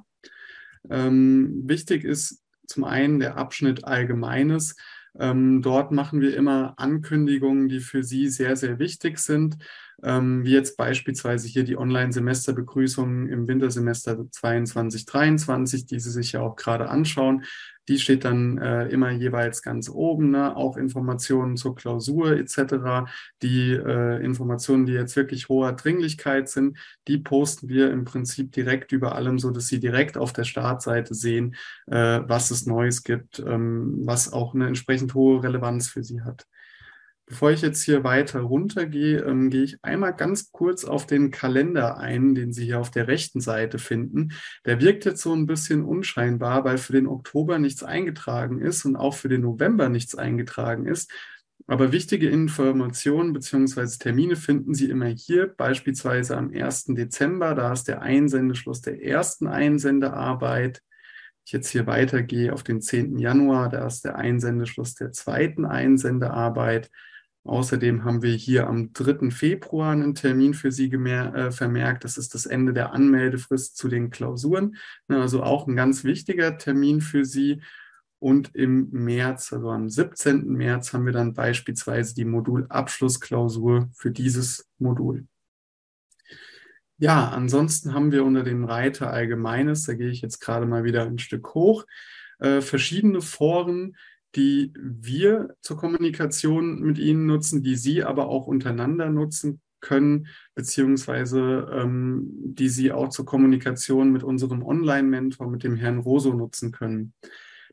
Ähm, 0.89 1.63
wichtig 1.67 2.05
ist 2.05 2.46
zum 2.67 2.85
einen 2.85 3.19
der 3.21 3.37
Abschnitt 3.37 3.85
Allgemeines. 3.85 4.77
Ähm, 5.19 5.63
dort 5.63 5.93
machen 5.93 6.21
wir 6.21 6.37
immer 6.37 6.75
Ankündigungen, 6.77 7.69
die 7.69 7.81
für 7.81 8.03
Sie 8.03 8.29
sehr, 8.29 8.57
sehr 8.57 8.79
wichtig 8.79 9.19
sind 9.19 9.57
ähm, 10.03 10.45
wie 10.45 10.53
jetzt 10.53 10.77
beispielsweise 10.77 11.49
hier 11.49 11.65
die 11.65 11.77
Online-Semesterbegrüßung 11.77 13.29
im 13.29 13.49
Wintersemester 13.49 14.31
22, 14.31 15.07
23, 15.07 15.87
die 15.87 16.01
Sie 16.01 16.11
sich 16.11 16.33
ja 16.33 16.41
auch 16.41 16.57
gerade 16.57 16.89
anschauen. 16.89 17.45
Die 17.89 17.99
steht 17.99 18.25
dann 18.25 18.59
äh, 18.59 18.89
immer 18.89 19.11
jeweils 19.11 19.63
ganz 19.63 19.89
oben, 19.89 20.31
ne? 20.31 20.57
auch 20.57 20.77
Informationen 20.77 21.57
zur 21.57 21.75
Klausur 21.75 22.33
etc. 22.33 23.09
Die 23.43 23.73
äh, 23.73 24.25
Informationen, 24.25 24.87
die 24.87 24.93
jetzt 24.93 25.17
wirklich 25.17 25.49
hoher 25.49 25.73
Dringlichkeit 25.73 26.49
sind, 26.49 26.79
die 27.09 27.19
posten 27.19 27.69
wir 27.69 27.91
im 27.91 28.05
Prinzip 28.05 28.53
direkt 28.53 28.93
über 28.93 29.15
allem, 29.15 29.39
so 29.39 29.51
dass 29.51 29.69
Sie 29.69 29.81
direkt 29.81 30.17
auf 30.17 30.33
der 30.33 30.45
Startseite 30.45 31.15
sehen, 31.15 31.55
äh, 31.87 32.21
was 32.27 32.51
es 32.51 32.67
Neues 32.67 33.03
gibt, 33.03 33.39
ähm, 33.39 34.03
was 34.05 34.33
auch 34.33 34.55
eine 34.55 34.67
entsprechend 34.67 35.15
hohe 35.15 35.43
Relevanz 35.43 35.89
für 35.89 36.03
Sie 36.03 36.23
hat. 36.23 36.47
Bevor 37.27 37.51
ich 37.51 37.61
jetzt 37.61 37.83
hier 37.83 38.05
weiter 38.05 38.41
runtergehe, 38.41 39.19
ähm, 39.25 39.51
gehe 39.51 39.65
ich 39.65 39.79
einmal 39.83 40.15
ganz 40.15 40.53
kurz 40.53 40.85
auf 40.85 41.07
den 41.07 41.33
Kalender 41.33 41.99
ein, 41.99 42.37
den 42.37 42.53
Sie 42.53 42.65
hier 42.65 42.79
auf 42.79 42.93
der 42.93 43.09
rechten 43.09 43.41
Seite 43.41 43.81
finden. 43.81 44.33
Der 44.65 44.81
wirkt 44.81 45.05
jetzt 45.05 45.23
so 45.23 45.33
ein 45.33 45.47
bisschen 45.47 45.85
unscheinbar, 45.85 46.65
weil 46.65 46.79
für 46.79 46.93
den 46.93 47.09
Oktober 47.09 47.59
nichts 47.59 47.83
eingetragen 47.83 48.61
ist 48.61 48.85
und 48.85 48.95
auch 48.95 49.15
für 49.15 49.29
den 49.29 49.41
November 49.41 49.89
nichts 49.89 50.15
eingetragen 50.15 50.87
ist. 50.87 51.11
Aber 51.67 51.91
wichtige 51.91 52.29
Informationen 52.29 53.33
bzw. 53.33 53.87
Termine 53.99 54.37
finden 54.37 54.73
Sie 54.75 54.89
immer 54.89 55.07
hier, 55.07 55.49
beispielsweise 55.49 56.37
am 56.37 56.53
1. 56.55 56.95
Dezember. 56.95 57.57
Da 57.57 57.73
ist 57.73 57.89
der 57.89 58.03
Einsendeschluss 58.03 58.83
der 58.83 59.03
ersten 59.03 59.49
Einsendearbeit. 59.49 60.81
Ich 61.45 61.53
jetzt 61.53 61.71
hier 61.71 61.89
weitergehe 61.89 62.53
auf 62.53 62.63
den 62.63 62.81
10. 62.81 63.19
Januar, 63.19 63.69
da 63.69 63.85
ist 63.87 64.05
der 64.05 64.17
Einsendeschluss 64.17 64.95
der 64.95 65.11
zweiten 65.11 65.65
Einsendearbeit. 65.65 66.89
Außerdem 67.47 68.05
haben 68.05 68.23
wir 68.23 68.35
hier 68.35 68.67
am 68.67 68.93
3. 68.93 69.31
Februar 69.31 69.93
einen 69.93 70.15
Termin 70.15 70.55
für 70.55 70.73
Sie 70.73 70.93
äh, 70.93 71.51
vermerkt. 71.51 72.05
Das 72.05 72.19
ist 72.19 72.35
das 72.35 72.47
Ende 72.47 72.73
der 72.73 72.93
Anmeldefrist 72.93 73.77
zu 73.77 73.89
den 73.89 74.11
Klausuren. 74.11 74.77
Also 75.09 75.43
auch 75.43 75.67
ein 75.67 75.77
ganz 75.77 76.05
wichtiger 76.05 76.59
Termin 76.59 77.01
für 77.01 77.25
Sie. 77.25 77.63
Und 78.19 78.55
im 78.55 78.89
März, 78.91 79.53
also 79.53 79.71
am 79.71 79.89
17. 79.89 80.49
März, 80.49 80.93
haben 80.93 81.07
wir 81.07 81.13
dann 81.13 81.35
beispielsweise 81.35 82.15
die 82.15 82.25
Modulabschlussklausur 82.25 83.91
für 83.95 84.11
dieses 84.11 84.69
Modul. 84.79 85.27
Ja, 86.99 87.29
ansonsten 87.29 87.93
haben 87.93 88.11
wir 88.11 88.25
unter 88.25 88.43
dem 88.43 88.65
Reiter 88.65 89.11
Allgemeines, 89.11 89.85
da 89.85 89.93
gehe 89.93 90.09
ich 90.09 90.23
jetzt 90.23 90.41
gerade 90.41 90.65
mal 90.65 90.85
wieder 90.85 91.03
ein 91.03 91.19
Stück 91.19 91.55
hoch, 91.55 91.85
äh, 92.39 92.63
verschiedene 92.63 93.21
Foren, 93.21 93.97
die 94.37 94.73
wir 94.77 95.57
zur 95.63 95.77
Kommunikation 95.79 96.81
mit 96.81 96.99
Ihnen 96.99 97.27
nutzen, 97.27 97.63
die 97.63 97.77
Sie 97.77 98.05
aber 98.05 98.29
auch 98.29 98.47
untereinander 98.47 99.09
nutzen 99.11 99.61
können, 99.81 100.29
beziehungsweise 100.55 101.69
ähm, 101.73 102.31
die 102.45 102.69
Sie 102.69 102.93
auch 102.93 103.09
zur 103.09 103.25
Kommunikation 103.25 104.13
mit 104.13 104.23
unserem 104.23 104.63
Online-Mentor, 104.63 105.49
mit 105.49 105.65
dem 105.65 105.77
Herrn 105.77 105.99
Roso 105.99 106.35
nutzen 106.35 106.73
können. 106.73 107.15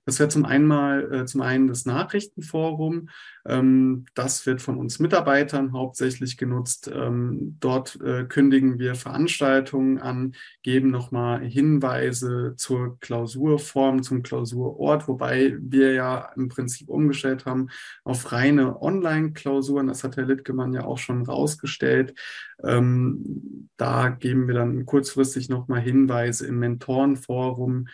Das 0.06 0.20
wäre 0.20 0.30
zum 0.30 0.46
einen 0.46 0.66
mal 0.66 1.14
äh, 1.14 1.26
zum 1.26 1.42
einen 1.42 1.68
das 1.68 1.86
Nachrichtenforum. 1.86 3.10
Ähm, 3.46 4.06
das 4.16 4.46
wird 4.46 4.62
von 4.62 4.78
uns 4.78 5.00
Mitarbeitern 5.00 5.72
hauptsächlich 5.74 6.38
genutzt. 6.38 6.92
Ähm, 6.94 7.58
dort 7.60 8.00
äh, 8.02 8.26
kündigen 8.26 8.80
wir 8.80 8.96
Veranstaltungen 8.96 10.00
an, 10.00 10.36
geben 10.62 10.92
nochmal 10.92 11.42
Hinweise 11.46 12.56
zur 12.58 13.00
Klausurform, 13.00 14.04
zum 14.04 14.24
Klausurort, 14.24 15.08
wobei 15.08 15.58
wir 15.60 15.94
ja 15.94 16.30
im 16.36 16.50
Prinzip 16.50 16.90
umgestellt 16.90 17.46
haben 17.46 17.70
auf 18.04 18.32
reine 18.34 18.82
Online-Klausuren. 18.82 19.88
Das 19.88 20.04
hat 20.04 20.18
Herr 20.18 20.26
Littgemann 20.26 20.74
ja 20.74 20.84
auch 20.84 20.98
schon 20.98 21.24
rausgestellt. 21.24 22.14
Ähm, 22.64 23.70
da 23.78 24.10
geben 24.10 24.48
wir 24.48 24.56
dann 24.56 24.86
kurzfristig 24.86 25.50
nochmal 25.50 25.82
Hinweise 25.82 26.46
im 26.48 26.60
Mentorenforum 26.60 27.88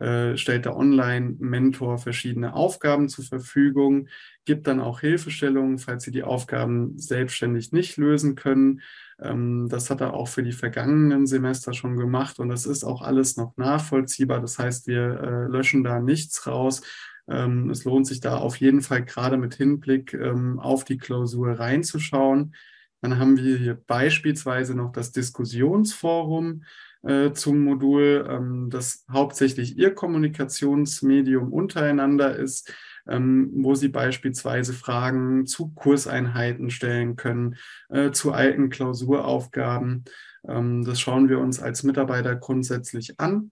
äh, 0.00 0.36
stellt 0.36 0.66
der 0.66 0.76
Online-Mentor 0.76 1.98
verschiedene 1.98 2.54
Aufgaben 2.54 3.08
zur 3.08 3.24
Verfügung, 3.24 4.08
gibt 4.44 4.66
dann 4.66 4.80
auch 4.80 5.00
Hilfestellungen, 5.00 5.78
falls 5.78 6.04
Sie 6.04 6.10
die 6.10 6.22
Aufgaben 6.22 6.98
selbstständig 6.98 7.72
nicht 7.72 7.96
lösen 7.96 8.34
können. 8.34 8.82
Ähm, 9.20 9.68
das 9.70 9.88
hat 9.88 10.02
er 10.02 10.14
auch 10.14 10.28
für 10.28 10.42
die 10.42 10.52
vergangenen 10.52 11.26
Semester 11.26 11.72
schon 11.72 11.96
gemacht 11.96 12.38
und 12.38 12.48
das 12.50 12.66
ist 12.66 12.84
auch 12.84 13.00
alles 13.00 13.36
noch 13.36 13.56
nachvollziehbar. 13.56 14.40
Das 14.40 14.58
heißt, 14.58 14.86
wir 14.86 15.20
äh, 15.20 15.46
löschen 15.50 15.82
da 15.82 16.00
nichts 16.00 16.46
raus. 16.46 16.82
Ähm, 17.28 17.70
es 17.70 17.84
lohnt 17.84 18.06
sich 18.06 18.20
da 18.20 18.36
auf 18.36 18.56
jeden 18.56 18.82
Fall 18.82 19.04
gerade 19.04 19.36
mit 19.36 19.54
Hinblick 19.54 20.12
ähm, 20.14 20.60
auf 20.60 20.84
die 20.84 20.98
Klausur 20.98 21.58
reinzuschauen. 21.58 22.54
Dann 23.00 23.18
haben 23.18 23.36
wir 23.36 23.56
hier 23.56 23.74
beispielsweise 23.74 24.74
noch 24.74 24.92
das 24.92 25.12
Diskussionsforum 25.12 26.64
äh, 27.06 27.32
zum 27.32 27.64
Modul, 27.64 28.26
ähm, 28.28 28.68
das 28.70 29.04
hauptsächlich 29.10 29.78
Ihr 29.78 29.94
Kommunikationsmedium 29.94 31.52
untereinander 31.52 32.36
ist, 32.36 32.72
ähm, 33.08 33.50
wo 33.54 33.74
Sie 33.74 33.88
beispielsweise 33.88 34.72
Fragen 34.72 35.46
zu 35.46 35.68
Kurseinheiten 35.74 36.70
stellen 36.70 37.16
können, 37.16 37.56
äh, 37.88 38.10
zu 38.10 38.32
alten 38.32 38.70
Klausuraufgaben. 38.70 40.04
Ähm, 40.48 40.84
das 40.84 41.00
schauen 41.00 41.28
wir 41.28 41.38
uns 41.38 41.60
als 41.60 41.82
Mitarbeiter 41.82 42.34
grundsätzlich 42.34 43.18
an 43.20 43.50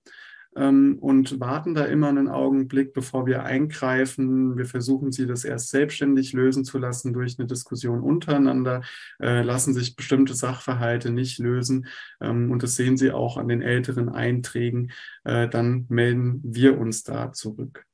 ähm, 0.57 0.99
und 1.01 1.41
warten 1.41 1.75
da 1.75 1.85
immer 1.85 2.09
einen 2.09 2.29
Augenblick, 2.29 2.93
bevor 2.93 3.27
wir 3.27 3.45
eingreifen. 3.45 4.57
Wir 4.57 4.67
versuchen 4.67 5.13
sie 5.13 5.27
das 5.27 5.45
erst 5.45 5.71
selbstständig 5.71 6.33
lösen 6.33 6.65
zu 6.65 6.79
lassen 6.79 7.13
durch 7.13 7.39
eine 7.39 7.47
Diskussion 7.47 8.01
untereinander, 8.01 8.83
äh, 9.21 9.43
lassen 9.43 9.75
sich 9.75 9.97
bestimmte 9.97 10.35
Sachverhalte 10.35 11.11
nicht 11.11 11.39
lösen 11.39 11.87
ähm, 12.21 12.51
und 12.51 12.63
das 12.63 12.77
sehen 12.77 12.97
Sie 12.97 13.13
auch 13.13 13.37
an 13.37 13.49
den 13.49 13.63
älteren 13.63 14.09
Einträgen. 14.09 14.91
Äh, 15.25 15.49
dann 15.49 15.87
melden 15.89 16.41
wir 16.45 16.79
uns 16.79 17.03
da 17.03 17.33
zurück. 17.33 17.87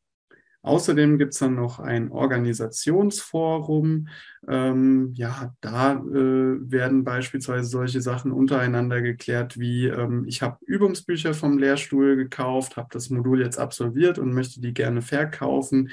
Außerdem 0.63 1.17
gibt 1.17 1.33
es 1.33 1.39
dann 1.39 1.55
noch 1.55 1.79
ein 1.79 2.11
Organisationsforum. 2.11 4.09
Ähm, 4.47 5.11
ja, 5.15 5.55
da 5.61 5.95
äh, 5.95 6.03
werden 6.13 7.03
beispielsweise 7.05 7.69
solche 7.69 8.03
Sachen 8.03 8.31
untereinander 8.31 9.01
geklärt, 9.01 9.59
wie 9.59 9.87
ähm, 9.87 10.25
ich 10.27 10.43
habe 10.43 10.59
Übungsbücher 10.67 11.33
vom 11.33 11.57
Lehrstuhl 11.57 12.17
gekauft, 12.17 12.77
habe 12.77 12.89
das 12.93 13.09
Modul 13.09 13.41
jetzt 13.41 13.59
absolviert 13.59 14.19
und 14.19 14.35
möchte 14.35 14.61
die 14.61 14.75
gerne 14.75 15.01
verkaufen. 15.01 15.91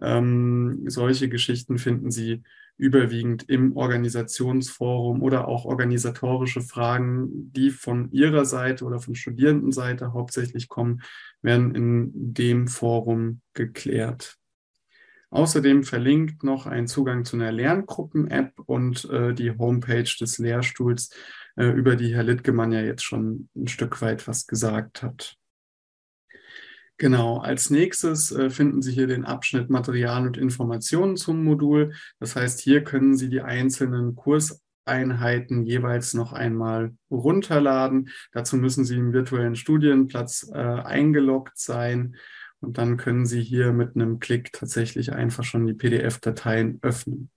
Ähm, 0.00 0.84
solche 0.86 1.28
Geschichten 1.28 1.78
finden 1.78 2.10
Sie 2.10 2.42
überwiegend 2.78 3.48
im 3.48 3.76
Organisationsforum 3.76 5.22
oder 5.22 5.48
auch 5.48 5.64
organisatorische 5.64 6.60
Fragen, 6.60 7.52
die 7.52 7.70
von 7.70 8.10
Ihrer 8.12 8.44
Seite 8.44 8.84
oder 8.84 9.00
von 9.00 9.14
Studierendenseite 9.14 10.12
hauptsächlich 10.12 10.68
kommen, 10.68 11.02
werden 11.42 11.74
in 11.74 12.10
dem 12.34 12.68
Forum 12.68 13.40
geklärt. 13.54 14.36
Außerdem 15.30 15.84
verlinkt 15.84 16.44
noch 16.44 16.66
ein 16.66 16.86
Zugang 16.86 17.24
zu 17.24 17.36
einer 17.36 17.52
Lerngruppen-App 17.52 18.60
und 18.66 19.04
äh, 19.10 19.34
die 19.34 19.50
Homepage 19.50 20.10
des 20.20 20.38
Lehrstuhls, 20.38 21.10
äh, 21.56 21.66
über 21.66 21.96
die 21.96 22.14
Herr 22.14 22.22
Littgemann 22.22 22.72
ja 22.72 22.80
jetzt 22.80 23.04
schon 23.04 23.48
ein 23.56 23.66
Stück 23.66 24.00
weit 24.02 24.28
was 24.28 24.46
gesagt 24.46 25.02
hat. 25.02 25.36
Genau, 26.98 27.38
als 27.38 27.68
nächstes 27.68 28.32
äh, 28.32 28.48
finden 28.48 28.80
Sie 28.80 28.92
hier 28.92 29.06
den 29.06 29.26
Abschnitt 29.26 29.68
Material 29.68 30.26
und 30.26 30.38
Informationen 30.38 31.16
zum 31.16 31.44
Modul. 31.44 31.92
Das 32.20 32.36
heißt, 32.36 32.58
hier 32.60 32.84
können 32.84 33.16
Sie 33.16 33.28
die 33.28 33.42
einzelnen 33.42 34.14
Kurseinheiten 34.16 35.66
jeweils 35.66 36.14
noch 36.14 36.32
einmal 36.32 36.94
runterladen. 37.10 38.08
Dazu 38.32 38.56
müssen 38.56 38.86
Sie 38.86 38.96
im 38.96 39.12
virtuellen 39.12 39.56
Studienplatz 39.56 40.50
äh, 40.50 40.56
eingeloggt 40.56 41.58
sein 41.58 42.16
und 42.60 42.78
dann 42.78 42.96
können 42.96 43.26
Sie 43.26 43.42
hier 43.42 43.74
mit 43.74 43.94
einem 43.94 44.18
Klick 44.18 44.52
tatsächlich 44.52 45.12
einfach 45.12 45.44
schon 45.44 45.66
die 45.66 45.74
PDF-Dateien 45.74 46.78
öffnen. 46.80 47.30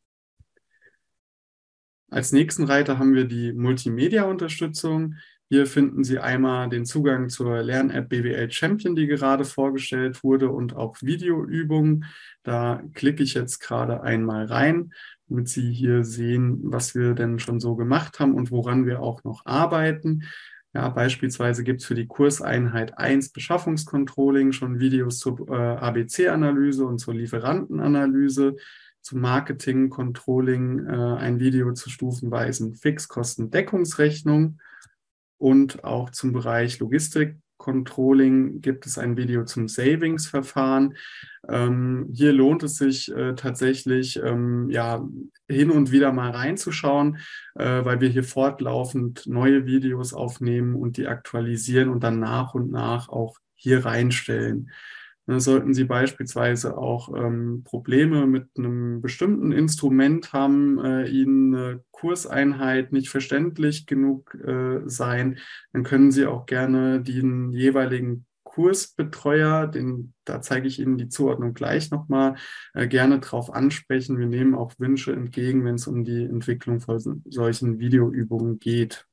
Als 2.09 2.31
nächsten 2.31 2.63
Reiter 2.63 2.97
haben 2.97 3.13
wir 3.13 3.25
die 3.25 3.51
Multimedia-Unterstützung. 3.51 5.15
Hier 5.51 5.65
finden 5.65 6.03
Sie 6.03 6.19
einmal 6.19 6.69
den 6.69 6.85
Zugang 6.85 7.29
zur 7.29 7.63
Lern-App 7.63 8.07
BWL 8.07 8.51
Champion, 8.51 8.95
die 8.95 9.07
gerade 9.07 9.45
vorgestellt 9.45 10.23
wurde 10.23 10.51
und 10.51 10.75
auch 10.75 10.97
Videoübungen. 11.01 12.05
Da 12.43 12.83
klicke 12.93 13.23
ich 13.23 13.33
jetzt 13.33 13.57
gerade 13.59 14.03
einmal 14.03 14.45
rein, 14.45 14.93
damit 15.27 15.49
Sie 15.49 15.73
hier 15.73 16.03
sehen, 16.03 16.59
was 16.65 16.93
wir 16.93 17.15
denn 17.15 17.39
schon 17.39 17.59
so 17.59 17.75
gemacht 17.75 18.19
haben 18.19 18.35
und 18.35 18.51
woran 18.51 18.85
wir 18.85 19.01
auch 19.01 19.23
noch 19.23 19.43
arbeiten. 19.47 20.23
Ja, 20.75 20.87
beispielsweise 20.89 21.63
gibt 21.63 21.81
es 21.81 21.87
für 21.87 21.95
die 21.95 22.05
Kurseinheit 22.05 22.99
1 22.99 23.31
Beschaffungscontrolling 23.31 24.51
schon 24.51 24.79
Videos 24.79 25.17
zur 25.17 25.49
äh, 25.49 25.77
ABC-Analyse 25.77 26.85
und 26.85 26.99
zur 26.99 27.15
Lieferantenanalyse, 27.15 28.55
zum 29.01 29.21
Marketing-Controlling 29.21 30.85
äh, 30.85 30.91
ein 30.91 31.39
Video 31.39 31.73
zur 31.73 31.91
stufenweisen 31.91 32.75
Fixkostendeckungsrechnung 32.75 34.59
und 35.39 35.83
auch 35.83 36.11
zum 36.11 36.31
Bereich 36.33 36.77
Logistik 36.79 37.37
Controlling 37.59 38.61
gibt 38.61 38.85
es 38.85 38.97
ein 38.97 39.17
Video 39.17 39.43
zum 39.43 39.67
Savings-Verfahren. 39.67 40.95
Ähm, 41.47 42.09
hier 42.13 42.31
lohnt 42.31 42.63
es 42.63 42.77
sich 42.77 43.13
äh, 43.13 43.35
tatsächlich, 43.35 44.17
ähm, 44.23 44.69
ja, 44.69 45.05
hin 45.47 45.69
und 45.69 45.91
wieder 45.91 46.13
mal 46.13 46.31
reinzuschauen, 46.31 47.17
äh, 47.55 47.83
weil 47.83 47.99
wir 47.99 48.07
hier 48.07 48.23
fortlaufend 48.23 49.27
neue 49.27 49.65
Videos 49.65 50.13
aufnehmen 50.13 50.73
und 50.75 50.95
die 50.95 51.07
aktualisieren 51.07 51.89
und 51.89 52.01
dann 52.01 52.19
nach 52.19 52.53
und 52.53 52.71
nach 52.71 53.09
auch 53.09 53.37
hier 53.55 53.85
reinstellen. 53.85 54.71
Ne, 55.29 55.39
sollten 55.39 55.75
Sie 55.75 55.83
beispielsweise 55.83 56.75
auch 56.75 57.15
ähm, 57.15 57.61
Probleme 57.63 58.25
mit 58.25 58.47
einem 58.57 58.99
bestimmten 58.99 59.51
Instrument 59.51 60.33
haben, 60.33 60.83
äh, 60.83 61.07
Ihnen 61.07 61.53
eine 61.53 61.83
Kurseinheit 61.91 62.91
nicht 62.91 63.09
verständlich 63.09 63.85
genug 63.85 64.33
äh, 64.33 64.81
sein, 64.87 65.37
dann 65.71 65.83
können 65.83 66.09
Sie 66.09 66.25
auch 66.25 66.47
gerne 66.47 67.03
den 67.03 67.51
jeweiligen 67.51 68.25
Kursbetreuer, 68.41 69.67
den, 69.67 70.15
da 70.25 70.41
zeige 70.41 70.67
ich 70.67 70.79
Ihnen 70.79 70.97
die 70.97 71.09
Zuordnung 71.09 71.53
gleich 71.53 71.91
nochmal, 71.91 72.33
äh, 72.73 72.87
gerne 72.87 73.19
darauf 73.19 73.53
ansprechen. 73.53 74.17
Wir 74.17 74.25
nehmen 74.25 74.55
auch 74.55 74.73
Wünsche 74.79 75.13
entgegen, 75.13 75.63
wenn 75.63 75.75
es 75.75 75.85
um 75.85 76.03
die 76.05 76.23
Entwicklung 76.23 76.79
von 76.79 77.21
solchen 77.29 77.77
Videoübungen 77.77 78.57
geht. 78.57 79.05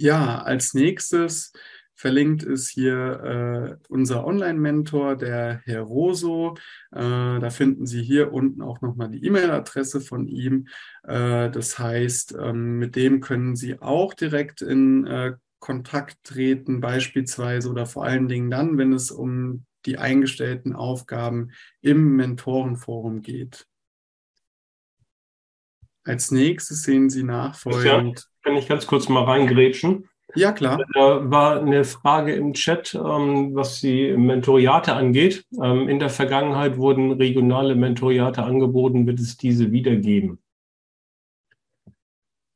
Ja, 0.00 0.42
als 0.42 0.74
nächstes 0.74 1.52
Verlinkt 1.98 2.44
ist 2.44 2.68
hier 2.68 3.76
äh, 3.82 3.86
unser 3.88 4.24
Online-Mentor, 4.24 5.16
der 5.16 5.62
Herr 5.64 5.80
Roso. 5.80 6.54
Äh, 6.92 7.00
da 7.40 7.50
finden 7.50 7.86
Sie 7.86 8.04
hier 8.04 8.32
unten 8.32 8.62
auch 8.62 8.80
nochmal 8.82 9.10
die 9.10 9.26
E-Mail-Adresse 9.26 10.00
von 10.00 10.28
ihm. 10.28 10.68
Äh, 11.02 11.50
das 11.50 11.76
heißt, 11.76 12.36
ähm, 12.40 12.78
mit 12.78 12.94
dem 12.94 13.20
können 13.20 13.56
Sie 13.56 13.80
auch 13.80 14.14
direkt 14.14 14.62
in 14.62 15.08
äh, 15.08 15.32
Kontakt 15.58 16.18
treten, 16.22 16.80
beispielsweise 16.80 17.68
oder 17.68 17.84
vor 17.84 18.04
allen 18.04 18.28
Dingen 18.28 18.48
dann, 18.48 18.78
wenn 18.78 18.92
es 18.92 19.10
um 19.10 19.64
die 19.84 19.98
eingestellten 19.98 20.76
Aufgaben 20.76 21.50
im 21.80 22.14
Mentorenforum 22.14 23.22
geht. 23.22 23.66
Als 26.04 26.30
nächstes 26.30 26.84
sehen 26.84 27.10
Sie 27.10 27.24
nachfolgend. 27.24 28.20
Ja, 28.20 28.24
kann 28.44 28.56
ich 28.56 28.68
ganz 28.68 28.86
kurz 28.86 29.08
mal 29.08 29.24
reingrätschen? 29.24 30.08
Ja, 30.34 30.52
klar. 30.52 30.84
Da 30.94 31.30
war 31.30 31.60
eine 31.60 31.84
Frage 31.84 32.34
im 32.34 32.52
Chat, 32.52 32.94
ähm, 32.94 33.54
was 33.54 33.80
die 33.80 34.16
Mentoriate 34.16 34.92
angeht. 34.92 35.46
Ähm, 35.62 35.88
in 35.88 35.98
der 35.98 36.10
Vergangenheit 36.10 36.76
wurden 36.76 37.12
regionale 37.12 37.74
Mentoriate 37.74 38.42
angeboten. 38.42 39.06
Wird 39.06 39.20
es 39.20 39.36
diese 39.36 39.72
wieder 39.72 39.96
geben? 39.96 40.38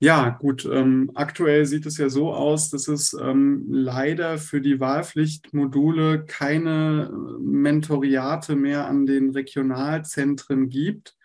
Ja, 0.03 0.31
gut. 0.31 0.69
Ähm, 0.71 1.13
aktuell 1.15 1.65
sieht 1.65 1.87
es 1.87 1.97
ja 1.97 2.09
so 2.09 2.35
aus, 2.35 2.71
dass 2.71 2.89
es 2.89 3.15
ähm, 3.15 3.67
leider 3.69 4.39
für 4.39 4.61
die 4.61 4.81
Wahlpflichtmodule 4.81 6.25
keine 6.25 7.09
Mentoriate 7.39 8.57
mehr 8.57 8.89
an 8.89 9.07
den 9.07 9.31
Regionalzentren 9.31 10.69
gibt. 10.69 11.17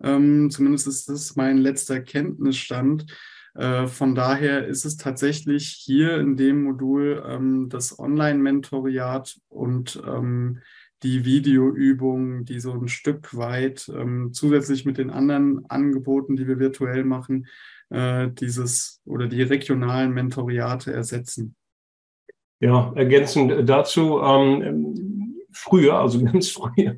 Ähm, 0.00 0.48
zumindest 0.50 0.86
ist 0.86 1.08
das 1.08 1.34
mein 1.34 1.58
letzter 1.58 2.00
Kenntnisstand. 2.00 3.06
Äh, 3.54 3.86
von 3.86 4.14
daher 4.14 4.66
ist 4.66 4.84
es 4.84 4.96
tatsächlich 4.96 5.68
hier 5.68 6.18
in 6.18 6.36
dem 6.36 6.62
Modul 6.64 7.22
ähm, 7.26 7.68
das 7.68 7.98
Online-Mentoriat 7.98 9.38
und 9.48 10.02
ähm, 10.06 10.60
die 11.02 11.24
Videoübungen, 11.24 12.44
die 12.44 12.60
so 12.60 12.72
ein 12.72 12.88
Stück 12.88 13.36
weit 13.36 13.90
ähm, 13.94 14.30
zusätzlich 14.32 14.84
mit 14.84 14.98
den 14.98 15.10
anderen 15.10 15.64
Angeboten, 15.70 16.36
die 16.36 16.46
wir 16.46 16.58
virtuell 16.58 17.04
machen, 17.04 17.46
äh, 17.88 18.28
dieses 18.28 19.00
oder 19.04 19.26
die 19.26 19.42
regionalen 19.42 20.12
Mentoriate 20.12 20.92
ersetzen. 20.92 21.54
Ja, 22.60 22.92
ergänzend 22.94 23.68
dazu, 23.68 24.20
ähm, 24.20 25.19
früher, 25.52 25.94
also 25.94 26.22
ganz 26.24 26.48
früher, 26.48 26.96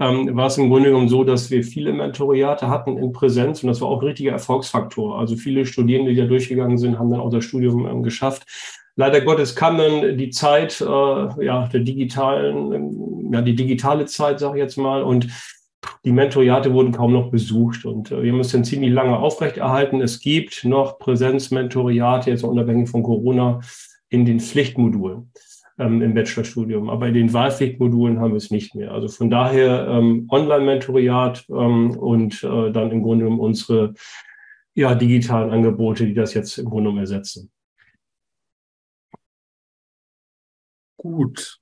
ähm, 0.00 0.36
war 0.36 0.46
es 0.46 0.58
im 0.58 0.68
Grunde 0.68 0.90
genommen 0.90 1.08
so, 1.08 1.24
dass 1.24 1.50
wir 1.50 1.64
viele 1.64 1.92
Mentoriate 1.92 2.68
hatten 2.68 2.98
in 2.98 3.12
Präsenz 3.12 3.62
und 3.62 3.68
das 3.68 3.80
war 3.80 3.88
auch 3.88 4.00
ein 4.00 4.06
richtiger 4.06 4.32
Erfolgsfaktor. 4.32 5.18
Also 5.18 5.36
viele 5.36 5.66
Studierende, 5.66 6.12
die 6.12 6.20
da 6.20 6.26
durchgegangen 6.26 6.78
sind, 6.78 6.98
haben 6.98 7.10
dann 7.10 7.20
auch 7.20 7.30
das 7.30 7.44
Studium 7.44 7.86
ähm, 7.86 8.02
geschafft. 8.02 8.46
Leider 8.96 9.20
Gottes 9.20 9.56
kam 9.56 9.78
dann 9.78 10.16
die 10.16 10.30
Zeit, 10.30 10.80
äh, 10.80 10.84
ja, 10.84 11.66
der 11.66 11.80
digitalen, 11.80 12.72
ähm, 12.72 13.30
ja, 13.32 13.42
die 13.42 13.56
digitale 13.56 14.06
Zeit, 14.06 14.38
sage 14.38 14.58
ich 14.58 14.62
jetzt 14.62 14.76
mal, 14.76 15.02
und 15.02 15.28
die 16.04 16.12
Mentoriate 16.12 16.72
wurden 16.72 16.92
kaum 16.92 17.12
noch 17.12 17.30
besucht 17.30 17.84
und 17.84 18.10
äh, 18.10 18.22
wir 18.22 18.32
haben 18.32 18.42
ziemlich 18.42 18.92
lange 18.92 19.18
aufrechterhalten. 19.18 20.00
Es 20.00 20.20
gibt 20.20 20.64
noch 20.64 20.98
Präsenz-Mentoriate, 20.98 22.30
jetzt 22.30 22.44
unabhängig 22.44 22.88
von 22.88 23.02
Corona, 23.02 23.60
in 24.08 24.24
den 24.24 24.40
Pflichtmodulen 24.40 25.32
ähm, 25.78 26.02
im 26.02 26.14
Bachelorstudium. 26.14 26.88
Aber 26.90 27.08
in 27.08 27.14
den 27.14 27.32
Wahlpflichtmodulen 27.32 28.20
haben 28.20 28.32
wir 28.32 28.38
es 28.38 28.50
nicht 28.50 28.74
mehr. 28.74 28.92
Also 28.92 29.08
von 29.08 29.30
daher 29.30 29.88
ähm, 29.88 30.26
Online-Mentoriat 30.30 31.46
ähm, 31.48 31.90
und 31.96 32.42
äh, 32.44 32.72
dann 32.72 32.90
im 32.90 33.02
Grunde 33.02 33.24
genommen 33.24 33.40
unsere 33.40 33.94
ja, 34.74 34.94
digitalen 34.94 35.50
Angebote, 35.50 36.06
die 36.06 36.14
das 36.14 36.34
jetzt 36.34 36.58
im 36.58 36.66
Grunde 36.66 36.84
genommen 36.90 36.98
ersetzen. 36.98 37.50
Gut. 40.96 41.60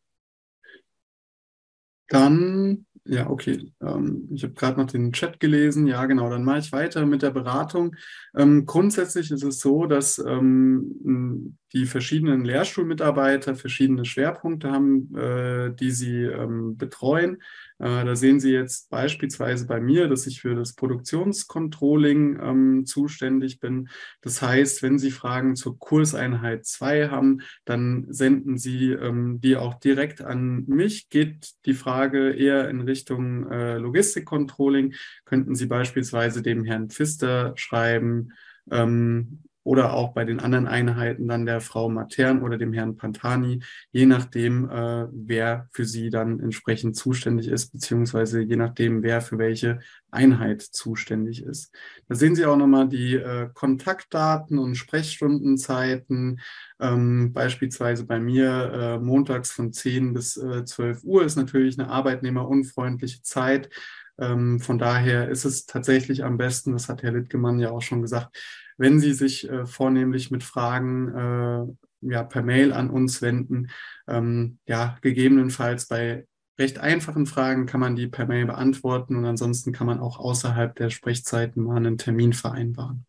Dann 2.09 2.87
ja, 3.05 3.29
okay. 3.29 3.73
Ähm, 3.81 4.29
ich 4.33 4.45
habe 4.45 4.55
gerade 4.55 4.81
noch 4.81 4.87
den 4.87 5.13
Chat 5.13 5.41
gelesen. 5.41 5.87
Ja, 5.87 6.07
genau. 6.07 6.31
Dann 6.31 6.45
mache 6.45 6.59
ich 6.59 6.73
weiter 6.73 7.05
mit 7.05 7.23
der 7.23 7.31
Beratung. 7.31 7.97
Ähm, 8.37 8.65
grundsätzlich 8.65 9.31
ist 9.31 9.43
es 9.43 9.59
so, 9.59 9.87
dass 9.87 10.19
ähm, 10.19 11.57
die 11.73 11.87
verschiedenen 11.87 12.45
Lehrstuhlmitarbeiter 12.45 13.55
verschiedene 13.55 14.05
Schwerpunkte 14.05 14.71
haben, 14.71 15.15
äh, 15.17 15.75
die 15.75 15.91
sie 15.91 16.25
ähm, 16.25 16.77
betreuen. 16.77 17.39
Äh, 17.83 18.05
da 18.05 18.15
sehen 18.15 18.39
Sie 18.39 18.53
jetzt 18.53 18.91
beispielsweise 18.91 19.67
bei 19.67 19.81
mir, 19.81 20.07
dass 20.07 20.29
ich 20.29 20.41
für 20.41 20.55
das 20.55 20.75
Produktionscontrolling 20.75 22.39
ähm, 22.41 22.87
zuständig 22.87 23.59
bin. 23.59 23.89
Das 24.21 24.41
heißt, 24.41 24.83
wenn 24.83 25.01
Sie 25.01 25.11
Fragen 25.11 25.57
zur 25.57 25.79
Kurseinheit 25.79 26.65
2 26.65 27.09
haben, 27.09 27.41
dann 27.65 28.07
senden 28.09 28.57
Sie 28.57 28.93
ähm, 28.93 29.41
die 29.41 29.57
auch 29.57 29.75
direkt 29.75 30.23
an 30.23 30.65
mich. 30.67 31.09
Geht 31.09 31.55
die 31.67 31.75
Frage 31.75 32.33
eher 32.33 32.69
in 32.69 32.83
Richtung 32.83 33.51
äh, 33.51 33.79
Logistikcontrolling, 33.79 34.95
könnten 35.25 35.57
Sie 35.57 35.67
beispielsweise 35.67 36.43
dem 36.43 36.65
Herrn 36.65 36.89
Pfister 36.89 37.53
schreiben. 37.57 38.33
Ähm, 38.71 39.43
oder 39.65 39.93
auch 39.93 40.13
bei 40.13 40.25
den 40.25 40.41
anderen 40.41 40.67
Einheiten 40.67 41.29
dann 41.29 41.47
der 41.47 41.61
Frau 41.61 41.89
Matern 41.89 42.43
oder 42.43 42.59
dem 42.59 42.73
Herrn 42.73 42.97
Pantani, 42.97 43.63
je 43.93 44.07
nachdem, 44.07 44.69
äh, 44.69 45.07
wer 45.13 45.69
für 45.73 45.85
sie 45.85 46.11
dann 46.11 46.41
entsprechend 46.41 46.97
zuständig 46.97 47.49
ist, 47.49 47.73
beziehungsweise 47.73 48.41
je 48.41 48.57
nachdem, 48.57 49.03
wer 49.03 49.21
für 49.21 49.39
welche 49.39 49.81
Einheit 50.11 50.63
zuständig 50.63 51.43
ist. 51.43 51.73
Da 52.09 52.15
sehen 52.15 52.35
Sie 52.35 52.45
auch 52.45 52.57
nochmal 52.57 52.89
die 52.89 53.15
äh, 53.15 53.49
Kontaktdaten 53.55 54.59
und 54.59 54.75
Sprechstundenzeiten. 54.75 56.41
Ähm, 56.81 57.33
beispielsweise 57.33 58.05
bei 58.05 58.21
mir 58.21 58.73
äh, 58.73 58.99
montags 58.99 59.51
von 59.51 59.73
10 59.73 60.13
bis 60.13 60.37
äh, 60.37 60.65
12 60.65 61.05
Uhr 61.05 61.25
ist 61.25 61.37
natürlich 61.37 61.79
eine 61.79 61.89
arbeitnehmerunfreundliche 61.89 63.23
Zeit. 63.23 63.71
Ähm, 64.19 64.61
von 64.61 64.79
daher 64.79 65.29
ist 65.29 65.45
es 65.45 65.67
tatsächlich 65.67 66.25
am 66.25 66.37
besten, 66.37 66.73
das 66.73 66.89
hat 66.89 67.03
Herr 67.03 67.13
Littgemann 67.13 67.59
ja 67.59 67.71
auch 67.71 67.81
schon 67.83 68.03
gesagt, 68.03 68.37
wenn 68.79 69.01
Sie 69.01 69.13
sich 69.13 69.49
äh, 69.49 69.67
vornehmlich 69.67 70.31
mit 70.31 70.45
Fragen 70.45 71.09
äh, 71.15 72.13
ja, 72.13 72.25
per 72.25 72.43
Mail 72.43 72.73
an 72.73 72.91
uns 72.91 73.23
wenden. 73.23 73.69
Ähm, 74.09 74.59
ja, 74.67 74.99
gegebenenfalls 75.03 75.87
bei 75.87 76.27
recht 76.59 76.79
einfachen 76.79 77.27
Fragen 77.27 77.67
kann 77.67 77.81
man 77.81 77.97
die 77.97 78.09
per 78.09 78.27
Mail 78.27 78.47
beantworten 78.47 79.17
und 79.17 79.25
ansonsten 79.25 79.73
kann 79.73 79.87
man 79.87 80.01
auch 80.01 80.19
außerhalb 80.19 80.75
der 80.75 80.91
Sprechzeiten 80.91 81.63
mal 81.63 81.77
einen 81.77 81.99
Termin 81.99 82.33
vereinbaren. 82.33 83.07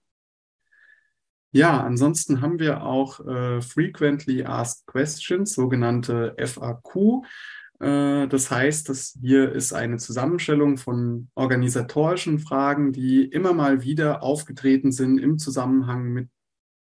Ja, 1.51 1.83
ansonsten 1.83 2.41
haben 2.41 2.57
wir 2.57 2.83
auch 2.83 3.19
äh, 3.27 3.61
Frequently 3.61 4.43
Asked 4.43 4.87
Questions, 4.87 5.53
sogenannte 5.53 6.35
FAQ. 6.39 7.23
Äh, 7.83 8.27
das 8.27 8.49
heißt, 8.49 8.87
dass 8.87 9.17
hier 9.19 9.51
ist 9.51 9.73
eine 9.73 9.97
Zusammenstellung 9.97 10.77
von 10.77 11.27
organisatorischen 11.35 12.39
Fragen, 12.39 12.93
die 12.93 13.25
immer 13.25 13.53
mal 13.53 13.83
wieder 13.83 14.23
aufgetreten 14.23 14.91
sind 14.91 15.19
im 15.19 15.37
Zusammenhang 15.37 16.13
mit 16.13 16.29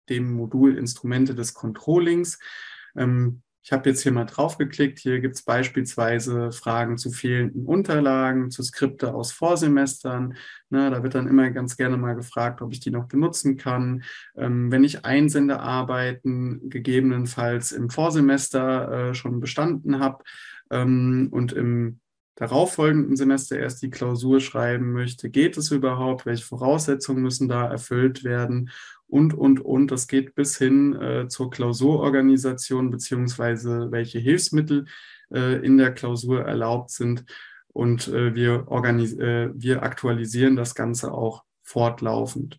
dem 0.08 0.32
Modul 0.32 0.76
Instrumente 0.76 1.34
des 1.36 1.54
Controllings. 1.54 2.40
Ähm, 2.96 3.42
ich 3.62 3.72
habe 3.72 3.88
jetzt 3.90 4.02
hier 4.02 4.10
mal 4.10 4.24
draufgeklickt. 4.24 4.98
Hier 4.98 5.20
gibt 5.20 5.36
es 5.36 5.42
beispielsweise 5.42 6.50
Fragen 6.50 6.96
zu 6.96 7.10
fehlenden 7.10 7.66
Unterlagen, 7.66 8.50
zu 8.50 8.62
Skripte 8.62 9.14
aus 9.14 9.32
Vorsemestern. 9.32 10.34
Na, 10.70 10.90
da 10.90 11.02
wird 11.02 11.14
dann 11.14 11.28
immer 11.28 11.50
ganz 11.50 11.76
gerne 11.76 11.98
mal 11.98 12.14
gefragt, 12.14 12.62
ob 12.62 12.72
ich 12.72 12.80
die 12.80 12.90
noch 12.90 13.06
benutzen 13.06 13.58
kann. 13.58 14.02
Ähm, 14.36 14.72
wenn 14.72 14.82
ich 14.82 15.04
Einsendearbeiten 15.04 16.70
gegebenenfalls 16.70 17.70
im 17.70 17.90
Vorsemester 17.90 19.10
äh, 19.10 19.14
schon 19.14 19.40
bestanden 19.40 20.00
habe, 20.00 20.24
ähm, 20.70 21.28
und 21.30 21.52
im 21.52 22.00
darauffolgenden 22.36 23.16
Semester 23.16 23.58
erst 23.58 23.82
die 23.82 23.90
Klausur 23.90 24.40
schreiben 24.40 24.92
möchte, 24.92 25.28
geht 25.28 25.56
es 25.58 25.70
überhaupt? 25.70 26.24
Welche 26.24 26.44
Voraussetzungen 26.44 27.22
müssen 27.22 27.48
da 27.48 27.66
erfüllt 27.66 28.24
werden? 28.24 28.70
Und, 29.06 29.34
und, 29.34 29.60
und. 29.60 29.90
Das 29.90 30.06
geht 30.06 30.34
bis 30.34 30.56
hin 30.56 30.94
äh, 30.94 31.28
zur 31.28 31.50
Klausurorganisation 31.50 32.90
beziehungsweise 32.90 33.90
welche 33.90 34.20
Hilfsmittel 34.20 34.86
äh, 35.32 35.64
in 35.64 35.76
der 35.76 35.92
Klausur 35.92 36.42
erlaubt 36.42 36.90
sind. 36.90 37.24
Und 37.68 38.08
äh, 38.08 38.34
wir, 38.34 38.66
äh, 38.70 39.50
wir 39.54 39.82
aktualisieren 39.82 40.56
das 40.56 40.74
Ganze 40.74 41.12
auch 41.12 41.44
fortlaufend. 41.62 42.58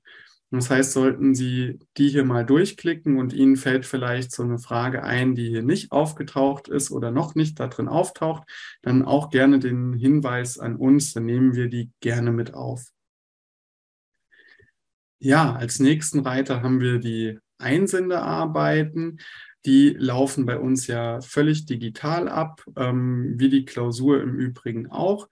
Das 0.54 0.70
heißt, 0.70 0.92
sollten 0.92 1.34
Sie 1.34 1.80
die 1.98 2.10
hier 2.10 2.26
mal 2.26 2.46
durchklicken 2.46 3.18
und 3.18 3.32
Ihnen 3.32 3.56
fällt 3.56 3.86
vielleicht 3.86 4.34
so 4.34 4.44
eine 4.44 4.60
Frage 4.60 5.02
ein, 5.02 5.34
die 5.34 5.48
hier 5.48 5.64
nicht 5.64 5.94
aufgetaucht 5.94 6.68
ist 6.68 6.92
oder 6.92 7.10
noch 7.10 7.36
nicht 7.36 7.58
da 7.60 7.68
drin 7.68 7.88
auftaucht, 7.88 8.44
dann 8.82 9.04
auch 9.04 9.30
gerne 9.30 9.60
den 9.60 9.94
Hinweis 9.94 10.60
an 10.60 10.76
uns, 10.76 11.14
dann 11.14 11.26
nehmen 11.26 11.56
wir 11.56 11.70
die 11.70 11.92
gerne 12.02 12.32
mit 12.34 12.54
auf. 12.54 12.92
Ja, 15.20 15.54
als 15.54 15.80
nächsten 15.80 16.20
Reiter 16.20 16.62
haben 16.62 16.82
wir 16.82 17.00
die 17.00 17.40
Einsendearbeiten. 17.58 19.20
Die 19.66 19.92
laufen 19.92 20.46
bei 20.46 20.58
uns 20.58 20.88
ja 20.88 21.22
völlig 21.22 21.66
digital 21.66 22.28
ab, 22.28 22.64
ähm, 22.76 23.36
wie 23.38 23.50
die 23.50 23.64
Klausur 23.64 24.22
im 24.22 24.36
Übrigen 24.36 24.90
auch. 24.92 25.30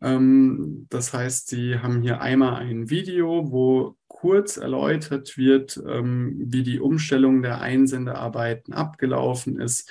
Ähm, 0.00 0.86
das 0.90 1.12
heißt, 1.12 1.48
Sie 1.48 1.78
haben 1.78 2.02
hier 2.02 2.20
einmal 2.20 2.56
ein 2.56 2.90
Video, 2.90 3.50
wo 3.50 3.96
kurz 4.20 4.58
erläutert 4.58 5.38
wird, 5.38 5.82
ähm, 5.88 6.36
wie 6.44 6.62
die 6.62 6.78
Umstellung 6.78 7.40
der 7.42 7.62
Einsendearbeiten 7.62 8.74
abgelaufen 8.74 9.58
ist, 9.58 9.90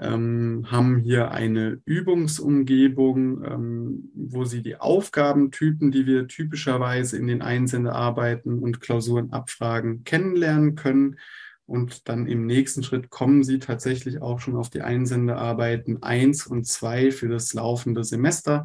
ähm, 0.00 0.66
haben 0.68 0.98
hier 0.98 1.30
eine 1.30 1.80
Übungsumgebung, 1.84 3.44
ähm, 3.44 4.10
wo 4.14 4.44
Sie 4.44 4.62
die 4.62 4.80
Aufgabentypen, 4.80 5.92
die 5.92 6.06
wir 6.06 6.26
typischerweise 6.26 7.18
in 7.18 7.28
den 7.28 7.40
Einsendearbeiten 7.40 8.58
und 8.58 8.80
Klausuren 8.80 9.32
abfragen, 9.32 10.02
kennenlernen 10.02 10.74
können. 10.74 11.16
Und 11.64 12.08
dann 12.08 12.26
im 12.26 12.46
nächsten 12.46 12.82
Schritt 12.82 13.10
kommen 13.10 13.44
Sie 13.44 13.60
tatsächlich 13.60 14.22
auch 14.22 14.40
schon 14.40 14.56
auf 14.56 14.70
die 14.70 14.82
Einsendearbeiten 14.82 16.02
1 16.02 16.48
und 16.48 16.66
2 16.66 17.12
für 17.12 17.28
das 17.28 17.52
laufende 17.54 18.02
Semester. 18.02 18.64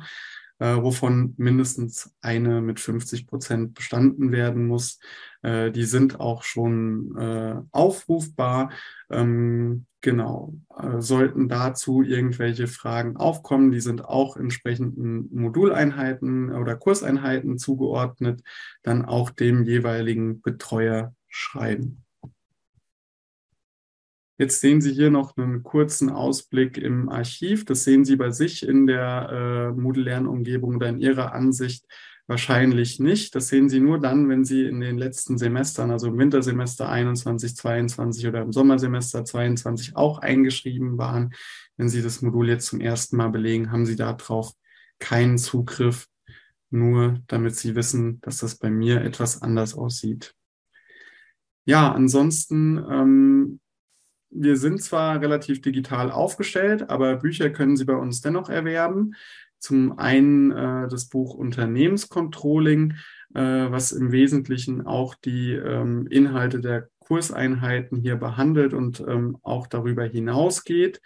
Äh, 0.63 0.81
wovon 0.81 1.33
mindestens 1.35 2.15
eine 2.21 2.61
mit 2.61 2.79
50 2.79 3.27
Prozent 3.27 3.73
bestanden 3.73 4.31
werden 4.31 4.65
muss. 4.65 4.99
Äh, 5.41 5.71
die 5.71 5.83
sind 5.83 6.21
auch 6.21 6.43
schon 6.43 7.17
äh, 7.17 7.55
aufrufbar. 7.71 8.71
Ähm, 9.09 9.85
genau, 9.99 10.53
äh, 10.77 11.01
sollten 11.01 11.49
dazu 11.49 12.01
irgendwelche 12.01 12.67
Fragen 12.67 13.17
aufkommen, 13.17 13.71
die 13.71 13.81
sind 13.81 14.05
auch 14.05 14.37
entsprechenden 14.37 15.27
Moduleinheiten 15.37 16.53
oder 16.55 16.77
Kurseinheiten 16.77 17.57
zugeordnet, 17.57 18.41
dann 18.83 19.03
auch 19.03 19.31
dem 19.31 19.65
jeweiligen 19.65 20.41
Betreuer 20.41 21.13
schreiben. 21.27 22.05
Jetzt 24.37 24.61
sehen 24.61 24.81
Sie 24.81 24.91
hier 24.91 25.11
noch 25.11 25.37
einen 25.37 25.61
kurzen 25.61 26.09
Ausblick 26.09 26.77
im 26.77 27.09
Archiv. 27.09 27.65
Das 27.65 27.83
sehen 27.83 28.03
Sie 28.03 28.15
bei 28.15 28.31
sich 28.31 28.67
in 28.67 28.87
der 28.87 29.29
äh, 29.75 29.79
Moodle-Lernumgebung 29.79 30.75
oder 30.75 30.89
in 30.89 30.99
Ihrer 30.99 31.33
Ansicht 31.33 31.85
wahrscheinlich 32.25 32.99
nicht. 32.99 33.35
Das 33.35 33.49
sehen 33.49 33.69
Sie 33.69 33.79
nur 33.79 33.99
dann, 33.99 34.29
wenn 34.29 34.43
Sie 34.43 34.65
in 34.65 34.79
den 34.79 34.97
letzten 34.97 35.37
Semestern, 35.37 35.91
also 35.91 36.07
im 36.07 36.17
Wintersemester 36.17 36.89
21, 36.89 37.55
22 37.55 38.27
oder 38.27 38.41
im 38.41 38.51
Sommersemester 38.51 39.23
22 39.23 39.95
auch 39.95 40.19
eingeschrieben 40.19 40.97
waren. 40.97 41.33
Wenn 41.77 41.89
Sie 41.89 42.01
das 42.01 42.21
Modul 42.21 42.49
jetzt 42.49 42.67
zum 42.67 42.81
ersten 42.81 43.17
Mal 43.17 43.29
belegen, 43.29 43.71
haben 43.71 43.85
Sie 43.85 43.95
darauf 43.95 44.53
keinen 44.99 45.37
Zugriff, 45.37 46.07
nur 46.71 47.19
damit 47.27 47.55
Sie 47.55 47.75
wissen, 47.75 48.19
dass 48.21 48.39
das 48.39 48.55
bei 48.55 48.71
mir 48.71 49.01
etwas 49.01 49.41
anders 49.41 49.75
aussieht. 49.75 50.33
Ja, 51.65 51.91
ansonsten 51.91 52.77
ähm, 52.89 53.59
wir 54.35 54.57
sind 54.57 54.81
zwar 54.81 55.21
relativ 55.21 55.61
digital 55.61 56.11
aufgestellt, 56.11 56.89
aber 56.89 57.17
Bücher 57.17 57.49
können 57.49 57.77
Sie 57.77 57.85
bei 57.85 57.95
uns 57.95 58.21
dennoch 58.21 58.49
erwerben. 58.49 59.15
Zum 59.59 59.97
einen 59.97 60.51
äh, 60.51 60.87
das 60.89 61.07
Buch 61.09 61.33
Unternehmenscontrolling, 61.35 62.95
äh, 63.33 63.41
was 63.41 63.91
im 63.91 64.11
Wesentlichen 64.11 64.85
auch 64.85 65.15
die 65.15 65.53
ähm, 65.53 66.07
Inhalte 66.07 66.59
der 66.59 66.89
Kurseinheiten 66.99 67.97
hier 67.97 68.15
behandelt 68.15 68.73
und 68.73 69.03
ähm, 69.07 69.37
auch 69.41 69.67
darüber 69.67 70.03
hinausgeht. 70.03 71.01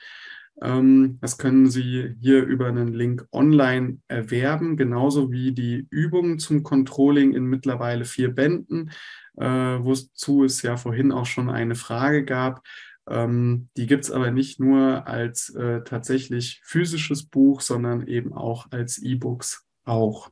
Ähm, 0.62 1.20
das 1.22 1.38
können 1.38 1.70
Sie 1.70 2.16
hier 2.20 2.44
über 2.44 2.68
einen 2.68 2.94
Link 2.94 3.28
online 3.32 4.00
erwerben, 4.08 4.76
genauso 4.76 5.32
wie 5.32 5.52
die 5.52 5.88
Übungen 5.90 6.40
zum 6.40 6.64
Controlling 6.64 7.34
in 7.34 7.46
mittlerweile 7.46 8.06
vier 8.06 8.34
Bänden, 8.34 8.92
äh, 9.38 9.46
wozu 9.46 10.44
es 10.44 10.62
ja 10.62 10.78
vorhin 10.78 11.12
auch 11.12 11.26
schon 11.28 11.50
eine 11.50 11.76
Frage 11.76 12.26
gab. 12.26 12.64
Ähm, 13.08 13.70
die 13.78 13.88
gibt 13.88 14.04
es 14.04 14.12
aber 14.12 14.32
nicht 14.32 14.60
nur 14.60 15.08
als 15.08 15.50
äh, 15.56 15.82
tatsächlich 15.84 16.62
physisches 16.64 17.26
Buch, 17.26 17.62
sondern 17.62 18.06
eben 18.08 18.34
auch 18.34 18.68
als 18.72 18.98
E-Books 18.98 19.66
auch. 19.86 20.30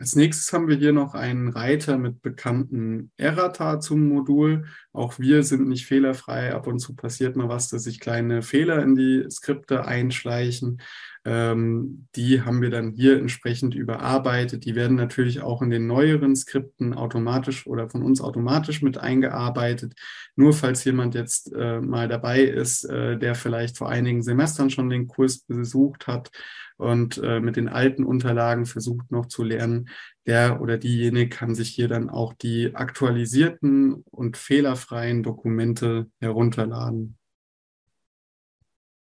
Als 0.00 0.14
nächstes 0.14 0.52
haben 0.52 0.68
wir 0.68 0.76
hier 0.76 0.92
noch 0.92 1.14
einen 1.14 1.48
Reiter 1.48 1.98
mit 1.98 2.22
bekannten 2.22 3.10
Errata 3.16 3.80
zum 3.80 4.08
Modul. 4.08 4.66
Auch 4.92 5.18
wir 5.18 5.42
sind 5.42 5.68
nicht 5.68 5.86
fehlerfrei. 5.86 6.54
Ab 6.54 6.68
und 6.68 6.78
zu 6.78 6.94
passiert 6.94 7.34
mal 7.34 7.48
was, 7.48 7.68
dass 7.68 7.82
sich 7.82 7.98
kleine 7.98 8.42
Fehler 8.42 8.80
in 8.80 8.94
die 8.94 9.26
Skripte 9.28 9.86
einschleichen. 9.86 10.80
Ähm, 11.28 12.08
die 12.16 12.40
haben 12.40 12.62
wir 12.62 12.70
dann 12.70 12.92
hier 12.92 13.18
entsprechend 13.18 13.74
überarbeitet. 13.74 14.64
Die 14.64 14.74
werden 14.74 14.96
natürlich 14.96 15.42
auch 15.42 15.60
in 15.60 15.68
den 15.68 15.86
neueren 15.86 16.34
Skripten 16.34 16.94
automatisch 16.94 17.66
oder 17.66 17.90
von 17.90 18.02
uns 18.02 18.22
automatisch 18.22 18.80
mit 18.80 18.96
eingearbeitet. 18.96 19.92
Nur 20.36 20.54
falls 20.54 20.84
jemand 20.84 21.14
jetzt 21.14 21.52
äh, 21.52 21.82
mal 21.82 22.08
dabei 22.08 22.40
ist, 22.40 22.84
äh, 22.84 23.18
der 23.18 23.34
vielleicht 23.34 23.76
vor 23.76 23.90
einigen 23.90 24.22
Semestern 24.22 24.70
schon 24.70 24.88
den 24.88 25.06
Kurs 25.06 25.40
besucht 25.40 26.06
hat 26.06 26.30
und 26.78 27.18
äh, 27.18 27.40
mit 27.40 27.56
den 27.56 27.68
alten 27.68 28.04
Unterlagen 28.04 28.64
versucht 28.64 29.10
noch 29.10 29.26
zu 29.26 29.42
lernen, 29.42 29.90
der 30.24 30.62
oder 30.62 30.78
diejenige 30.78 31.28
kann 31.28 31.54
sich 31.54 31.68
hier 31.68 31.88
dann 31.88 32.08
auch 32.08 32.32
die 32.32 32.74
aktualisierten 32.74 34.02
und 34.10 34.38
fehlerfreien 34.38 35.22
Dokumente 35.22 36.06
herunterladen. 36.20 37.18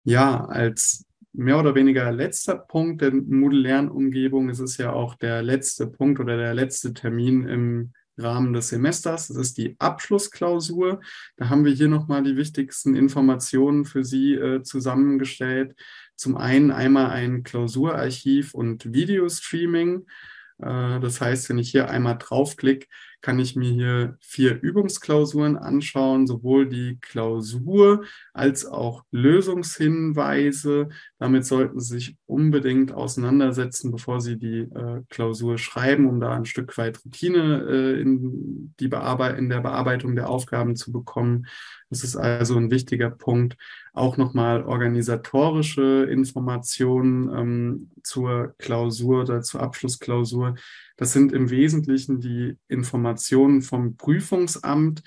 Ja, 0.05 0.47
als 0.47 1.05
mehr 1.35 1.59
oder 1.59 1.75
weniger 1.75 2.11
letzter 2.13 2.57
Punkt 2.57 3.03
der 3.03 3.13
Moodle-Lernumgebung. 3.13 4.49
Es 4.49 4.61
ist 4.61 4.79
ja 4.79 4.93
auch 4.93 5.17
der 5.17 5.43
letzte 5.43 5.87
Punkt 5.87 6.21
oder 6.21 6.37
der 6.37 6.55
letzte 6.55 6.95
Termin 6.95 7.47
im 7.47 7.93
Rahmen 8.17 8.53
des 8.53 8.69
Semesters. 8.69 9.29
Das 9.29 9.37
ist 9.37 9.59
die 9.59 9.75
Abschlussklausur. 9.79 11.01
Da 11.37 11.49
haben 11.49 11.65
wir 11.65 11.73
hier 11.73 11.89
nochmal 11.89 12.23
die 12.23 12.37
wichtigsten 12.37 12.95
Informationen 12.95 13.85
für 13.85 14.05
Sie 14.05 14.35
äh, 14.35 14.63
zusammengestellt. 14.63 15.75
Zum 16.17 16.37
einen 16.37 16.71
einmal 16.71 17.11
ein 17.11 17.43
Klausurarchiv 17.43 18.55
und 18.55 18.93
Videostreaming. 18.93 20.07
Äh, 20.59 21.01
das 21.01 21.21
heißt, 21.21 21.49
wenn 21.49 21.59
ich 21.59 21.71
hier 21.71 21.91
einmal 21.91 22.17
draufklicke, 22.19 22.87
kann 23.25 23.39
ich 23.39 23.57
mir 23.57 23.71
hier 23.71 24.19
vier 24.21 24.61
Übungsklausuren 24.61 25.57
anschauen, 25.57 26.27
sowohl 26.27 26.69
die 26.69 26.99
Klausur 27.01 28.05
als 28.35 28.67
auch 28.67 29.03
Lösungshinweise. 29.13 30.91
Damit 31.19 31.47
sollten 31.47 31.81
Sie 31.81 31.95
sich 31.95 32.19
unbedingt 32.27 32.93
auseinandersetzen, 32.93 33.91
bevor 33.93 34.21
Sie 34.21 34.37
die 34.37 34.59
äh, 34.59 35.01
Klausur 35.09 35.57
schreiben, 35.57 36.07
um 36.07 36.21
da 36.21 36.35
ein 36.35 36.45
Stück 36.45 36.77
weit 36.77 37.03
Routine 37.03 37.65
äh, 37.67 38.01
in, 38.03 38.75
die 38.79 38.89
Bearbeit 38.89 39.39
in 39.39 39.49
der 39.49 39.63
Bearbeitung 39.63 40.17
der 40.17 40.29
Aufgaben 40.29 40.77
zu 40.77 40.93
bekommen. 40.93 41.47
Das 41.89 42.05
ist 42.05 42.17
also 42.17 42.59
ein 42.59 42.71
wichtiger 42.71 43.09
Punkt. 43.09 43.57
Auch 43.95 44.19
nochmal 44.19 44.65
organisatorische 44.65 46.07
Informationen 46.11 47.31
ähm, 47.35 47.91
zur 48.03 48.55
Klausur 48.59 49.23
oder 49.23 49.41
zur 49.41 49.63
Abschlussklausur 49.63 50.57
das 50.97 51.13
sind 51.13 51.33
im 51.33 51.51
Wesentlichen 51.51 52.21
die 52.21 52.57
Informationen 52.69 53.63
vom 53.63 53.97
Prüfungsamt. 53.97 55.03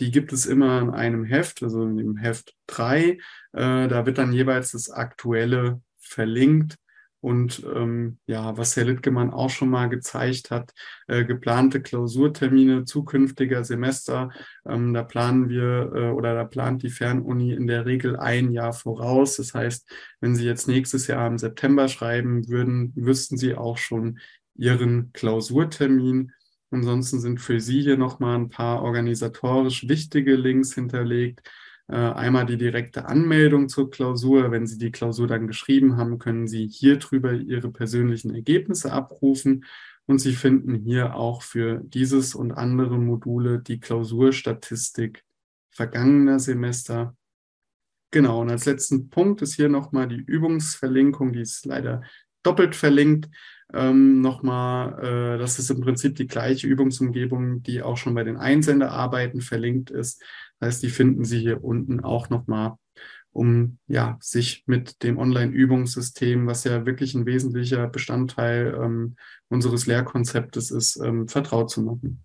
Die 0.00 0.10
gibt 0.10 0.32
es 0.32 0.46
immer 0.46 0.80
in 0.80 0.90
einem 0.90 1.24
Heft, 1.24 1.62
also 1.62 1.84
in 1.84 1.96
dem 1.96 2.16
Heft 2.16 2.54
3. 2.66 3.00
Äh, 3.00 3.18
da 3.52 4.06
wird 4.06 4.18
dann 4.18 4.32
jeweils 4.32 4.72
das 4.72 4.90
Aktuelle 4.90 5.80
verlinkt. 5.98 6.76
Und 7.24 7.64
ähm, 7.74 8.18
ja, 8.26 8.58
was 8.58 8.76
Herr 8.76 8.84
Littgemann 8.84 9.30
auch 9.30 9.48
schon 9.48 9.70
mal 9.70 9.88
gezeigt 9.88 10.50
hat, 10.50 10.74
äh, 11.06 11.24
geplante 11.24 11.80
Klausurtermine 11.80 12.84
zukünftiger 12.84 13.64
Semester, 13.64 14.28
ähm, 14.66 14.92
da 14.92 15.04
planen 15.04 15.48
wir 15.48 15.90
äh, 15.94 16.10
oder 16.10 16.34
da 16.34 16.44
plant 16.44 16.82
die 16.82 16.90
Fernuni 16.90 17.54
in 17.54 17.66
der 17.66 17.86
Regel 17.86 18.16
ein 18.18 18.50
Jahr 18.50 18.74
voraus. 18.74 19.38
Das 19.38 19.54
heißt, 19.54 19.90
wenn 20.20 20.36
Sie 20.36 20.44
jetzt 20.44 20.68
nächstes 20.68 21.06
Jahr 21.06 21.26
im 21.26 21.38
September 21.38 21.88
schreiben 21.88 22.46
würden, 22.46 22.92
wüssten 22.94 23.38
Sie 23.38 23.54
auch 23.54 23.78
schon, 23.78 24.18
Ihren 24.56 25.12
Klausurtermin. 25.12 26.32
Ansonsten 26.70 27.20
sind 27.20 27.40
für 27.40 27.60
Sie 27.60 27.82
hier 27.82 27.96
nochmal 27.96 28.36
ein 28.36 28.48
paar 28.48 28.82
organisatorisch 28.82 29.88
wichtige 29.88 30.34
Links 30.34 30.74
hinterlegt. 30.74 31.42
Äh, 31.86 31.96
einmal 31.96 32.46
die 32.46 32.56
direkte 32.56 33.06
Anmeldung 33.06 33.68
zur 33.68 33.90
Klausur. 33.90 34.50
Wenn 34.50 34.66
Sie 34.66 34.78
die 34.78 34.90
Klausur 34.90 35.26
dann 35.26 35.46
geschrieben 35.46 35.96
haben, 35.96 36.18
können 36.18 36.48
Sie 36.48 36.66
hier 36.66 36.98
drüber 36.98 37.32
Ihre 37.32 37.70
persönlichen 37.70 38.34
Ergebnisse 38.34 38.92
abrufen. 38.92 39.64
Und 40.06 40.18
Sie 40.18 40.34
finden 40.34 40.74
hier 40.74 41.14
auch 41.14 41.42
für 41.42 41.80
dieses 41.84 42.34
und 42.34 42.52
andere 42.52 42.98
Module 42.98 43.60
die 43.60 43.80
Klausurstatistik 43.80 45.24
vergangener 45.70 46.38
Semester. 46.38 47.16
Genau, 48.10 48.42
und 48.42 48.50
als 48.50 48.64
letzten 48.64 49.10
Punkt 49.10 49.42
ist 49.42 49.54
hier 49.54 49.68
nochmal 49.68 50.08
die 50.08 50.22
Übungsverlinkung, 50.22 51.32
die 51.32 51.40
ist 51.40 51.66
leider 51.66 52.02
doppelt 52.42 52.76
verlinkt 52.76 53.28
ähm, 53.72 54.20
nochmal, 54.20 54.98
äh, 55.02 55.38
das 55.38 55.58
ist 55.58 55.70
im 55.70 55.80
Prinzip 55.80 56.16
die 56.16 56.26
gleiche 56.26 56.66
Übungsumgebung, 56.66 57.62
die 57.62 57.82
auch 57.82 57.96
schon 57.96 58.14
bei 58.14 58.24
den 58.24 58.36
Einsenderarbeiten 58.36 59.40
verlinkt 59.40 59.90
ist. 59.90 60.22
Das 60.58 60.68
heißt, 60.68 60.82
die 60.82 60.90
finden 60.90 61.24
Sie 61.24 61.40
hier 61.40 61.64
unten 61.64 62.00
auch 62.00 62.30
nochmal, 62.30 62.74
um 63.32 63.78
ja, 63.86 64.16
sich 64.20 64.64
mit 64.66 65.02
dem 65.02 65.18
Online-Übungssystem, 65.18 66.46
was 66.46 66.64
ja 66.64 66.86
wirklich 66.86 67.14
ein 67.14 67.26
wesentlicher 67.26 67.88
Bestandteil 67.88 68.78
ähm, 68.80 69.16
unseres 69.48 69.86
Lehrkonzeptes 69.86 70.70
ist, 70.70 70.96
ähm, 70.96 71.26
vertraut 71.26 71.70
zu 71.70 71.82
machen. 71.82 72.24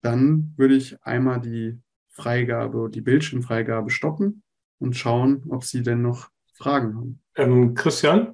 Dann 0.00 0.54
würde 0.56 0.74
ich 0.74 1.02
einmal 1.02 1.40
die 1.40 1.80
Freigabe, 2.08 2.88
die 2.90 3.00
Bildschirmfreigabe 3.00 3.90
stoppen 3.90 4.42
und 4.78 4.96
schauen, 4.96 5.42
ob 5.48 5.64
Sie 5.64 5.82
denn 5.82 6.02
noch 6.02 6.30
Fragen 6.54 6.96
haben. 6.96 7.20
Ähm, 7.36 7.74
Christian? 7.74 8.33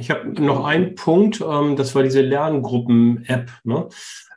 Ich 0.00 0.10
habe 0.10 0.28
noch 0.42 0.64
einen 0.64 0.94
Punkt, 0.94 1.40
ähm, 1.46 1.76
das 1.76 1.94
war 1.94 2.02
diese 2.02 2.22
Lerngruppen-App. 2.22 3.50
Ne? 3.64 3.88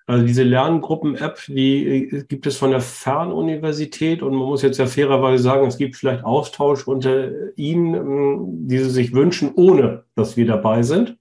Also 0.06 0.26
diese 0.26 0.44
Lerngruppen-App, 0.44 1.40
die 1.48 2.08
äh, 2.10 2.24
gibt 2.28 2.46
es 2.46 2.58
von 2.58 2.72
der 2.72 2.82
Fernuniversität 2.82 4.22
und 4.22 4.36
man 4.36 4.48
muss 4.48 4.62
jetzt 4.62 4.78
ja 4.78 4.86
fairerweise 4.86 5.42
sagen, 5.42 5.66
es 5.66 5.78
gibt 5.78 5.96
vielleicht 5.96 6.26
Austausch 6.26 6.86
unter 6.86 7.30
Ihnen, 7.56 7.94
ähm, 7.94 8.68
die 8.68 8.80
Sie 8.80 8.90
sich 8.90 9.14
wünschen, 9.14 9.52
ohne 9.56 10.04
dass 10.16 10.36
wir 10.36 10.46
dabei 10.46 10.84
sind. 10.84 11.18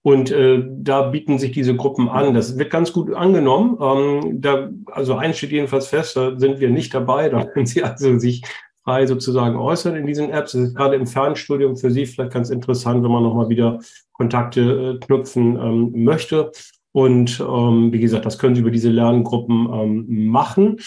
Und 0.00 0.30
äh, 0.30 0.62
da 0.64 1.02
bieten 1.02 1.38
sich 1.38 1.50
diese 1.50 1.74
Gruppen 1.74 2.08
an. 2.08 2.32
Das 2.32 2.56
wird 2.56 2.70
ganz 2.70 2.92
gut 2.92 3.12
angenommen. 3.12 3.76
Ähm, 3.80 4.40
da, 4.40 4.70
also 4.92 5.16
eins 5.16 5.36
steht 5.36 5.50
jedenfalls 5.50 5.88
fest, 5.88 6.16
da 6.16 6.38
sind 6.38 6.60
wir 6.60 6.70
nicht 6.70 6.94
dabei. 6.94 7.28
Da 7.28 7.44
können 7.44 7.66
Sie 7.66 7.82
also 7.82 8.16
sich 8.18 8.42
frei 8.86 9.06
sozusagen 9.06 9.56
äußern 9.56 9.96
in 9.96 10.06
diesen 10.06 10.30
Apps. 10.30 10.52
Das 10.52 10.62
ist 10.62 10.76
gerade 10.76 10.94
im 10.94 11.08
Fernstudium 11.08 11.76
für 11.76 11.90
Sie 11.90 12.06
vielleicht 12.06 12.32
ganz 12.32 12.50
interessant, 12.50 13.02
wenn 13.02 13.10
man 13.10 13.24
nochmal 13.24 13.48
wieder 13.48 13.80
Kontakte 14.12 14.60
äh, 15.00 15.04
knüpfen 15.04 15.56
ähm, 15.56 16.04
möchte. 16.04 16.52
Und 16.92 17.40
ähm, 17.40 17.92
wie 17.92 17.98
gesagt, 17.98 18.24
das 18.24 18.38
können 18.38 18.54
Sie 18.54 18.60
über 18.60 18.70
diese 18.70 18.90
Lerngruppen 18.90 19.68
ähm, 19.72 20.28
machen. 20.28 20.78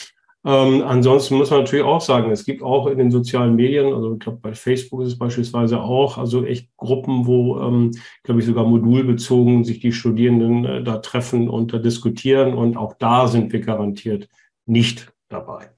Ähm, 0.46 0.82
ansonsten 0.88 1.36
muss 1.36 1.52
man 1.52 1.60
natürlich 1.60 1.84
auch 1.84 2.00
sagen, 2.00 2.32
es 2.32 2.46
gibt 2.46 2.64
auch 2.64 2.88
in 2.88 2.98
den 2.98 3.12
sozialen 3.12 3.58
Medien, 3.58 3.94
also 3.94 4.14
ich 4.14 4.20
glaube 4.20 4.40
bei 4.42 4.54
Facebook 4.54 5.02
ist 5.02 5.10
es 5.10 5.18
beispielsweise 5.18 5.82
auch, 5.82 6.18
also 6.18 6.46
echt 6.46 6.70
Gruppen, 6.78 7.28
wo, 7.28 7.60
ähm, 7.60 7.92
glaube 8.24 8.40
ich, 8.40 8.46
sogar 8.46 8.66
modulbezogen 8.66 9.66
sich 9.66 9.82
die 9.82 9.92
Studierenden 9.92 10.64
äh, 10.64 10.84
da 10.84 11.00
treffen 11.00 11.50
und 11.50 11.74
da 11.74 11.78
diskutieren. 11.78 12.54
Und 12.54 12.78
auch 12.78 12.94
da 12.94 13.28
sind 13.28 13.52
wir 13.52 13.60
garantiert 13.60 14.30
nicht 14.66 15.12
dabei. 15.28 15.72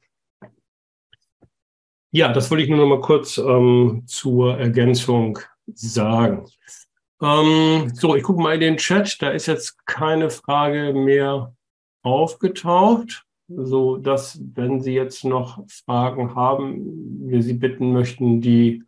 Ja, 2.14 2.34
das 2.34 2.52
wollte 2.52 2.64
ich 2.64 2.70
nur 2.70 2.80
noch 2.80 2.88
mal 2.88 3.02
kurz 3.02 3.38
ähm, 3.38 4.04
zur 4.06 4.58
Ergänzung 4.58 5.40
sagen. 5.74 6.46
Ähm, 7.22 7.90
so, 7.94 8.16
ich 8.16 8.24
gucke 8.24 8.42
mal 8.42 8.56
in 8.56 8.60
den 8.60 8.78
Chat. 8.78 9.22
Da 9.22 9.30
ist 9.30 9.46
jetzt 9.46 9.86
keine 9.86 10.30
Frage 10.30 10.94
mehr 10.94 11.56
aufgetaucht, 12.04 13.26
so 13.48 13.96
dass, 13.98 14.42
wenn 14.56 14.82
Sie 14.82 14.94
jetzt 14.94 15.24
noch 15.24 15.64
Fragen 15.70 16.36
haben, 16.36 17.30
wir 17.30 17.42
Sie 17.44 17.54
bitten 17.54 17.94
möchten, 17.94 18.42
die 18.42 18.84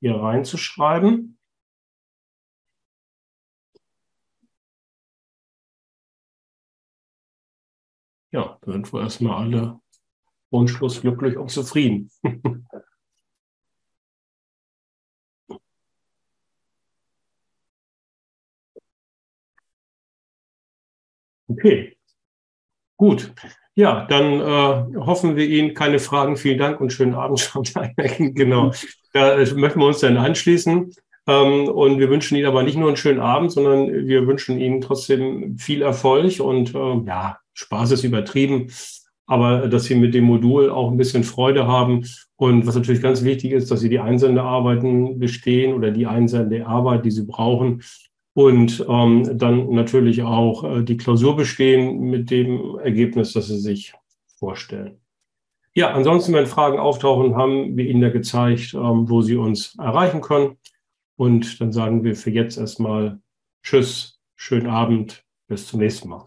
hier 0.00 0.16
reinzuschreiben. 0.16 1.36
Ja, 8.32 8.58
dann 8.62 8.72
sind 8.72 8.92
wir 8.92 9.00
erstmal 9.02 9.42
alle 9.44 9.79
wunschlos 10.50 11.00
glücklich 11.00 11.36
und 11.36 11.50
zufrieden. 11.50 12.10
okay, 21.48 21.96
gut. 22.96 23.32
Ja, 23.74 24.04
dann 24.06 24.40
äh, 24.40 24.96
hoffen 24.98 25.36
wir 25.36 25.46
Ihnen 25.46 25.74
keine 25.74 25.98
Fragen. 26.00 26.36
Vielen 26.36 26.58
Dank 26.58 26.80
und 26.80 26.92
schönen 26.92 27.14
Abend 27.14 27.52
genau, 28.18 28.72
da 29.12 29.38
äh, 29.38 29.54
möchten 29.54 29.78
wir 29.80 29.86
uns 29.86 30.00
dann 30.00 30.16
anschließen. 30.16 30.92
Ähm, 31.26 31.68
und 31.68 31.98
wir 31.98 32.10
wünschen 32.10 32.36
Ihnen 32.36 32.46
aber 32.46 32.62
nicht 32.62 32.76
nur 32.76 32.88
einen 32.88 32.96
schönen 32.96 33.20
Abend, 33.20 33.52
sondern 33.52 34.06
wir 34.06 34.26
wünschen 34.26 34.58
Ihnen 34.58 34.80
trotzdem 34.80 35.56
viel 35.58 35.82
Erfolg 35.82 36.40
und 36.40 36.74
äh, 36.74 36.96
ja, 37.06 37.38
Spaß 37.54 37.92
ist 37.92 38.04
übertrieben 38.04 38.68
aber 39.30 39.68
dass 39.68 39.84
sie 39.84 39.94
mit 39.94 40.12
dem 40.12 40.24
Modul 40.24 40.70
auch 40.70 40.90
ein 40.90 40.96
bisschen 40.96 41.22
Freude 41.22 41.68
haben. 41.68 42.04
Und 42.34 42.66
was 42.66 42.74
natürlich 42.74 43.00
ganz 43.00 43.22
wichtig 43.22 43.52
ist, 43.52 43.70
dass 43.70 43.78
sie 43.78 43.88
die 43.88 44.00
Einsendearbeiten 44.00 45.20
bestehen 45.20 45.72
oder 45.72 45.92
die 45.92 46.06
Einsendearbeit, 46.06 47.04
die 47.04 47.12
sie 47.12 47.26
brauchen. 47.26 47.80
Und 48.34 48.84
ähm, 48.88 49.38
dann 49.38 49.70
natürlich 49.70 50.24
auch 50.24 50.64
äh, 50.64 50.82
die 50.82 50.96
Klausur 50.96 51.36
bestehen 51.36 52.00
mit 52.10 52.32
dem 52.32 52.78
Ergebnis, 52.82 53.32
das 53.32 53.46
sie 53.46 53.60
sich 53.60 53.94
vorstellen. 54.36 54.98
Ja, 55.74 55.92
ansonsten, 55.92 56.32
wenn 56.32 56.46
Fragen 56.46 56.80
auftauchen, 56.80 57.36
haben 57.36 57.76
wir 57.76 57.86
Ihnen 57.86 58.02
ja 58.02 58.10
gezeigt, 58.10 58.74
ähm, 58.74 59.08
wo 59.08 59.22
Sie 59.22 59.36
uns 59.36 59.76
erreichen 59.78 60.22
können. 60.22 60.56
Und 61.16 61.60
dann 61.60 61.72
sagen 61.72 62.02
wir 62.02 62.16
für 62.16 62.30
jetzt 62.30 62.58
erstmal 62.58 63.20
Tschüss, 63.62 64.18
schönen 64.34 64.66
Abend, 64.66 65.24
bis 65.46 65.68
zum 65.68 65.78
nächsten 65.78 66.08
Mal. 66.08 66.26